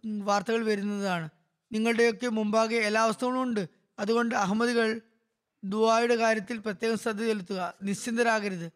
[0.06, 1.30] വാർത്തകൾ വരുന്നതാണ്.
[1.72, 3.70] നിങ്ങളുടെയൊക്കെ മുമ്പാകെ എല്ലാ അവസ്ഥകളും ഉണ്ട്.
[4.00, 5.02] അതുകൊണ്ട് അഹമ്മദികൾ
[5.64, 7.74] ദുവായുടെ കാര്യത്തിൽ പ്രത്യേകം ശ്രദ്ധ ചെലുത്തുക.
[7.84, 8.72] നിശ്ചിന്തരാകരുത്.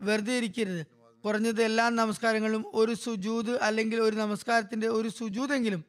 [0.00, 0.86] വെറുതെ ഇരിക്കരുത്.
[1.24, 5.84] കുറഞ്ഞത് എല്ലാ നമസ്കാരങ്ങളും ഒരു സുജൂത് അല്ലെങ്കിൽ ഒരു നമസ്കാരത്തിന്റെ ഒരു സുജൂതെങ്കിലും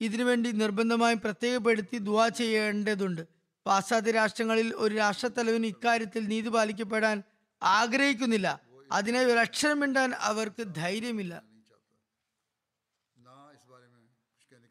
[0.00, 3.41] ഇതിനുവേണ്ടി നിർബന്ധമായും പ്രത്യേകപ്പെടുത്തി ദുവാ ചെയ്യേണ്ടതുണ്ട്.
[3.66, 7.16] പാശ്ചാത്യ രാഷ്ട്രങ്ങളിൽ ഒരു രാഷ്ട്രത്തലവൻ ഇക്കാര്യത്തിൽ നീതി പാലിക്കപ്പെടാൻ
[7.62, 8.48] ആഗ്രഹിക്കുന്നില്ല.
[8.92, 11.34] അതിനെ ഒരക്ഷരം മിണ്ടാൻ അവർക്ക് ധൈര്യമില്ല.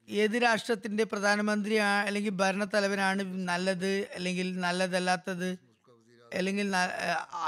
[0.07, 1.75] ഏത് രാഷ്ട്രത്തിന്റെ പ്രധാനമന്ത്രി
[2.07, 5.49] അല്ലെങ്കിൽ ഭരണത്തലവനാണ് നല്ലത് അല്ലെങ്കിൽ നല്ലതല്ലാത്തത്
[6.37, 6.67] അല്ലെങ്കിൽ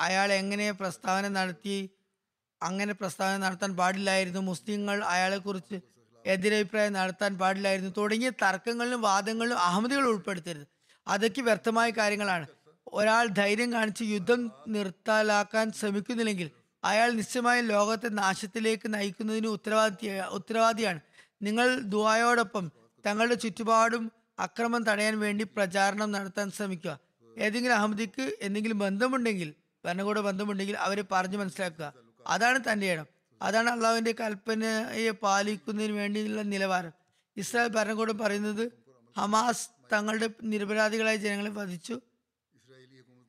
[0.06, 1.76] അയാൾ എങ്ങനെ പ്രസ്താവന നടത്തി
[2.62, 5.78] അങ്ങനെ പ്രസ്താവന നടത്താൻ പാടില്ലായിരുന്നു മുസ്ലിങ്ങൾ അയാളെക്കുറിച്ച്
[6.26, 10.68] എതിരഭിപ്രായം നടത്താൻ പാടില്ലായിരുന്നു തുടങ്ങിയ തർക്കങ്ങളിലും വാദങ്ങളിലും അഹമ്മദികൾ ഉൾപ്പെടുത്തരുത്.
[11.08, 12.47] അതൊക്കെ വ്യർത്ഥമായ കാര്യങ്ങളാണ്.
[12.93, 16.51] ഒരാൾ ധൈര്യം കാണിച്ച് യുദ്ധം നിർത്താലാക്കാൻ ശ്രമിക്കുന്നില്ലെങ്കിൽ
[16.84, 20.99] അയാൾ നിശ്ചയമായും ലോകത്തെ നാശത്തിലേക്ക് നയിക്കുന്നതിന് ഉത്തരവാദി ഉത്തരവാദിയാണ്.
[21.41, 22.72] നിങ്ങൾ ദുബായോടൊപ്പം
[23.06, 26.99] തങ്ങളുടെ ചുറ്റുപാടും അക്രമം തടയാൻ വേണ്ടി പ്രചാരണം നടത്താൻ ശ്രമിക്കുക.
[27.38, 29.54] ഏതെങ്കിലും അഹമ്മദിക്ക് എന്തെങ്കിലും ബന്ധമുണ്ടെങ്കിൽ
[29.86, 31.93] ഭരണകൂട ബന്ധമുണ്ടെങ്കിൽ അവരെ പറഞ്ഞു മനസ്സിലാക്കുക.
[32.28, 33.06] അതാണ് തന്റെ ഇടം.
[33.41, 36.91] അതാണ് അള്ളാഹുവിന്റെ കൽപ്പനയെ പാലിക്കുന്നതിന് വേണ്ടിയുള്ള നിലവാരം.
[37.38, 38.72] ഇസ്രായേൽ ഭരണകൂടം പറയുന്നത്
[39.18, 42.01] ഹമാസ് തങ്ങളുടെ നിരപരാധികളായ ജനങ്ങളെ വധിച്ചു.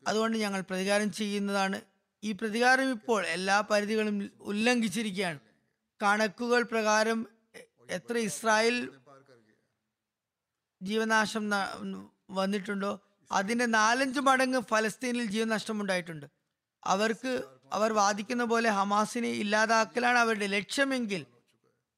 [0.09, 1.81] അതുകൊണ്ട് ഞങ്ങൾ പ്രതികാരം ചെയ്യുന്നതാണ്.
[2.25, 5.41] ഈ പ്രതികാരം ഇപ്പോൾ എല്ലാ പരിധികളും ഉല്ലംഘിച്ചിരിക്കുകയാണ്.
[6.03, 7.27] കണക്കുകൾ പ്രകാരം
[7.91, 8.77] എത്ര ഇസ്രായേൽ
[10.83, 11.51] ജീവനാശം
[12.31, 13.01] വന്നിട്ടുണ്ടോ
[13.33, 16.27] അതിന്റെ നാലഞ്ച് മടങ്ങ് ഫലസ്തീനിൽ ജീവനഷ്ടം ഉണ്ടായിട്ടുണ്ട്.
[16.83, 17.33] അവർക്ക്
[17.73, 21.27] അവർ വാദിക്കുന്ന പോലെ ഹമാസിനെ ഇല്ലാതാക്കലാണ് അവരുടെ ലക്ഷ്യമെങ്കിൽ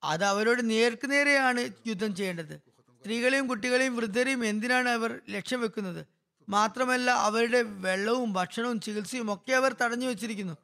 [0.02, 2.65] അത് അവരോട് നേർക്കുനേരെയാണ് യുദ്ധം ചെയ്യേണ്ടത്.
[3.06, 6.00] സ്ത്രീകളെയും കുട്ടികളെയും വൃദ്ധരെയും എന്തിനാണ് അവർ ലക്ഷ്യം വെക്കുന്നത്?
[6.48, 10.54] മാത്രമല്ല അവരുടെ വെള്ളവും ഭക്ഷണവും ചികിത്സയും ഒക്കെ അവർ തടഞ്ഞു വെച്ചിരിക്കുന്നു.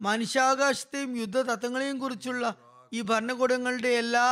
[0.00, 2.54] മനുഷ്യാവകാശത്തെയും യുദ്ധ തത്വങ്ങളെയും കുറിച്ചുള്ള
[2.92, 4.26] ഈ ഭരണകൂടങ്ങളുടെ എല്ലാ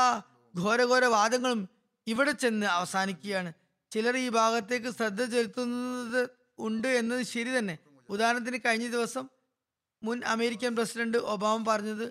[0.54, 1.68] ഘോരഘോര വാദങ്ങളും
[2.06, 3.52] ഇവിടെ ചെന്ന് അവസാനിക്കുകയാണ്.
[3.92, 6.22] ചിലർ ഈ ഭാഗത്തേക്ക് ശ്രദ്ധ ചെലുത്തുന്നത്
[6.58, 7.78] ഉണ്ട് എന്നത് ശരി തന്നെ.
[8.08, 9.26] ഉദാഹരണത്തിന് കഴിഞ്ഞ ദിവസം
[10.02, 12.06] മുൻ അമേരിക്കൻ പ്രസിഡന്റ് ഒബാമ പറഞ്ഞത്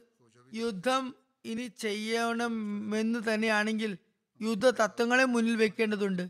[0.54, 1.06] യുദ്ധം
[1.46, 3.94] ഇനി ചെയ്യണമെന്ന് തന്നെയാണെങ്കിൽ
[4.42, 6.30] യുദ്ധ തത്വങ്ങളെ മുന്നിൽ വെക്കേണ്ടതുണ്ട്.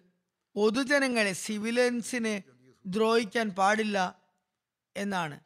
[0.55, 2.43] പൊതുജനങ്ങളെ സിവിലിയൻസിനെ
[2.85, 4.21] ദ്രോഹിക്കാൻ പാടില്ല
[4.97, 5.39] എന്നാണ്.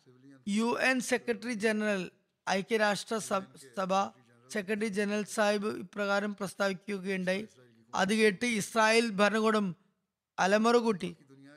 [0.47, 2.09] യു എൻ സെക്രട്ടറി ജനറൽ
[2.49, 4.19] ഐക്യരാഷ്ട്ര സഭ-
[4.51, 7.47] സെക്രട്ടറി ജനറൽ സാഹിബ് ഇപ്രകാരം പ്രസ്താവിക്കുകയുണ്ടായി.
[7.95, 9.75] അത് കേട്ട് ഇസ്രായേൽ ഭരണകൂടം
[10.39, 11.15] അലമുറകൂട്ടി.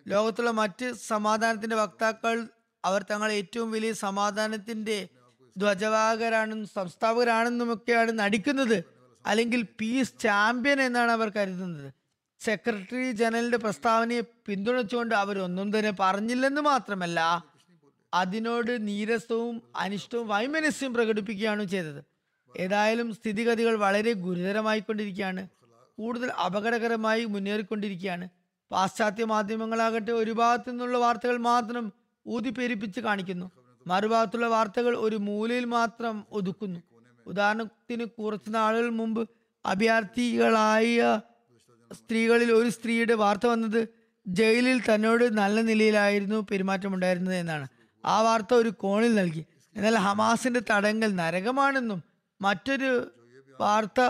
[0.08, 2.48] ലോകത്തുള്ള മറ്റ് സമാധാനത്തിന്റെ വക്താക്കൾ
[2.84, 5.08] അവർ തങ്ങൾ ഏറ്റവും വലിയ സമാധാനത്തിന്റെ
[5.56, 8.84] ധ്വജവാഹകരാണെന്നും സംസ്ഥാപകരാണെന്നുമൊക്കെയാണ് നടിക്കുന്നത്.
[9.26, 11.92] അല്ലെങ്കിൽ പീസ് ചാമ്പ്യൻ എന്നാണ് അവർ കരുതുന്നത്.
[12.40, 17.44] സെക്രട്ടറി ജനറലിന്റെ പ്രസ്താവനയെ പിന്തുണച്ചുകൊണ്ട് അവരൊന്നും തന്നെ പറഞ്ഞില്ലെന്ന് മാത്രമല്ല
[18.14, 22.04] അതിനോട് നീരസവും അനിഷ്ടവും വൈമനസ്യം പ്രകടിപ്പിക്കുകയാണ് ചെയ്തത്.
[22.56, 25.48] ഏതായാലും സ്ഥിതിഗതികൾ വളരെ ഗുരുതരമായിക്കൊണ്ടിരിക്കുകയാണ്.
[25.98, 28.28] കൂടുതൽ അപകടകരമായി മുന്നേറിക്കൊണ്ടിരിക്കുകയാണ്.
[28.70, 31.92] പാശ്ചാത്യ മാധ്യമങ്ങളാകട്ടെ ഒരു ഭാഗത്തു നിന്നുള്ള വാർത്തകൾ മാത്രം
[32.26, 33.50] ഊതിപ്പെരിപ്പിച്ച് കാണിക്കുന്നു.
[33.86, 36.80] മറുഭാഗത്തുള്ള വാർത്തകൾ ഒരു മൂലയിൽ മാത്രം ഒതുക്കുന്നു.
[37.26, 39.28] ഉദാഹരണത്തിന് കുറച്ച് നാളുകൾ മുമ്പ്
[39.66, 41.20] അഭയാർത്ഥികളായ
[41.92, 43.88] സ്ത്രീകളിൽ ഒരു സ്ത്രീയുടെ വാർത്ത വന്നത്
[44.26, 47.68] ജയിലിൽ തന്നോട് നല്ല നിലയിലായിരുന്നു പെരുമാറ്റമുണ്ടായിരുന്നത് എന്നാണ്.
[48.04, 49.46] ആ വാർത്ത ഒരു കോണിൽ നൽകി.
[49.76, 52.02] എന്നാൽ ഹമാസിന്റെ തടങ്കൽ നരകമാണെന്നും
[52.40, 52.90] മറ്റൊരു
[53.60, 54.00] വാർത്ത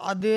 [0.00, 0.32] അത്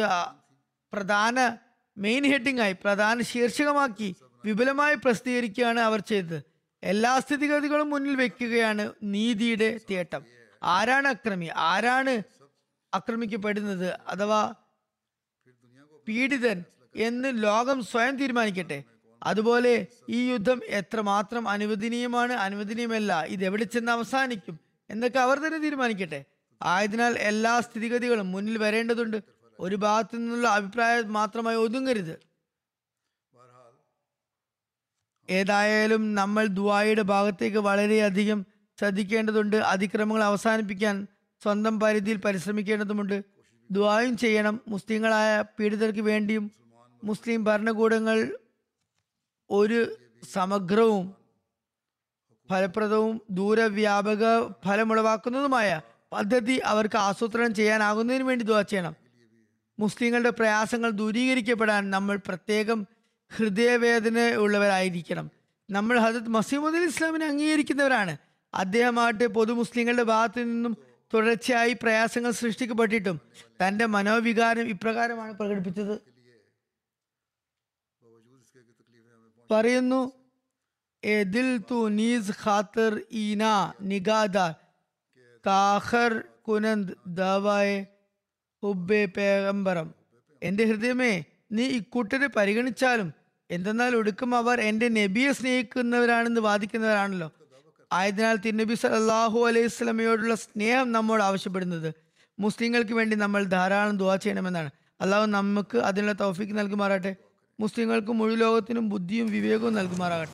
[0.93, 1.57] പ്രധാന
[1.97, 6.43] മെയിൻ ഹെഡിംഗ് ആയി പ്രധാന ശീർഷകമാക്കി വിപുലമായി പ്രസിദ്ധീകരിക്കുകയാണ് അവർ ചെയ്തത്.
[6.83, 10.23] എല്ലാ സ്ഥിതിഗതികളും മുന്നിൽ വെക്കുകയാണ് നീതിയുടെ തേട്ടം.
[10.63, 11.49] ആരാണ് അക്രമി?
[11.55, 12.23] ആരാണ്
[12.93, 14.53] ആക്രമിക്കപ്പെടുന്നത് അഥവാ
[16.07, 16.63] പീഡിതൻ
[16.95, 18.83] എന്ന് ലോകം സ്വയം തീരുമാനിക്കട്ടെ.
[19.23, 22.33] അതുപോലെ ഈ യുദ്ധം എത്രമാത്രം അനുവദനീയമാണ്?
[22.33, 23.23] അനുവദനീയമല്ല.
[23.23, 24.59] ഇത് എവിടെ ചെന്ന് അവസാനിക്കും?
[24.89, 26.25] എന്നൊക്കെ അവർ തന്നെ തീരുമാനിക്കട്ടെ.
[26.63, 29.23] ആയതിനാൽ എല്ലാ സ്ഥിതിഗതികളും മുന്നിൽ വരേണ്ടതുണ്ട്.
[29.59, 32.19] ഒരു ഭാഗത്തു നിന്നുള്ള അഭിപ്രായം മാത്രമായി ഒതുങ്ങരുത്.
[35.29, 38.45] ഏതായാലും നമ്മൾ ദുബായിയുടെ ഭാഗത്തേക്ക് വളരെയധികം
[38.79, 39.55] ശ്രദ്ധിക്കേണ്ടതുണ്ട്.
[39.55, 41.07] അതിക്രമങ്ങൾ അവസാനിപ്പിക്കാൻ
[41.43, 43.23] സ്വന്തം പരിധിയിൽ പരിശ്രമിക്കേണ്ടതുമുണ്ട്.
[43.71, 44.61] ദ്വായും ചെയ്യണം.
[44.67, 46.51] മുസ്ലിങ്ങളായ പീഡിതർക്ക് വേണ്ടിയും
[47.03, 48.37] മുസ്ലിം ഭരണകൂടങ്ങൾ
[49.49, 49.97] ഒരു
[50.33, 51.15] സമഗ്രവും
[52.49, 58.95] ഫലപ്രദവും ദൂരവ്യാപക ഫലമുളവാക്കുന്നതുമായ പദ്ധതി അവർക്ക് ആസൂത്രണം ചെയ്യാനാകുന്നതിന് വേണ്ടി ദ്വാ ചെയ്യണം.
[59.79, 62.87] മുസ്ലിങ്ങളുടെ പ്രയാസങ്ങൾ ദൂരീകരിക്കപ്പെടാൻ നമ്മൾ പ്രത്യേകം
[63.35, 65.31] ഹൃദയവേദന ഉള്ളവരായിരിക്കണം.
[65.69, 68.17] നമ്മൾ ഹജത് മസീമുദ്ദീൻ ഇസ്ലാമിനെ അംഗീകരിക്കുന്നവരാണ്.
[68.53, 70.77] അദ്ദേഹമാകട്ടെ പൊതു മുസ്ലിങ്ങളുടെ ഭാഗത്തു നിന്നും
[71.13, 73.19] തുടർച്ചയായി പ്രയാസങ്ങൾ സൃഷ്ടിക്കപ്പെട്ടിട്ടും
[73.67, 76.01] തന്റെ മനോവികാരം ഇപ്രകാരമാണ് പ്രകടിപ്പിച്ചത്.
[79.51, 80.11] പറയുന്നു
[81.03, 81.41] എന്റെ
[87.07, 87.85] ദാവായ
[90.41, 93.13] എന്റെ ഹൃദയമേ നീ ഇക്കൂട്ടരെ പരിഗണിച്ചാലും
[93.51, 97.31] എന്തെന്നാൽ ഒടുക്കം അവർ എന്റെ നബിയെ സ്നേഹിക്കുന്നവരാണെന്ന് വാദിക്കുന്നവരാണല്ലോ.
[97.91, 101.89] ആയതിനാൽ തിരുനബി സല്ലല്ലാഹു അലൈഹി സ്വലമയോടുള്ള സ്നേഹം നമ്മോട് ആവശ്യപ്പെടുന്നത്.
[102.39, 104.69] മുസ്ലിങ്ങൾക്ക് വേണ്ടി നമ്മൾ ധാരാളം ദുവാ ചെയ്യണമെന്നാണ്.
[105.01, 107.15] അള്ളാഹു നമുക്ക് അതിനുള്ള തൗഫീക്ക് നൽകുമാറാട്ടെ
[107.59, 110.33] മുസ്ലിങ്ങൾക്ക് മുഴുവൻ ലോകത്തിനും ബുദ്ധിയും വിവേകവും നൽകുമാറാകട്ടെ.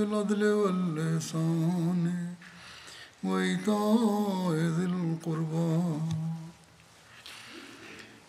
[0.00, 2.34] بالعدل واللسان.
[3.24, 5.82] وإيتاء ذي القربى.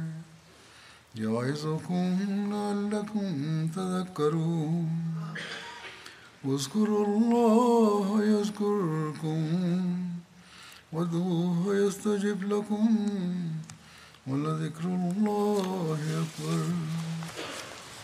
[1.15, 2.17] يعظكم
[2.51, 4.89] لعلكم تذكرون.
[6.43, 9.43] واذكروا الله يذكركم.
[10.93, 13.07] وادعوه يستجب لكم.
[14.26, 16.64] ولذكر الله أكبر